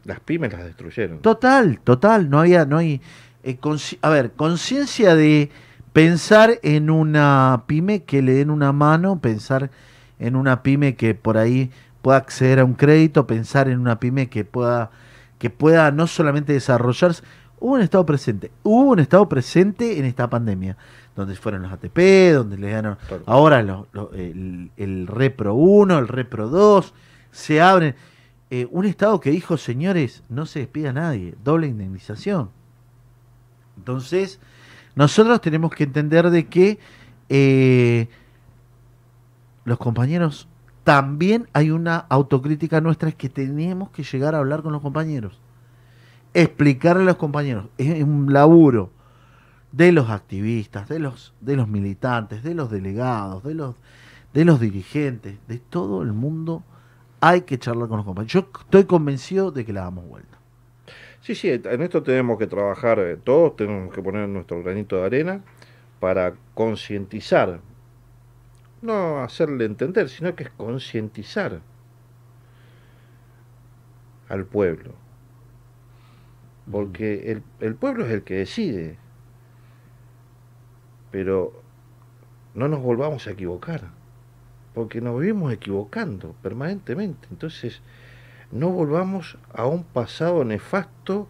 Las 0.03 0.19
pymes 0.19 0.53
las 0.53 0.65
destruyeron. 0.65 1.21
Total, 1.23 1.79
total, 1.79 2.29
no 2.29 2.39
había, 2.39 2.67
no 2.67 2.77
hay, 2.77 3.01
eh, 3.41 3.57
a 4.03 4.09
ver, 4.09 4.33
conciencia 4.33 5.15
de 5.15 5.49
pensar 5.91 6.59
en 6.61 6.91
una 6.91 7.63
pyme 7.65 8.03
que 8.03 8.21
le 8.21 8.33
den 8.33 8.51
una 8.51 8.73
mano, 8.73 9.19
pensar 9.21 9.71
en 10.19 10.35
una 10.35 10.61
pyme 10.61 10.95
que 10.95 11.15
por 11.15 11.39
ahí 11.39 11.71
pueda 12.03 12.19
acceder 12.19 12.59
a 12.59 12.63
un 12.63 12.75
crédito, 12.75 13.25
pensar 13.25 13.69
en 13.69 13.79
una 13.79 13.99
pyme 13.99 14.29
que 14.29 14.45
pueda, 14.45 14.91
que 15.39 15.49
pueda 15.49 15.89
no 15.89 16.05
solamente 16.05 16.53
desarrollarse, 16.53 17.23
hubo 17.59 17.73
un 17.75 17.81
estado 17.81 18.05
presente, 18.05 18.51
hubo 18.63 18.91
un 18.91 18.99
estado 18.99 19.27
presente 19.29 19.97
en 19.99 20.05
esta 20.05 20.29
pandemia, 20.29 20.77
donde 21.15 21.35
fueron 21.35 21.61
los 21.63 21.71
ATP, 21.71 22.33
donde 22.33 22.57
le 22.57 22.67
dieron 22.67 22.97
Claro. 23.07 23.23
ahora 23.25 23.61
lo- 23.63 23.87
lo- 23.93 24.11
el, 24.13 24.71
el 24.77 25.07
Repro 25.07 25.53
1, 25.55 25.97
el 25.97 26.07
Repro 26.07 26.49
2, 26.49 26.93
se 27.31 27.61
abren. 27.61 27.95
Eh, 28.51 28.67
un 28.69 28.85
Estado 28.85 29.19
que 29.19 29.31
dijo, 29.31 29.57
señores, 29.57 30.23
no 30.29 30.45
se 30.45 30.59
despida 30.59 30.91
a 30.91 30.93
nadie, 30.93 31.35
doble 31.43 31.67
indemnización. 31.67 32.49
Entonces, 33.77 34.39
nosotros 34.95 35.41
tenemos 35.41 35.71
que 35.73 35.83
entender 35.85 36.29
de 36.29 36.45
que 36.47 36.79
eh, 37.29 38.07
los 39.65 39.77
compañeros, 39.79 40.47
también 40.83 41.47
hay 41.53 41.71
una 41.71 41.97
autocrítica 42.09 42.79
nuestra, 42.81 43.09
es 43.09 43.15
que 43.15 43.29
tenemos 43.29 43.89
que 43.89 44.03
llegar 44.03 44.35
a 44.35 44.37
hablar 44.37 44.61
con 44.61 44.71
los 44.71 44.81
compañeros, 44.83 45.39
explicarle 46.35 47.03
a 47.03 47.05
los 47.05 47.15
compañeros, 47.15 47.67
es 47.77 48.03
un 48.03 48.31
laburo 48.31 48.91
de 49.71 49.93
los 49.93 50.09
activistas, 50.09 50.89
de 50.89 50.99
los, 50.99 51.33
de 51.39 51.55
los 51.55 51.67
militantes, 51.69 52.43
de 52.43 52.53
los 52.53 52.69
delegados, 52.69 53.43
de 53.43 53.55
los, 53.55 53.75
de 54.33 54.43
los 54.43 54.59
dirigentes, 54.59 55.37
de 55.47 55.59
todo 55.59 56.01
el 56.01 56.11
mundo, 56.11 56.61
hay 57.21 57.41
que 57.41 57.57
charlar 57.57 57.87
con 57.87 57.97
los 57.97 58.05
compañeros. 58.05 58.33
Yo 58.33 58.49
estoy 58.61 58.83
convencido 58.83 59.51
de 59.51 59.65
que 59.65 59.71
la 59.71 59.81
damos 59.81 60.07
vuelta. 60.07 60.37
Sí, 61.21 61.35
sí, 61.35 61.49
en 61.49 61.81
esto 61.81 62.03
tenemos 62.03 62.37
que 62.37 62.47
trabajar 62.47 62.99
eh, 62.99 63.17
todos, 63.17 63.55
tenemos 63.55 63.93
que 63.93 64.01
poner 64.01 64.27
nuestro 64.27 64.61
granito 64.61 64.97
de 64.97 65.05
arena 65.05 65.41
para 66.01 66.35
concientizar, 66.53 67.61
no 68.81 69.23
hacerle 69.23 69.65
entender, 69.65 70.09
sino 70.09 70.35
que 70.35 70.43
es 70.43 70.49
concientizar 70.51 71.61
al 74.27 74.45
pueblo. 74.45 75.04
Porque 76.71 77.31
el, 77.31 77.43
el 77.59 77.75
pueblo 77.75 78.05
es 78.05 78.11
el 78.11 78.23
que 78.23 78.35
decide, 78.35 78.97
pero 81.11 81.61
no 82.55 82.67
nos 82.67 82.81
volvamos 82.81 83.27
a 83.27 83.31
equivocar, 83.31 83.89
porque 84.73 85.01
nos 85.01 85.19
vivimos 85.19 85.53
equivocando 85.53 86.35
permanentemente. 86.41 87.27
Entonces, 87.29 87.81
no 88.51 88.69
volvamos 88.69 89.37
a 89.53 89.65
un 89.65 89.83
pasado 89.83 90.43
nefasto 90.43 91.27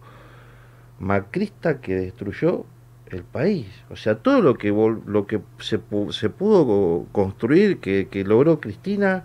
macrista 0.98 1.80
que 1.80 1.94
destruyó 1.96 2.64
el 3.10 3.22
país. 3.22 3.66
O 3.90 3.96
sea, 3.96 4.16
todo 4.16 4.40
lo 4.40 4.54
que 4.54 4.68
lo 4.68 5.26
que 5.26 5.40
se, 5.58 5.80
se 6.10 6.30
pudo 6.30 7.06
construir, 7.12 7.80
que, 7.80 8.08
que 8.08 8.24
logró 8.24 8.60
Cristina, 8.60 9.24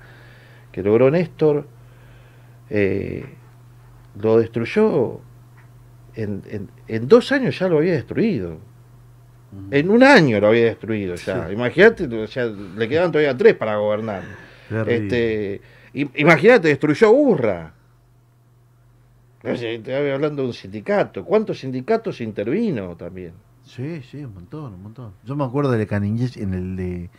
que 0.72 0.84
logró 0.84 1.12
Néstor, 1.12 1.68
eh, 2.70 3.26
lo 4.20 4.38
destruyó 4.38 5.22
en, 6.16 6.42
en- 6.50 6.70
en 6.88 7.08
dos 7.08 7.32
años 7.32 7.58
ya 7.58 7.68
lo 7.68 7.78
había 7.78 7.94
destruido. 7.94 8.58
En 9.70 9.90
un 9.90 10.02
año 10.02 10.40
lo 10.40 10.48
había 10.48 10.66
destruido 10.66 11.16
ya. 11.16 11.48
Sí. 11.48 11.54
Imagínate, 11.54 12.06
o 12.06 12.28
sea, 12.28 12.46
le 12.46 12.88
quedaban 12.88 13.12
todavía 13.12 13.36
tres 13.36 13.54
para 13.56 13.76
gobernar. 13.76 14.24
Este, 14.88 15.60
im- 15.94 16.12
imagínate, 16.16 16.70
destruyó 16.70 17.12
Urra. 17.12 17.74
O 19.44 19.56
sea, 19.56 19.72
Estoy 19.72 19.94
hablando 19.94 20.44
de 20.44 20.48
un 20.50 20.54
sindicato. 20.54 21.26
¿Cuántos 21.26 21.60
sindicatos 21.60 22.22
intervino 22.22 22.96
también? 22.96 23.34
Sí, 23.66 24.02
sí, 24.10 24.24
un 24.24 24.34
montón, 24.34 24.74
un 24.76 24.84
montón. 24.84 25.14
Yo 25.26 25.36
me 25.36 25.44
acuerdo 25.44 25.72
de 25.72 25.86
Canillita, 25.88 26.40
en 26.40 26.54
el 26.54 26.76
de 26.76 27.10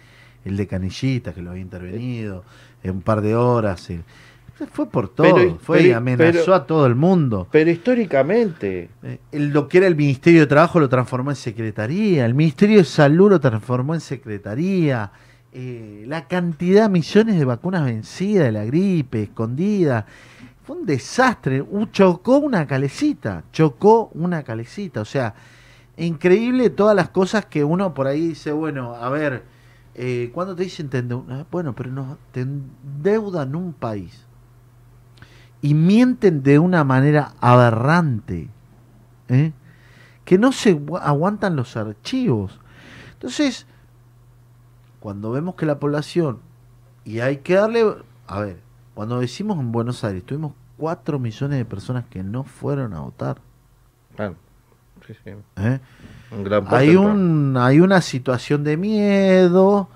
el 0.45 0.57
de 0.57 0.67
Canillita, 0.67 1.33
que 1.35 1.41
lo 1.43 1.51
había 1.51 1.63
intervenido, 1.63 2.45
en 2.83 2.91
un 2.93 3.03
par 3.03 3.21
de 3.21 3.35
horas. 3.37 3.89
Fue 4.73 4.87
por 4.89 5.09
todo, 5.09 5.35
Pero- 5.35 5.59
fue 5.61 5.83
y 5.89 5.93
amenazó 5.93 6.41
pero- 6.45 6.55
a 6.55 6.67
todo 6.67 6.87
el 6.87 6.95
mundo. 6.95 7.49
Pero 7.51 7.71
históricamente, 7.71 8.91
Eh, 9.03 9.19
lo 9.33 9.67
que 9.67 9.79
era 9.79 9.87
el 9.87 9.97
Ministerio 9.97 10.41
de 10.41 10.47
Trabajo 10.47 10.79
lo 10.79 10.89
transformó 10.89 11.31
en 11.31 11.37
Secretaría, 11.37 12.25
el 12.27 12.35
Ministerio 12.35 12.79
de 12.79 12.85
Salud 12.85 13.31
lo 13.31 13.41
transformó 13.41 13.95
en 13.95 14.01
Secretaría, 14.01 15.11
eh, 15.53 16.05
la 16.07 16.29
cantidad, 16.29 16.89
millones 16.89 17.39
de 17.39 17.45
vacunas 17.45 17.85
vencidas 17.85 18.45
de 18.47 18.53
la 18.53 18.65
gripe, 18.65 19.25
escondidas, 19.25 20.05
fue 20.65 20.77
un 20.77 20.87
desastre, 20.87 21.65
chocó 21.91 22.39
una 22.39 22.67
calecita, 22.67 23.43
chocó 23.53 24.11
una 24.15 24.45
calecita, 24.45 25.01
o 25.01 25.05
sea, 25.05 25.35
increíble 25.97 26.71
todas 26.71 26.95
las 26.95 27.09
cosas 27.11 27.47
que 27.47 27.65
uno 27.65 27.93
por 27.95 28.07
ahí 28.07 28.29
dice, 28.29 28.53
bueno, 28.53 28.95
a 28.95 29.11
ver, 29.11 29.43
eh, 29.95 30.31
cuando 30.33 30.55
te 30.55 30.63
dicen 30.63 30.89
te 30.89 30.99
ah, 31.31 31.45
bueno, 31.51 31.75
pero 31.75 31.91
no, 31.91 32.17
te 32.31 32.43
endeudan 32.43 33.55
un 33.57 33.73
país 33.73 34.25
y 35.63 35.75
mienten 35.75 36.43
de 36.43 36.59
una 36.59 36.85
manera 36.85 37.35
aberrante, 37.41 38.51
¿eh? 39.29 39.53
que 40.25 40.39
no 40.39 40.53
se 40.53 40.77
gua- 40.79 41.01
aguantan 41.03 41.57
los 41.57 41.77
archivos. 41.77 42.61
Entonces, 43.15 43.67
cuando 45.01 45.31
vemos 45.33 45.55
que 45.57 45.67
la 45.67 45.79
población, 45.79 46.41
y 47.05 47.21
hay 47.21 47.39
que 47.39 47.55
darle, 47.55 47.85
a 48.27 48.41
ver, 48.41 48.61
cuando 48.95 49.21
decimos 49.21 49.59
en 49.59 49.73
Buenos 49.73 50.05
Aires, 50.05 50.25
tuvimos 50.25 50.53
4 50.77 51.19
millones 51.19 51.59
de 51.59 51.65
personas 51.65 52.05
que 52.09 52.23
no 52.23 52.45
fueron 52.45 52.95
a 52.95 53.01
votar. 53.01 53.39
claro, 54.15 54.37
sí, 55.07 55.15
sí, 55.25 55.31
¿eh? 55.57 55.81
un 56.31 56.45
gran 56.45 56.65
Hay, 56.69 56.97
un, 56.97 57.57
hay 57.59 57.81
una 57.81 58.01
situación 58.01 58.65
de 58.65 58.77
miedo, 58.77 59.89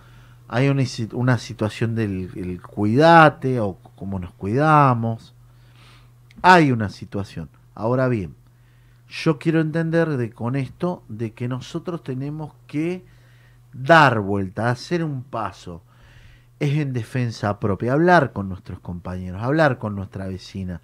hay 0.49 0.69
una, 0.69 0.83
una 1.13 1.39
situación 1.39 1.95
del 1.95 2.31
el 2.37 2.61
cuidate 2.63 3.61
o 3.61 3.79
cómo 3.97 4.19
nos 4.19 4.33
cuidamos. 4.35 5.35
Hay 6.49 6.71
una 6.71 6.91
situación. 6.91 7.49
Ahora 7.75 8.07
bien, 8.07 8.37
yo 9.09 9.39
quiero 9.39 9.61
entender 9.61 10.09
de, 10.17 10.31
con 10.33 10.57
esto 10.57 11.03
de 11.09 11.33
que 11.35 11.49
nosotros 11.49 12.03
tenemos 12.05 12.53
que 12.67 13.05
dar 13.73 14.21
vuelta, 14.21 14.71
hacer 14.71 15.05
un 15.05 15.23
paso. 15.25 15.83
Es 16.61 16.79
en 16.79 16.93
defensa 16.93 17.61
propia, 17.61 17.95
hablar 17.95 18.33
con 18.33 18.49
nuestros 18.49 18.81
compañeros, 18.81 19.43
hablar 19.43 19.79
con 19.79 19.97
nuestra 19.97 20.27
vecina, 20.29 20.83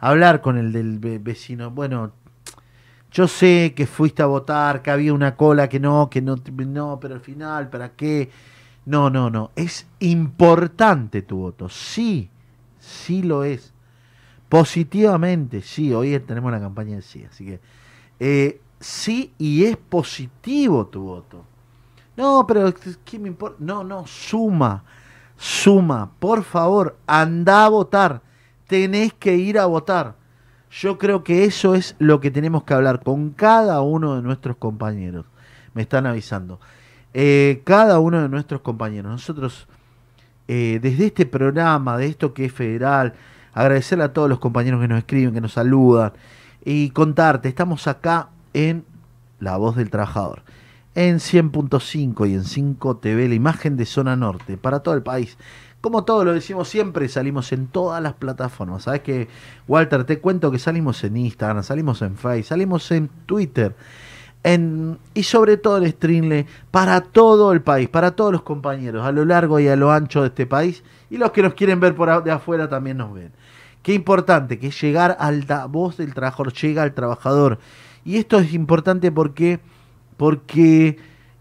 hablar 0.00 0.42
con 0.42 0.58
el 0.58 0.72
del 0.72 0.98
ve- 1.00 1.18
vecino. 1.18 1.70
Bueno, 1.70 2.12
yo 3.12 3.26
sé 3.28 3.72
que 3.76 3.86
fuiste 3.86 4.22
a 4.22 4.26
votar, 4.26 4.82
que 4.82 4.90
había 4.90 5.12
una 5.12 5.36
cola, 5.36 5.68
que 5.68 5.80
no, 5.80 6.08
que 6.10 6.22
no, 6.22 6.36
no, 6.66 6.98
pero 7.00 7.14
al 7.14 7.20
final, 7.20 7.68
¿para 7.68 7.90
qué? 7.90 8.30
No, 8.86 9.10
no, 9.10 9.30
no. 9.30 9.50
Es 9.56 9.86
importante 10.00 11.22
tu 11.22 11.38
voto. 11.38 11.68
Sí, 11.68 12.30
sí 12.78 13.22
lo 13.22 13.44
es. 13.44 13.72
Positivamente, 14.50 15.62
sí. 15.62 15.94
Hoy 15.94 16.18
tenemos 16.18 16.50
la 16.50 16.58
campaña 16.58 16.96
de 16.96 17.02
sí. 17.02 17.24
Así 17.24 17.46
que 17.46 17.60
eh, 18.18 18.60
sí 18.80 19.32
y 19.38 19.64
es 19.64 19.76
positivo 19.76 20.88
tu 20.88 21.02
voto. 21.02 21.44
No, 22.16 22.44
pero 22.48 22.74
¿qué 23.04 23.18
me 23.20 23.28
importa? 23.28 23.56
No, 23.60 23.84
no, 23.84 24.08
suma, 24.08 24.82
suma. 25.36 26.10
Por 26.18 26.42
favor, 26.42 26.98
anda 27.06 27.64
a 27.64 27.68
votar. 27.68 28.22
Tenés 28.66 29.12
que 29.14 29.36
ir 29.36 29.56
a 29.56 29.66
votar. 29.66 30.16
Yo 30.72 30.98
creo 30.98 31.22
que 31.22 31.44
eso 31.44 31.76
es 31.76 31.94
lo 32.00 32.18
que 32.20 32.32
tenemos 32.32 32.64
que 32.64 32.74
hablar 32.74 33.04
con 33.04 33.30
cada 33.30 33.80
uno 33.82 34.16
de 34.16 34.22
nuestros 34.22 34.56
compañeros. 34.56 35.26
Me 35.74 35.82
están 35.82 36.06
avisando. 36.06 36.58
Eh, 37.14 37.62
cada 37.64 38.00
uno 38.00 38.20
de 38.20 38.28
nuestros 38.28 38.62
compañeros. 38.62 39.12
Nosotros, 39.12 39.68
eh, 40.48 40.80
desde 40.82 41.06
este 41.06 41.24
programa, 41.24 41.96
de 41.96 42.06
esto 42.06 42.34
que 42.34 42.46
es 42.46 42.52
federal, 42.52 43.14
agradecerle 43.52 44.04
a 44.04 44.12
todos 44.12 44.28
los 44.28 44.38
compañeros 44.38 44.80
que 44.80 44.88
nos 44.88 44.98
escriben, 44.98 45.34
que 45.34 45.40
nos 45.40 45.52
saludan 45.52 46.12
y 46.64 46.90
contarte, 46.90 47.48
estamos 47.48 47.86
acá 47.86 48.28
en 48.52 48.84
La 49.38 49.56
Voz 49.56 49.76
del 49.76 49.90
Trabajador, 49.90 50.42
en 50.94 51.16
100.5 51.16 52.28
y 52.28 52.34
en 52.34 52.44
5 52.44 52.96
TV, 52.98 53.28
la 53.28 53.34
imagen 53.34 53.76
de 53.76 53.86
Zona 53.86 54.16
Norte, 54.16 54.56
para 54.56 54.80
todo 54.80 54.94
el 54.94 55.02
país. 55.02 55.38
Como 55.80 56.04
todo 56.04 56.24
lo 56.26 56.34
decimos 56.34 56.68
siempre, 56.68 57.08
salimos 57.08 57.52
en 57.52 57.66
todas 57.66 58.02
las 58.02 58.12
plataformas. 58.12 58.82
¿Sabes 58.82 59.00
que 59.00 59.28
Walter? 59.66 60.04
Te 60.04 60.18
cuento 60.18 60.50
que 60.50 60.58
salimos 60.58 61.02
en 61.04 61.16
Instagram, 61.16 61.62
salimos 61.62 62.02
en 62.02 62.16
Facebook, 62.16 62.44
salimos 62.44 62.90
en 62.90 63.08
Twitter. 63.24 63.74
En, 64.42 64.98
y 65.14 65.22
sobre 65.22 65.56
todo 65.56 65.78
en 65.78 65.90
Streamle 65.90 66.46
para 66.70 67.00
todo 67.00 67.52
el 67.52 67.62
país, 67.62 67.88
para 67.88 68.10
todos 68.10 68.32
los 68.32 68.42
compañeros, 68.42 69.06
a 69.06 69.12
lo 69.12 69.24
largo 69.24 69.60
y 69.60 69.68
a 69.68 69.76
lo 69.76 69.90
ancho 69.90 70.20
de 70.20 70.28
este 70.28 70.46
país. 70.46 70.82
Y 71.08 71.16
los 71.16 71.30
que 71.30 71.42
nos 71.42 71.54
quieren 71.54 71.80
ver 71.80 71.94
por 71.94 72.24
de 72.24 72.30
afuera 72.30 72.68
también 72.68 72.98
nos 72.98 73.14
ven. 73.14 73.32
Qué 73.82 73.94
importante 73.94 74.58
que 74.58 74.68
es 74.68 74.80
llegar 74.80 75.16
al 75.18 75.46
voz 75.68 75.96
del 75.96 76.14
trabajador, 76.14 76.52
llega 76.52 76.82
al 76.82 76.94
trabajador. 76.94 77.58
Y 78.04 78.16
esto 78.16 78.38
es 78.38 78.52
importante 78.52 79.10
porque, 79.10 79.60
porque 80.16 80.98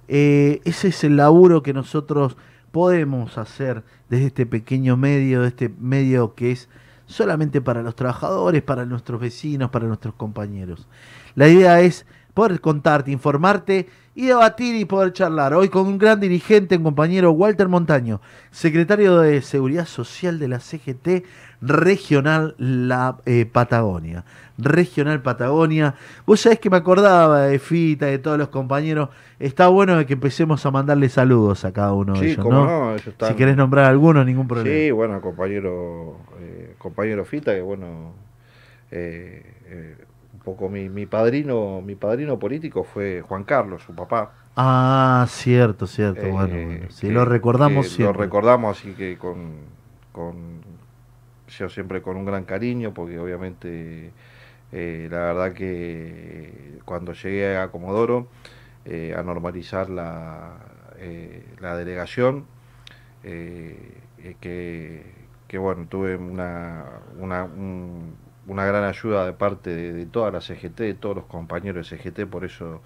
eh, 0.08 0.62
ese 0.64 0.90
es 0.90 1.04
el 1.04 1.18
laburo 1.18 1.64
que 1.64 1.74
nosotros 1.74 2.38
podemos 2.72 3.38
hacer 3.38 3.84
desde 4.10 4.28
este 4.28 4.46
pequeño 4.46 4.96
medio, 4.98 5.44
este 5.44 5.70
medio 5.70 6.36
que 6.36 6.52
es 6.52 6.70
solamente 7.06 7.60
para 7.60 7.82
los 7.82 7.96
trabajadores, 7.96 8.62
para 8.62 8.86
nuestros 8.86 9.20
vecinos, 9.20 9.72
para 9.72 9.88
nuestros 9.88 10.14
compañeros. 10.14 10.88
La 11.36 11.48
idea 11.48 11.82
es 11.82 12.06
poder 12.40 12.62
contarte, 12.62 13.12
informarte 13.12 13.90
y 14.16 14.28
debatir 14.28 14.74
y 14.78 14.86
poder 14.86 15.12
charlar. 15.12 15.54
Hoy 15.54 15.68
con 15.68 15.86
un 15.86 15.98
gran 15.98 16.22
dirigente, 16.22 16.78
un 16.78 16.84
compañero 16.84 17.32
Walter 17.32 17.68
Montaño, 17.68 18.22
secretario 18.50 19.18
de 19.20 19.42
Seguridad 19.42 19.86
Social 19.86 20.40
de 20.40 20.48
la 20.48 20.62
CGT 20.62 21.26
Regional 21.60 22.56
La 22.58 23.18
eh, 23.26 23.46
Patagonia. 23.46 24.24
Regional 24.58 25.22
Patagonia. 25.22 25.96
Vos 26.26 26.40
sabés 26.40 26.60
que 26.60 26.70
me 26.70 26.78
acordaba 26.78 27.42
de 27.42 27.60
Fita, 27.60 28.06
de 28.06 28.20
todos 28.20 28.38
los 28.38 28.48
compañeros. 28.48 29.10
Está 29.38 29.68
bueno 29.68 30.06
que 30.06 30.14
empecemos 30.14 30.66
a 30.66 30.72
mandarle 30.72 31.10
saludos 31.10 31.66
a 31.66 31.74
cada 31.74 31.92
uno 31.92 32.14
de 32.14 32.20
Sí, 32.20 32.26
ellos, 32.28 32.46
cómo 32.46 32.56
¿no? 32.56 32.66
no, 32.68 32.92
ellos 32.94 33.08
están- 33.08 33.32
Si 33.32 33.36
querés 33.36 33.58
nombrar 33.58 33.84
alguno, 33.84 34.24
ningún 34.24 34.48
problema. 34.48 34.70
Sí, 34.78 34.92
bueno, 34.92 35.20
compañero, 35.20 36.16
eh, 36.40 36.74
compañero 36.78 37.26
Fita, 37.26 37.54
que 37.54 37.62
bueno, 37.62 38.14
eh, 38.92 39.44
un 40.40 40.46
poco 40.46 40.70
mi, 40.70 40.90
mi 40.90 41.06
padrino, 41.06 41.82
mi 41.82 41.96
padrino 41.96 42.40
político 42.40 42.84
fue 42.84 43.22
Juan 43.22 43.44
Carlos, 43.44 43.84
su 43.84 43.94
papá. 43.94 44.32
Ah, 44.56 45.26
cierto, 45.30 45.88
cierto. 45.88 46.28
Eh, 46.28 46.32
bueno, 46.32 46.58
bueno. 46.62 46.88
Que- 47.06 47.12
lo 47.12 47.26
recordamos 47.26 47.88
siempre. 47.88 48.06
Lo 48.08 48.14
recordamos 48.14 48.78
así 48.80 48.94
que 48.94 49.18
con, 49.18 49.52
con 50.12 50.62
yo 51.50 51.70
siempre 51.70 52.02
con 52.02 52.18
un 52.18 52.26
gran 52.26 52.46
cariño, 52.46 52.94
porque 52.94 53.20
obviamente 53.20 54.12
eh, 54.72 55.08
la 55.12 55.20
verdad 55.20 55.54
que 55.54 56.80
cuando 56.86 57.14
llegué 57.14 57.58
a 57.58 57.70
Comodoro 57.72 58.28
eh, 58.86 59.16
a 59.18 59.24
normalizar 59.24 59.90
la, 59.90 60.58
eh, 61.00 61.46
la 61.60 61.78
delegación, 61.78 62.46
que, 64.42 65.04
que, 65.48 65.58
bueno, 65.58 65.88
tuve 65.90 66.16
una, 66.16 66.86
una, 67.18 67.44
un- 67.44 68.16
una 68.50 68.66
gran 68.66 68.84
ayuda 68.86 69.26
de 69.26 69.34
parte 69.34 69.70
de, 69.72 69.94
de 69.94 70.06
toda 70.08 70.32
la 70.32 70.42
CGT, 70.42 70.84
de 70.86 70.94
todos 70.96 71.16
los 71.18 71.26
compañeros 71.26 71.90
de 71.90 71.98
CGT, 71.98 72.28
por 72.28 72.46
eso 72.46 72.82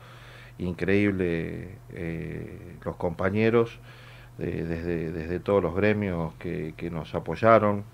increíble 0.59 1.79
eh, 1.93 2.77
los 2.85 2.95
compañeros 2.97 3.79
eh, 4.39 4.65
desde, 4.67 5.11
desde 5.11 5.39
todos 5.39 5.63
los 5.63 5.75
gremios 5.75 6.33
que, 6.39 6.73
que 6.77 6.91
nos 6.91 7.15
apoyaron, 7.15 7.85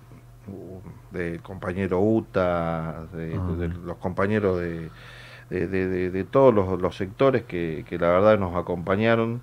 del 1.11 1.41
compañero 1.41 1.99
UTA, 1.99 3.07
de, 3.13 3.37
Ah. 3.37 3.39
de- 3.39 3.55
de 3.55 3.67
los 3.69 3.97
compañeros 3.97 4.59
de, 4.59 4.89
de, 5.49 5.67
de- 5.67 5.87
de- 5.87 6.11
de 6.11 6.23
todos 6.23 6.53
los, 6.53 6.81
los 6.81 6.95
sectores 6.95 7.43
que, 7.43 7.85
que 7.87 7.97
la 7.97 8.09
verdad 8.09 8.39
nos 8.39 8.55
acompañaron. 8.55 9.41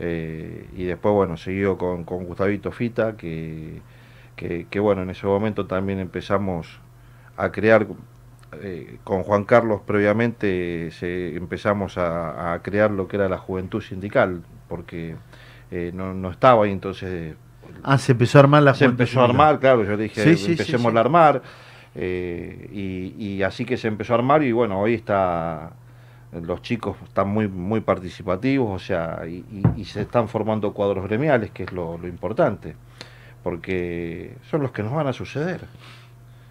eh, 0.00 0.68
y 0.76 0.84
después, 0.86 1.14
bueno, 1.14 1.36
siguió 1.36 1.78
con, 1.78 2.04
con 2.04 2.24
Gustavito 2.26 2.72
Fita, 2.72 3.16
que, 3.16 3.82
que, 4.36 4.66
que, 4.70 4.80
bueno, 4.80 5.02
en 5.02 5.10
ese 5.10 5.26
momento 5.26 5.66
también 5.66 6.00
empezamos 6.00 6.80
a 7.44 7.52
crear 7.52 7.86
eh, 8.62 8.98
con 9.04 9.22
Juan 9.22 9.44
Carlos 9.44 9.80
previamente 9.86 10.90
se, 10.90 11.36
empezamos 11.36 11.96
a, 11.98 12.52
a 12.54 12.62
crear 12.62 12.90
lo 12.90 13.06
que 13.08 13.16
era 13.16 13.28
la 13.28 13.38
juventud 13.38 13.80
sindical, 13.80 14.42
porque 14.68 15.14
eh, 15.70 15.92
no, 15.94 16.14
no 16.14 16.30
estaba 16.30 16.64
ahí, 16.64 16.72
entonces 16.72 17.34
Ah, 17.84 17.96
se 17.98 18.12
empezó 18.12 18.38
a 18.38 18.40
armar 18.42 18.62
la 18.64 18.74
se 18.74 18.84
Juventud 18.84 19.02
empezó 19.02 19.20
a 19.20 19.24
armar, 19.24 19.60
claro, 19.60 19.84
yo 19.84 19.96
dije, 19.96 20.22
Sí, 20.22 20.36
sí, 20.36 20.44
sí, 20.44 20.50
empecemos 20.52 20.90
sí. 20.92 20.96
a 20.98 21.00
armar, 21.00 21.42
eh, 21.94 22.68
y, 22.72 23.14
y 23.24 23.42
así 23.42 23.64
que 23.64 23.76
se 23.76 23.88
empezó 23.88 24.12
a 24.14 24.16
armar 24.16 24.42
y 24.42 24.50
bueno, 24.52 24.80
hoy 24.80 24.94
está, 24.94 25.70
los 26.32 26.60
chicos 26.62 26.96
están 27.04 27.28
muy, 27.28 27.46
muy 27.48 27.80
participativos, 27.80 28.82
o 28.82 28.84
sea, 28.84 29.22
y, 29.26 29.44
y- 29.52 29.80
y 29.80 29.84
se 29.84 30.02
están 30.02 30.28
formando 30.28 30.72
cuadros 30.72 31.04
gremiales, 31.04 31.52
que 31.52 31.62
es 31.64 31.72
lo, 31.72 31.96
lo 31.98 32.08
importante, 32.08 32.74
porque 33.42 34.36
son 34.50 34.62
los 34.62 34.72
que 34.72 34.82
nos 34.82 34.92
van 34.92 35.06
a 35.06 35.12
suceder. 35.12 35.60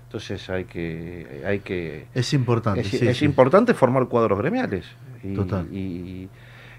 Entonces 0.10 0.50
hay 0.50 0.66
que, 0.66 1.44
hay 1.46 1.60
que, 1.60 2.08
Es 2.16 2.34
importante. 2.34 2.82
es, 2.82 2.88
sí, 2.88 3.08
es 3.08 3.18
sí. 3.20 3.26
importante 3.26 3.76
formar 3.76 4.08
cuadros 4.08 4.40
gremiales. 4.40 4.88
Y, 5.24 5.36
Total. 5.36 5.68
Y, 5.72 6.28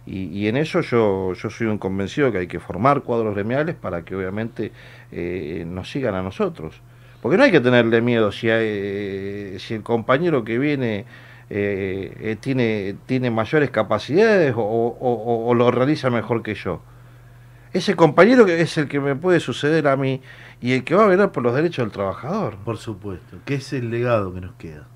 y- 0.05 0.25
y 0.37 0.49
en 0.49 0.57
eso 0.57 0.81
yo, 0.81 1.33
yo 1.35 1.49
soy 1.49 1.69
un 1.69 1.79
convencido 1.79 2.33
que 2.33 2.39
hay 2.39 2.47
que 2.49 2.59
formar 2.59 3.03
cuadros 3.03 3.33
gremiales 3.37 3.77
para 3.77 4.03
que 4.03 4.17
obviamente 4.17 4.73
eh, 5.13 5.63
nos 5.65 5.89
sigan 5.93 6.17
a 6.17 6.23
nosotros. 6.23 6.81
Porque 7.23 7.37
no 7.37 7.45
hay 7.45 7.53
que 7.53 7.61
tenerle 7.61 8.01
miedo 8.01 8.33
si, 8.33 8.51
hay, 8.51 9.61
si 9.61 9.75
el 9.75 9.85
compañero 9.85 10.43
que 10.43 10.59
viene 10.59 11.05
eh, 11.51 12.13
eh, 12.21 12.37
tiene, 12.41 12.97
tiene 13.07 13.31
mayores 13.31 13.71
capacidades 13.71 14.55
o, 14.57 14.61
o- 14.61 14.97
o- 14.99 15.47
o 15.49 15.55
lo 15.55 15.71
realiza 15.71 16.11
mejor 16.11 16.43
que 16.43 16.57
yo. 16.57 16.83
Ese 17.73 17.95
compañero 17.95 18.45
que 18.47 18.61
es 18.61 18.77
el 18.79 18.89
que 18.89 18.99
me 18.99 19.15
puede 19.15 19.39
suceder 19.39 19.87
a 19.87 19.97
mí 19.97 20.21
y 20.61 20.73
el 20.73 20.85
que 20.85 20.95
va 20.95 21.05
a 21.05 21.09
velar 21.09 21.33
por 21.33 21.43
los 21.43 21.55
derechos 21.55 21.85
del 21.85 21.93
trabajador. 21.93 22.57
Por 22.57 22.77
supuesto. 22.77 23.39
Que 23.45 23.55
es 23.55 23.73
el 23.73 23.91
legado 23.91 24.33
que 24.35 24.41
nos 24.41 24.53
queda. 24.55 24.87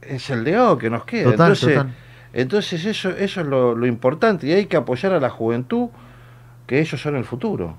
Es 0.00 0.30
el 0.30 0.42
legado 0.42 0.78
que 0.78 0.90
nos 0.90 1.04
queda. 1.04 1.30
Total, 1.30 1.46
Entonces, 1.46 1.74
total. 1.74 1.94
Entonces 2.32 2.84
eso, 2.86 3.10
eso 3.10 3.40
es 3.42 3.46
lo, 3.46 3.74
lo 3.74 3.86
importante 3.86 4.46
y 4.46 4.52
hay 4.52 4.66
que 4.66 4.76
apoyar 4.76 5.12
a 5.12 5.20
la 5.20 5.30
juventud, 5.30 5.90
que 6.66 6.80
ellos 6.80 7.00
son 7.00 7.16
el 7.16 7.24
futuro. 7.24 7.76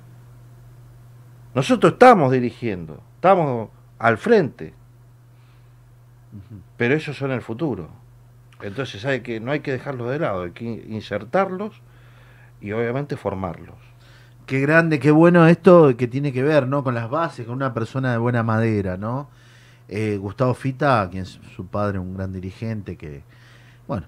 Nosotros 1.56 1.94
estamos 1.94 2.32
dirigiendo, 2.32 3.02
estamos 3.16 3.70
al 4.00 4.18
frente, 4.18 4.74
pero 6.78 6.96
ellos 6.96 7.18
son 7.18 7.32
el 7.32 7.42
futuro. 7.42 7.90
Entonces 8.62 9.06
hay 9.06 9.22
que, 9.22 9.40
no 9.40 9.52
hay 9.52 9.60
que 9.60 9.72
dejarlos 9.72 10.10
de 10.10 10.20
lado, 10.20 10.44
hay 10.44 10.52
que 10.52 10.64
insertarlos 10.64 11.82
y 12.62 12.72
obviamente 12.72 13.18
formarlos. 13.18 13.76
Qué 14.46 14.60
grande, 14.60 15.00
qué 15.00 15.12
bueno 15.12 15.48
esto 15.48 15.96
que 15.98 16.08
tiene 16.08 16.34
que 16.34 16.44
ver, 16.44 16.68
¿no? 16.68 16.84
Con 16.84 16.96
las 16.96 17.10
bases, 17.10 17.46
con 17.46 17.56
una 17.56 17.74
persona 17.74 18.12
de 18.12 18.18
buena 18.18 18.44
madera, 18.44 18.98
¿no? 18.98 19.30
Eh, 19.88 20.18
Gustavo 20.18 20.54
Fita, 20.54 21.08
quien 21.10 21.24
es 21.24 21.40
su 21.56 21.68
padre, 21.68 22.00
un 22.00 22.16
gran 22.16 22.34
dirigente 22.34 22.98
que, 22.98 23.22
bueno, 23.88 24.06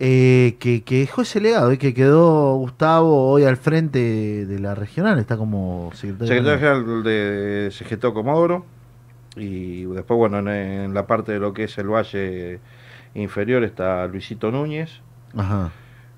eh, 0.00 0.56
que, 0.60 0.82
que 0.82 1.00
dejó 1.00 1.22
ese 1.22 1.40
legado 1.40 1.72
y 1.72 1.78
que 1.78 1.94
quedó 1.94 2.56
Gustavo 2.56 3.30
hoy 3.30 3.44
al 3.44 3.56
frente 3.56 4.46
de 4.46 4.58
la 4.58 4.74
regional, 4.74 5.18
está 5.18 5.36
como 5.36 5.90
secretario. 5.94 6.28
Secretario 6.28 6.58
General 6.58 7.02
de 7.02 7.70
CGT 7.72 8.12
Comodoro 8.12 8.64
y 9.36 9.84
después, 9.84 10.18
bueno, 10.18 10.38
en, 10.38 10.48
en 10.48 10.94
la 10.94 11.06
parte 11.06 11.32
de 11.32 11.40
lo 11.40 11.52
que 11.52 11.64
es 11.64 11.78
el 11.78 11.88
Valle 11.88 12.60
Inferior 13.14 13.64
está 13.64 14.06
Luisito 14.06 14.50
Núñez. 14.50 15.00
Ajá. 15.36 15.70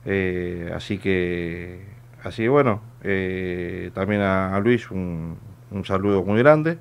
Eh, 0.05 0.71
así 0.75 0.99
que, 0.99 1.85
así 2.25 2.43
que 2.43 2.49
bueno, 2.49 2.81
eh, 3.03 3.91
también 3.95 4.21
a, 4.21 4.59
Luis 4.61 4.91
un, 4.91 5.37
un 5.71 5.85
saludo 5.85 6.23
muy 6.25 6.39
grande. 6.39 6.79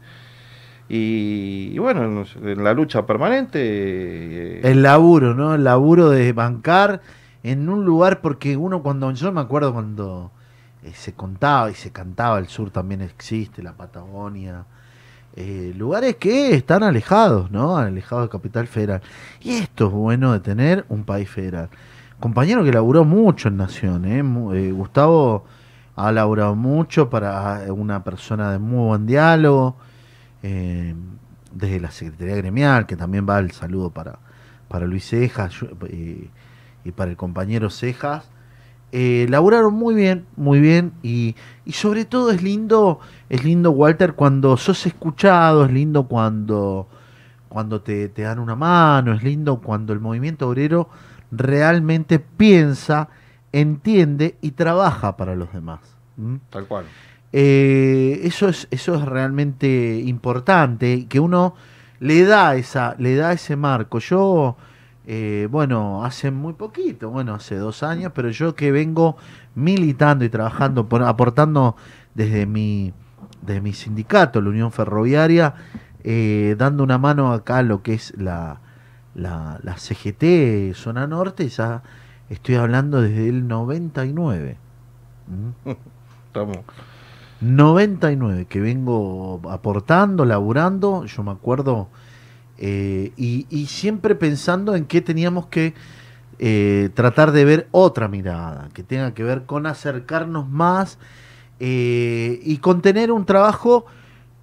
Y, 0.91 1.77
bueno, 1.77 2.03
en, 2.03 2.49
en 2.49 2.63
la 2.63 2.73
lucha 2.73 3.05
permanente. 3.05 3.59
eh, 3.61 4.61
El 4.63 4.81
laburo, 4.81 5.35
¿no? 5.35 5.53
El 5.53 5.63
laburo 5.63 6.09
de 6.09 6.33
bancar 6.33 7.01
en 7.43 7.69
un 7.69 7.85
lugar, 7.85 8.21
porque 8.21 8.57
uno 8.57 8.81
cuando, 8.81 9.11
yo 9.11 9.31
me 9.31 9.41
acuerdo 9.41 9.71
cuando 9.71 10.31
eh, 10.83 10.91
se 10.93 11.13
contaba 11.13 11.69
y 11.69 11.75
se 11.75 11.91
cantaba, 11.91 12.39
el 12.39 12.47
sur 12.47 12.71
también 12.71 13.01
existe, 13.01 13.61
la 13.61 13.73
Patagonia, 13.73 14.65
eh, 15.35 15.73
lugares 15.77 16.15
que 16.15 16.55
están 16.55 16.81
alejados, 16.81 17.51
¿no? 17.51 17.77
Alejados 17.77 18.25
de 18.25 18.29
Capital 18.29 18.67
Federal. 18.67 19.01
Y 19.41 19.51
esto 19.51 19.87
es 19.87 19.93
bueno 19.93 20.33
de 20.33 20.39
tener 20.39 20.85
un 20.89 21.03
país 21.03 21.29
federal. 21.29 21.69
Compañero 22.20 22.63
que 22.63 22.72
laburó 22.74 23.05
mucho 23.05 23.47
en 23.47 23.57
Nación, 23.57 24.05
¿eh? 24.05 24.24
Eh, 24.57 24.72
Gustavo 24.72 25.45
ha 25.95 26.11
laburado 26.11 26.55
mucho 26.55 27.09
para 27.09 27.63
una 27.72 28.03
persona 28.03 28.51
de 28.51 28.59
muy 28.59 28.88
buen 28.88 29.05
diálogo. 29.05 29.76
eh, 30.43 30.95
desde 31.53 31.80
la 31.80 31.91
Secretaría 31.91 32.36
Gremial, 32.36 32.86
que 32.86 32.95
también 32.95 33.26
va 33.28 33.39
el 33.39 33.51
saludo 33.51 33.89
para, 33.89 34.20
para 34.67 34.86
Luis 34.86 35.07
Cejas 35.07 35.53
y 36.84 36.91
para 36.91 37.11
el 37.11 37.17
compañero 37.17 37.70
Cejas. 37.70 38.30
Laburaron 38.91 39.74
muy 39.74 39.95
bien, 39.95 40.26
muy 40.36 40.59
bien, 40.59 40.93
y, 41.03 41.36
y 41.65 41.74
sobre 41.74 42.05
todo 42.05 42.32
es 42.32 42.41
lindo, 42.43 42.99
es 43.30 43.43
lindo, 43.43 43.72
Walter, 43.72 44.13
cuando 44.13 44.57
sos 44.57 44.86
escuchado, 44.86 45.65
es 45.65 45.72
lindo 45.72 46.07
cuando, 46.07 46.88
cuando 47.49 47.82
te, 47.82 48.09
te 48.09 48.24
dan 48.24 48.39
una 48.39 48.55
mano, 48.55 49.13
es 49.13 49.24
lindo 49.24 49.59
cuando 49.61 49.93
el 49.93 49.99
movimiento 49.99 50.47
obrero 50.49 50.89
realmente 51.32 52.19
piensa, 52.19 53.09
entiende 53.51 54.36
y 54.41 54.51
trabaja 54.51 55.17
para 55.17 55.36
los 55.36 55.51
demás. 55.53 55.80
Tal 56.49 56.65
cual. 56.65 56.86
Eh, 57.32 58.21
eso 58.23 58.49
es 58.49 58.67
eso 58.71 58.95
es 58.95 59.05
realmente 59.05 60.01
importante 60.03 61.05
que 61.07 61.19
uno 61.19 61.53
le 61.99 62.23
da 62.23 62.55
esa 62.55 62.95
le 62.97 63.15
da 63.15 63.34
ese 63.34 63.55
marco 63.55 63.99
yo 63.99 64.57
eh, 65.05 65.47
bueno 65.51 66.03
hace 66.03 66.32
muy 66.32 66.53
poquito 66.53 67.11
bueno 67.11 67.36
hace 67.36 67.55
dos 67.57 67.84
años 67.84 68.13
pero 68.15 68.30
yo 68.32 68.55
que 68.55 68.71
vengo 68.71 69.15
militando 69.53 70.25
y 70.25 70.30
trabajando 70.30 70.89
por- 70.89 71.03
aportando 71.03 71.75
desde 72.15 72.47
mi 72.47 72.93
desde 73.43 73.61
mi 73.61 73.73
sindicato 73.73 74.41
la 74.41 74.49
Unión 74.49 74.71
Ferroviaria 74.71 75.53
eh, 76.03 76.55
dando 76.57 76.84
una 76.84 76.97
mano 76.97 77.32
acá 77.32 77.57
a 77.57 77.63
lo 77.63 77.84
que 77.84 77.93
es 77.93 78.11
la 78.17 78.59
la, 79.20 79.59
la 79.63 79.78
CGT 79.78 80.74
zona 80.76 81.07
norte 81.07 81.47
ya 81.49 81.84
estoy 82.30 82.55
hablando 82.55 83.01
desde 83.01 83.30
el 83.30 83.47
99 83.47 84.57
¿Mm? 85.30 85.70
Estamos. 86.28 86.57
99 87.41 88.45
que 88.45 88.59
vengo 88.59 89.41
aportando, 89.49 90.26
laburando, 90.26 91.05
yo 91.05 91.24
me 91.24 91.32
acuerdo, 91.32 91.88
eh, 92.57 93.13
y, 93.15 93.47
y 93.49 93.67
siempre 93.67 94.15
pensando 94.15 94.76
en 94.76 94.86
que 94.86 95.01
teníamos 95.01 95.45
que 95.47 95.74
eh, 96.39 96.89
tratar 96.93 97.32
de 97.32 97.45
ver 97.45 97.67
otra 97.72 98.07
mirada, 98.07 98.70
que 98.74 98.84
tenga 98.84 99.13
que 99.13 99.24
ver 99.24 99.45
con 99.45 99.65
acercarnos 99.65 100.49
más 100.49 100.97
eh, 101.59 102.39
y 102.43 102.57
con 102.57 102.82
tener 102.82 103.11
un 103.11 103.26
trabajo, 103.26 103.86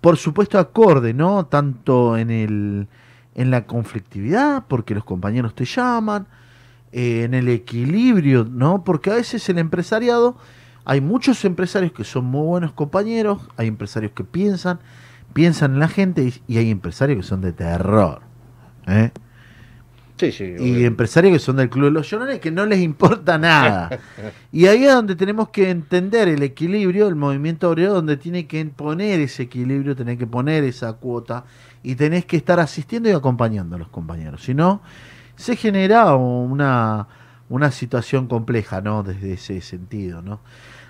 por 0.00 0.16
supuesto, 0.16 0.58
acorde, 0.58 1.14
¿no? 1.14 1.46
Tanto 1.46 2.16
en, 2.16 2.30
el, 2.30 2.88
en 3.36 3.50
la 3.50 3.66
conflictividad, 3.66 4.64
porque 4.66 4.94
los 4.94 5.04
compañeros 5.04 5.54
te 5.54 5.66
llaman, 5.66 6.26
eh, 6.90 7.24
en 7.24 7.34
el 7.34 7.48
equilibrio, 7.48 8.44
¿no? 8.44 8.82
Porque 8.82 9.10
a 9.10 9.14
veces 9.14 9.46
el 9.50 9.58
empresariado, 9.58 10.36
hay 10.84 11.02
muchos 11.02 11.44
empresarios 11.44 11.92
que 11.92 12.02
son 12.02 12.24
muy 12.24 12.46
buenos 12.46 12.72
compañeros, 12.72 13.40
hay 13.56 13.68
empresarios 13.68 14.12
que 14.12 14.24
piensan, 14.24 14.80
piensan 15.34 15.74
en 15.74 15.80
la 15.80 15.88
gente 15.88 16.22
y, 16.22 16.54
y 16.54 16.56
hay 16.58 16.70
empresarios 16.70 17.18
que 17.18 17.24
son 17.24 17.42
de 17.42 17.52
terror. 17.52 18.22
¿eh? 18.86 19.10
Sí, 20.18 20.32
sí. 20.32 20.44
Y 20.58 20.76
obvio. 20.76 20.86
empresarios 20.86 21.34
que 21.34 21.38
son 21.38 21.56
del 21.56 21.68
Club 21.68 21.86
de 21.86 21.90
los 21.90 22.08
Llorones 22.08 22.40
que 22.40 22.50
no 22.50 22.64
les 22.64 22.80
importa 22.80 23.36
nada. 23.36 23.90
y 24.52 24.66
ahí 24.66 24.84
es 24.84 24.92
donde 24.92 25.14
tenemos 25.14 25.50
que 25.50 25.70
entender 25.70 26.28
el 26.28 26.42
equilibrio, 26.42 27.08
el 27.08 27.16
movimiento 27.16 27.68
obrero, 27.68 27.92
donde 27.92 28.16
tiene 28.16 28.46
que 28.46 28.64
poner 28.64 29.20
ese 29.20 29.44
equilibrio, 29.44 29.94
tener 29.94 30.16
que 30.16 30.26
poner 30.26 30.64
esa 30.64 30.94
cuota 30.94 31.44
y 31.82 31.96
tenés 31.96 32.24
que 32.24 32.38
estar 32.38 32.58
asistiendo 32.60 33.10
y 33.10 33.12
acompañando 33.12 33.76
a 33.76 33.78
los 33.78 33.88
compañeros. 33.88 34.42
Si 34.42 34.54
no, 34.54 34.80
se 35.36 35.54
genera 35.54 36.14
una, 36.14 37.06
una 37.50 37.70
situación 37.70 38.26
compleja, 38.26 38.80
¿no? 38.80 39.02
Desde 39.02 39.34
ese 39.34 39.60
sentido, 39.60 40.22
¿no? 40.22 40.40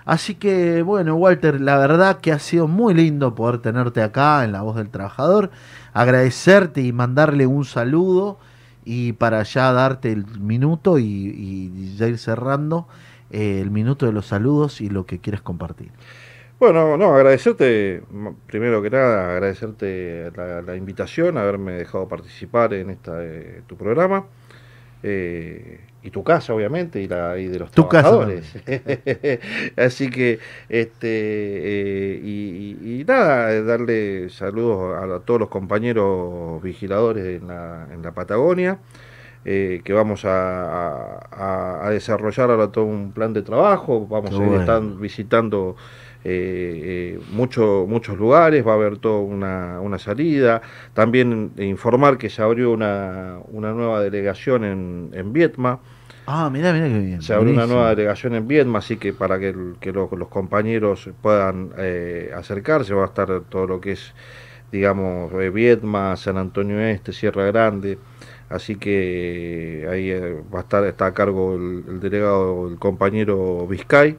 Así 0.05 0.35
que, 0.35 0.83
bueno, 0.83 1.15
Walter, 1.15 1.59
la 1.59 1.77
verdad 1.77 2.21
que 2.21 2.31
ha 2.31 2.39
sido 2.39 2.69
muy 2.69 2.93
lindo 2.93 3.35
poder 3.35 3.57
tenerte 3.59 4.01
acá 4.01 4.45
en 4.45 4.53
La 4.53 4.61
Voz 4.61 4.77
del 4.77 4.89
Trabajador, 4.89 5.51
agradecerte 5.93 6.81
y 6.81 6.93
mandarle 6.93 7.45
un 7.45 7.65
saludo 7.65 8.39
y 8.89 9.11
para 9.11 9.43
ya 9.43 9.73
darte 9.73 10.13
el 10.13 10.25
minuto 10.39 10.97
y, 10.97 11.95
ya 11.97 12.07
ir 12.07 12.17
cerrando 12.17 12.87
eh, 13.31 13.59
el 13.61 13.69
minuto 13.69 14.05
de 14.05 14.13
los 14.13 14.27
saludos 14.27 14.79
y 14.79 14.89
lo 14.89 15.05
que 15.05 15.19
quieres 15.19 15.41
compartir. 15.41 15.91
Bueno, 16.57 16.95
no, 16.95 17.13
agradecerte, 17.13 18.01
primero 18.47 18.81
que 18.81 18.89
nada, 18.89 19.33
agradecerte 19.33 20.31
la, 20.37 20.61
la 20.61 20.75
invitación, 20.77 21.37
haberme 21.37 21.73
dejado 21.73 22.07
participar 22.07 22.73
en 22.73 22.89
esta 22.89 23.23
eh, 23.23 23.61
tu 23.67 23.75
programa. 23.75 24.25
Eh, 25.03 25.87
y 26.01 26.11
tu 26.11 26.23
casa, 26.23 26.53
obviamente, 26.53 27.01
y 27.01 27.07
la 27.07 27.37
y 27.39 27.47
de 27.47 27.59
los 27.59 27.71
Tu 27.73 27.87
casa 27.87 28.15
trabajadores. 28.15 28.53
Así 29.77 30.09
que, 30.09 30.39
este, 30.69 31.07
eh, 31.09 32.19
y, 32.23 32.77
y- 32.81 33.01
y 33.01 33.05
nada, 33.05 33.53
eh, 33.53 33.63
darle 33.63 34.29
saludos 34.29 34.95
a, 34.95 35.15
a 35.15 35.19
todos 35.21 35.39
los 35.39 35.49
compañeros 35.49 36.61
vigiladores 36.63 37.41
en 37.41 37.47
la, 37.47 37.87
en 37.91 38.01
la 38.01 38.13
Patagonia, 38.13 38.79
eh, 39.45 39.81
que 39.85 39.93
vamos 39.93 40.25
a, 40.25 41.17
a- 41.31 41.87
a 41.87 41.89
desarrollar 41.91 42.51
ahora 42.51 42.71
todo 42.71 42.85
un 42.85 43.11
plan 43.13 43.33
de 43.33 43.43
trabajo, 43.43 44.07
vamos 44.07 44.31
Qué 44.31 44.35
a 44.39 44.45
ir 44.47 44.53
bueno. 44.53 44.97
visitando 44.99 45.75
eh, 46.23 47.17
eh, 47.17 47.19
mucho- 47.31 47.85
muchos 47.87 48.17
lugares, 48.17 48.65
va 48.65 48.71
a 48.71 48.75
haber 48.75 48.97
toda 48.97 49.19
una, 49.19 49.79
una 49.81 49.97
salida. 49.99 50.61
También 50.93 51.51
informar 51.57 52.17
que 52.17 52.29
se 52.29 52.41
abrió 52.41 52.71
una, 52.71 53.37
una 53.51 53.71
nueva 53.73 54.01
delegación 54.01 54.63
en, 54.65 55.09
en 55.13 55.33
Vietma. 55.33 55.79
Ah, 56.25 56.49
mira, 56.51 56.73
mira 56.73 56.87
qué 56.87 56.99
bien. 56.99 57.21
Se 57.21 57.33
abrió 57.33 57.53
una 57.53 57.65
nueva 57.67 57.89
delegación 57.95 58.35
en 58.35 58.47
Vietma, 58.47 58.79
así 58.79 58.97
que 58.97 59.13
para 59.13 59.39
que, 59.39 59.55
que 59.79 59.93
los, 59.93 60.11
los 60.11 60.27
compañeros 60.27 61.09
puedan 61.21 61.69
eh, 61.77 62.31
acercarse, 62.35 62.93
va 62.93 63.03
a 63.03 63.07
estar 63.07 63.41
todo 63.49 63.65
lo 63.65 63.79
que 63.79 63.93
es, 63.93 64.13
digamos, 64.71 65.31
eh, 65.33 65.49
Vietma, 65.49 66.15
San 66.17 66.37
Antonio 66.37 66.79
Este, 66.81 67.13
Sierra 67.13 67.45
Grande. 67.45 67.97
Así 68.49 68.75
que 68.77 69.83
eh, 69.83 69.87
ahí 69.89 70.09
eh, 70.09 70.35
va 70.53 70.59
a 70.59 70.61
estar 70.63 70.83
está 70.85 71.07
a 71.07 71.13
cargo 71.13 71.55
el, 71.55 71.83
el 71.87 71.99
delegado, 71.99 72.67
el 72.69 72.77
compañero 72.77 73.65
Vizcay. 73.67 74.17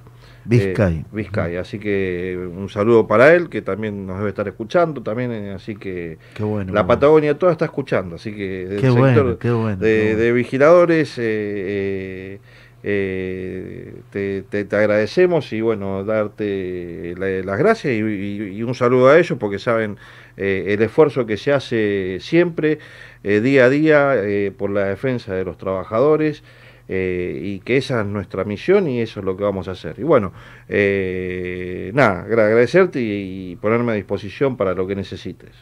Vizcay. 0.49 0.95
Eh, 0.99 1.05
Vizcay, 1.13 1.57
así 1.57 1.79
que 1.79 2.37
un 2.57 2.69
saludo 2.69 3.07
para 3.07 3.35
él, 3.35 3.49
que 3.49 3.61
también 3.63 4.07
nos 4.07 4.17
debe 4.19 4.31
estar 4.31 4.49
escuchando, 4.49 5.03
también, 5.03 5.31
eh, 5.33 5.53
así 5.53 5.77
que 5.77 6.19
Qué 6.35 6.43
bueno. 6.43 6.73
la 6.73 6.81
bueno. 6.83 6.87
Patagonia 6.89 7.39
toda 7.39 7.53
está 7.53 7.67
escuchando, 7.67 8.17
así 8.17 8.33
que 8.35 8.67
del 8.67 8.81
Qué 8.81 8.87
sector 8.91 8.99
bueno, 8.99 9.39
qué 9.39 9.51
bueno. 9.51 9.77
de, 9.77 9.89
qué 9.97 10.03
bueno. 10.07 10.19
de 10.21 10.33
vigiladores 10.33 11.15
eh, 11.19 12.39
eh, 12.83 13.93
te, 14.11 14.43
te- 14.43 14.65
te 14.65 14.77
agradecemos 14.77 15.53
y 15.53 15.61
bueno, 15.61 16.05
darte 16.05 17.15
la- 17.19 17.45
las 17.45 17.59
gracias 17.59 17.93
y, 17.95 17.99
y- 17.99 18.57
y 18.59 18.63
un 18.63 18.75
saludo 18.75 19.09
a 19.09 19.19
ellos 19.19 19.37
porque 19.39 19.59
saben 19.59 19.97
eh, 20.37 20.67
el 20.69 20.83
esfuerzo 20.83 21.27
que 21.27 21.37
se 21.37 21.53
hace 21.53 22.19
siempre, 22.21 22.79
eh, 23.25 23.41
día 23.41 23.65
a 23.65 23.69
día, 23.69 24.13
eh, 24.17 24.53
por 24.57 24.71
la 24.71 24.85
defensa 24.87 25.35
de 25.35 25.45
los 25.45 25.59
trabajadores. 25.59 26.43
Eh, 26.89 27.39
y 27.43 27.61
que 27.61 27.77
esa 27.79 28.01
es 28.01 28.07
nuestra 28.07 28.45
misión 28.45 28.89
y 28.89 29.01
eso 29.01 29.21
es 29.21 29.27
lo 29.27 29.37
que 29.37 29.45
vamos 29.45 29.69
a 29.69 29.73
hacer. 29.73 29.97
Y 29.99 30.03
bueno, 30.05 30.33
eh, 30.69 31.91
nada, 31.95 32.23
agra- 32.23 32.47
agradecerte 32.47 33.01
y, 33.01 33.53
y 33.53 33.57
ponerme 33.57 33.93
a 33.93 33.95
disposición 33.97 34.57
para 34.57 34.75
lo 34.75 34.87
que 34.87 34.97
necesites. 34.97 35.53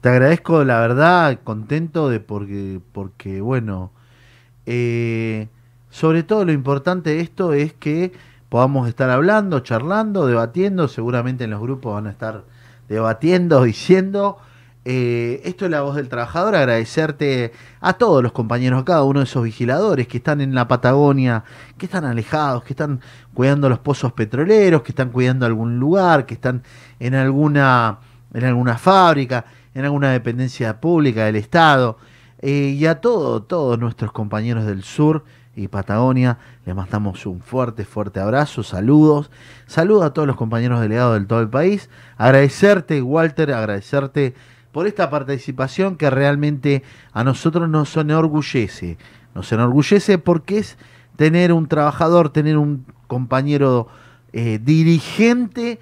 Te 0.00 0.08
agradezco, 0.08 0.64
la 0.64 0.80
verdad, 0.80 1.40
contento 1.44 2.08
de 2.08 2.20
porque, 2.20 2.80
porque 2.92 3.40
bueno, 3.42 3.92
eh, 4.66 5.48
sobre 5.90 6.22
todo 6.24 6.44
lo 6.46 6.52
importante 6.52 7.10
de 7.10 7.20
esto 7.20 7.54
es 7.54 7.74
que 7.74 8.12
podamos 8.50 8.88
estar 8.88 9.10
hablando, 9.10 9.60
charlando, 9.60 10.26
debatiendo, 10.26 10.88
seguramente 10.88 11.44
en 11.44 11.50
los 11.50 11.60
grupos 11.62 11.94
van 11.94 12.06
a 12.08 12.10
estar 12.10 12.44
debatiendo, 12.88 13.64
diciendo. 13.64 14.38
Eh, 14.84 15.42
esto 15.44 15.66
es 15.66 15.70
la 15.70 15.82
voz 15.82 15.96
del 15.96 16.08
trabajador, 16.08 16.54
agradecerte 16.54 17.52
a 17.80 17.92
todos 17.94 18.22
los 18.22 18.32
compañeros, 18.32 18.80
a 18.80 18.84
cada 18.84 19.04
uno 19.04 19.20
de 19.20 19.24
esos 19.24 19.44
vigiladores 19.44 20.08
que 20.08 20.16
están 20.16 20.40
en 20.40 20.54
la 20.54 20.68
Patagonia, 20.68 21.44
que 21.76 21.86
están 21.86 22.06
alejados, 22.06 22.64
que 22.64 22.72
están 22.72 23.00
cuidando 23.34 23.68
los 23.68 23.78
pozos 23.78 24.12
petroleros, 24.14 24.82
que 24.82 24.92
están 24.92 25.10
cuidando 25.10 25.44
algún 25.44 25.78
lugar, 25.78 26.24
que 26.24 26.34
están 26.34 26.62
en 26.98 27.14
alguna, 27.14 27.98
en 28.32 28.44
alguna 28.44 28.78
fábrica, 28.78 29.44
en 29.74 29.84
alguna 29.84 30.12
dependencia 30.12 30.80
pública 30.80 31.26
del 31.26 31.36
Estado, 31.36 31.98
eh, 32.40 32.74
y 32.74 32.86
a 32.86 33.02
todo, 33.02 33.42
todos 33.42 33.78
nuestros 33.78 34.12
compañeros 34.12 34.64
del 34.64 34.82
sur 34.82 35.24
y 35.54 35.68
Patagonia, 35.68 36.38
les 36.64 36.74
mandamos 36.74 37.26
un 37.26 37.42
fuerte, 37.42 37.84
fuerte 37.84 38.18
abrazo, 38.18 38.62
saludos, 38.62 39.30
saludos 39.66 40.04
a 40.04 40.14
todos 40.14 40.26
los 40.26 40.36
compañeros 40.36 40.80
delegados 40.80 41.14
del 41.14 41.26
todo 41.26 41.40
el 41.40 41.50
país, 41.50 41.90
agradecerte 42.16 43.02
Walter, 43.02 43.52
agradecerte 43.52 44.34
por 44.72 44.86
esta 44.86 45.10
participación 45.10 45.96
que 45.96 46.10
realmente 46.10 46.82
a 47.12 47.24
nosotros 47.24 47.68
nos 47.68 47.96
enorgullece, 47.96 48.98
nos 49.34 49.50
enorgullece 49.52 50.18
porque 50.18 50.58
es 50.58 50.78
tener 51.16 51.52
un 51.52 51.66
trabajador, 51.66 52.30
tener 52.30 52.56
un 52.56 52.86
compañero 53.06 53.88
eh, 54.32 54.58
dirigente 54.62 55.80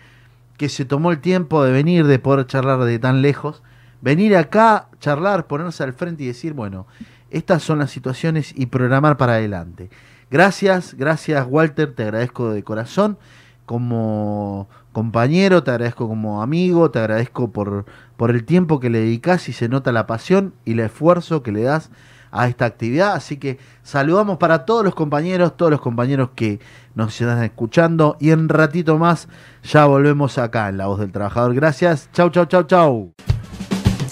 que 0.56 0.68
se 0.68 0.84
tomó 0.84 1.12
el 1.12 1.20
tiempo 1.20 1.62
de 1.62 1.70
venir, 1.70 2.06
de 2.06 2.18
poder 2.18 2.46
charlar 2.46 2.80
de 2.80 2.98
tan 2.98 3.22
lejos, 3.22 3.62
venir 4.00 4.36
acá, 4.36 4.88
charlar, 5.00 5.46
ponerse 5.46 5.84
al 5.84 5.92
frente 5.92 6.24
y 6.24 6.26
decir, 6.26 6.54
bueno, 6.54 6.86
estas 7.30 7.62
son 7.62 7.78
las 7.78 7.90
situaciones 7.90 8.52
y 8.56 8.66
programar 8.66 9.16
para 9.16 9.34
adelante. 9.34 9.90
Gracias, 10.30 10.94
gracias 10.94 11.46
Walter, 11.48 11.94
te 11.94 12.02
agradezco 12.02 12.52
de 12.52 12.62
corazón 12.62 13.18
como 13.64 14.68
compañero, 14.92 15.62
te 15.62 15.70
agradezco 15.70 16.08
como 16.08 16.42
amigo, 16.42 16.90
te 16.90 16.98
agradezco 16.98 17.52
por, 17.52 17.84
por 18.18 18.32
el 18.32 18.44
tiempo 18.44 18.80
que 18.80 18.90
le 18.90 18.98
dedicás 18.98 19.48
y 19.48 19.52
se 19.52 19.68
nota 19.68 19.92
la 19.92 20.08
pasión 20.08 20.52
y 20.64 20.72
el 20.72 20.80
esfuerzo 20.80 21.44
que 21.44 21.52
le 21.52 21.62
das 21.62 21.88
a 22.32 22.48
esta 22.48 22.64
actividad. 22.66 23.12
Así 23.14 23.36
que 23.36 23.58
saludamos 23.84 24.38
para 24.38 24.66
todos 24.66 24.84
los 24.84 24.96
compañeros, 24.96 25.56
todos 25.56 25.70
los 25.70 25.80
compañeros 25.80 26.30
que 26.34 26.58
nos 26.96 27.18
están 27.18 27.44
escuchando. 27.44 28.16
Y 28.18 28.32
en 28.32 28.48
ratito 28.48 28.98
más 28.98 29.28
ya 29.62 29.86
volvemos 29.86 30.36
acá 30.36 30.68
en 30.68 30.78
La 30.78 30.88
Voz 30.88 30.98
del 30.98 31.12
Trabajador. 31.12 31.54
Gracias. 31.54 32.10
Chau, 32.12 32.28
chau, 32.30 32.46
chau, 32.46 32.64
chau. 32.64 33.12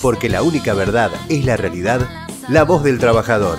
Porque 0.01 0.29
la 0.29 0.43
única 0.43 0.73
verdad 0.73 1.11
es 1.29 1.45
la 1.45 1.57
realidad, 1.57 2.01
la 2.49 2.63
voz 2.63 2.85
del 2.85 3.01
trabajador. 3.01 3.59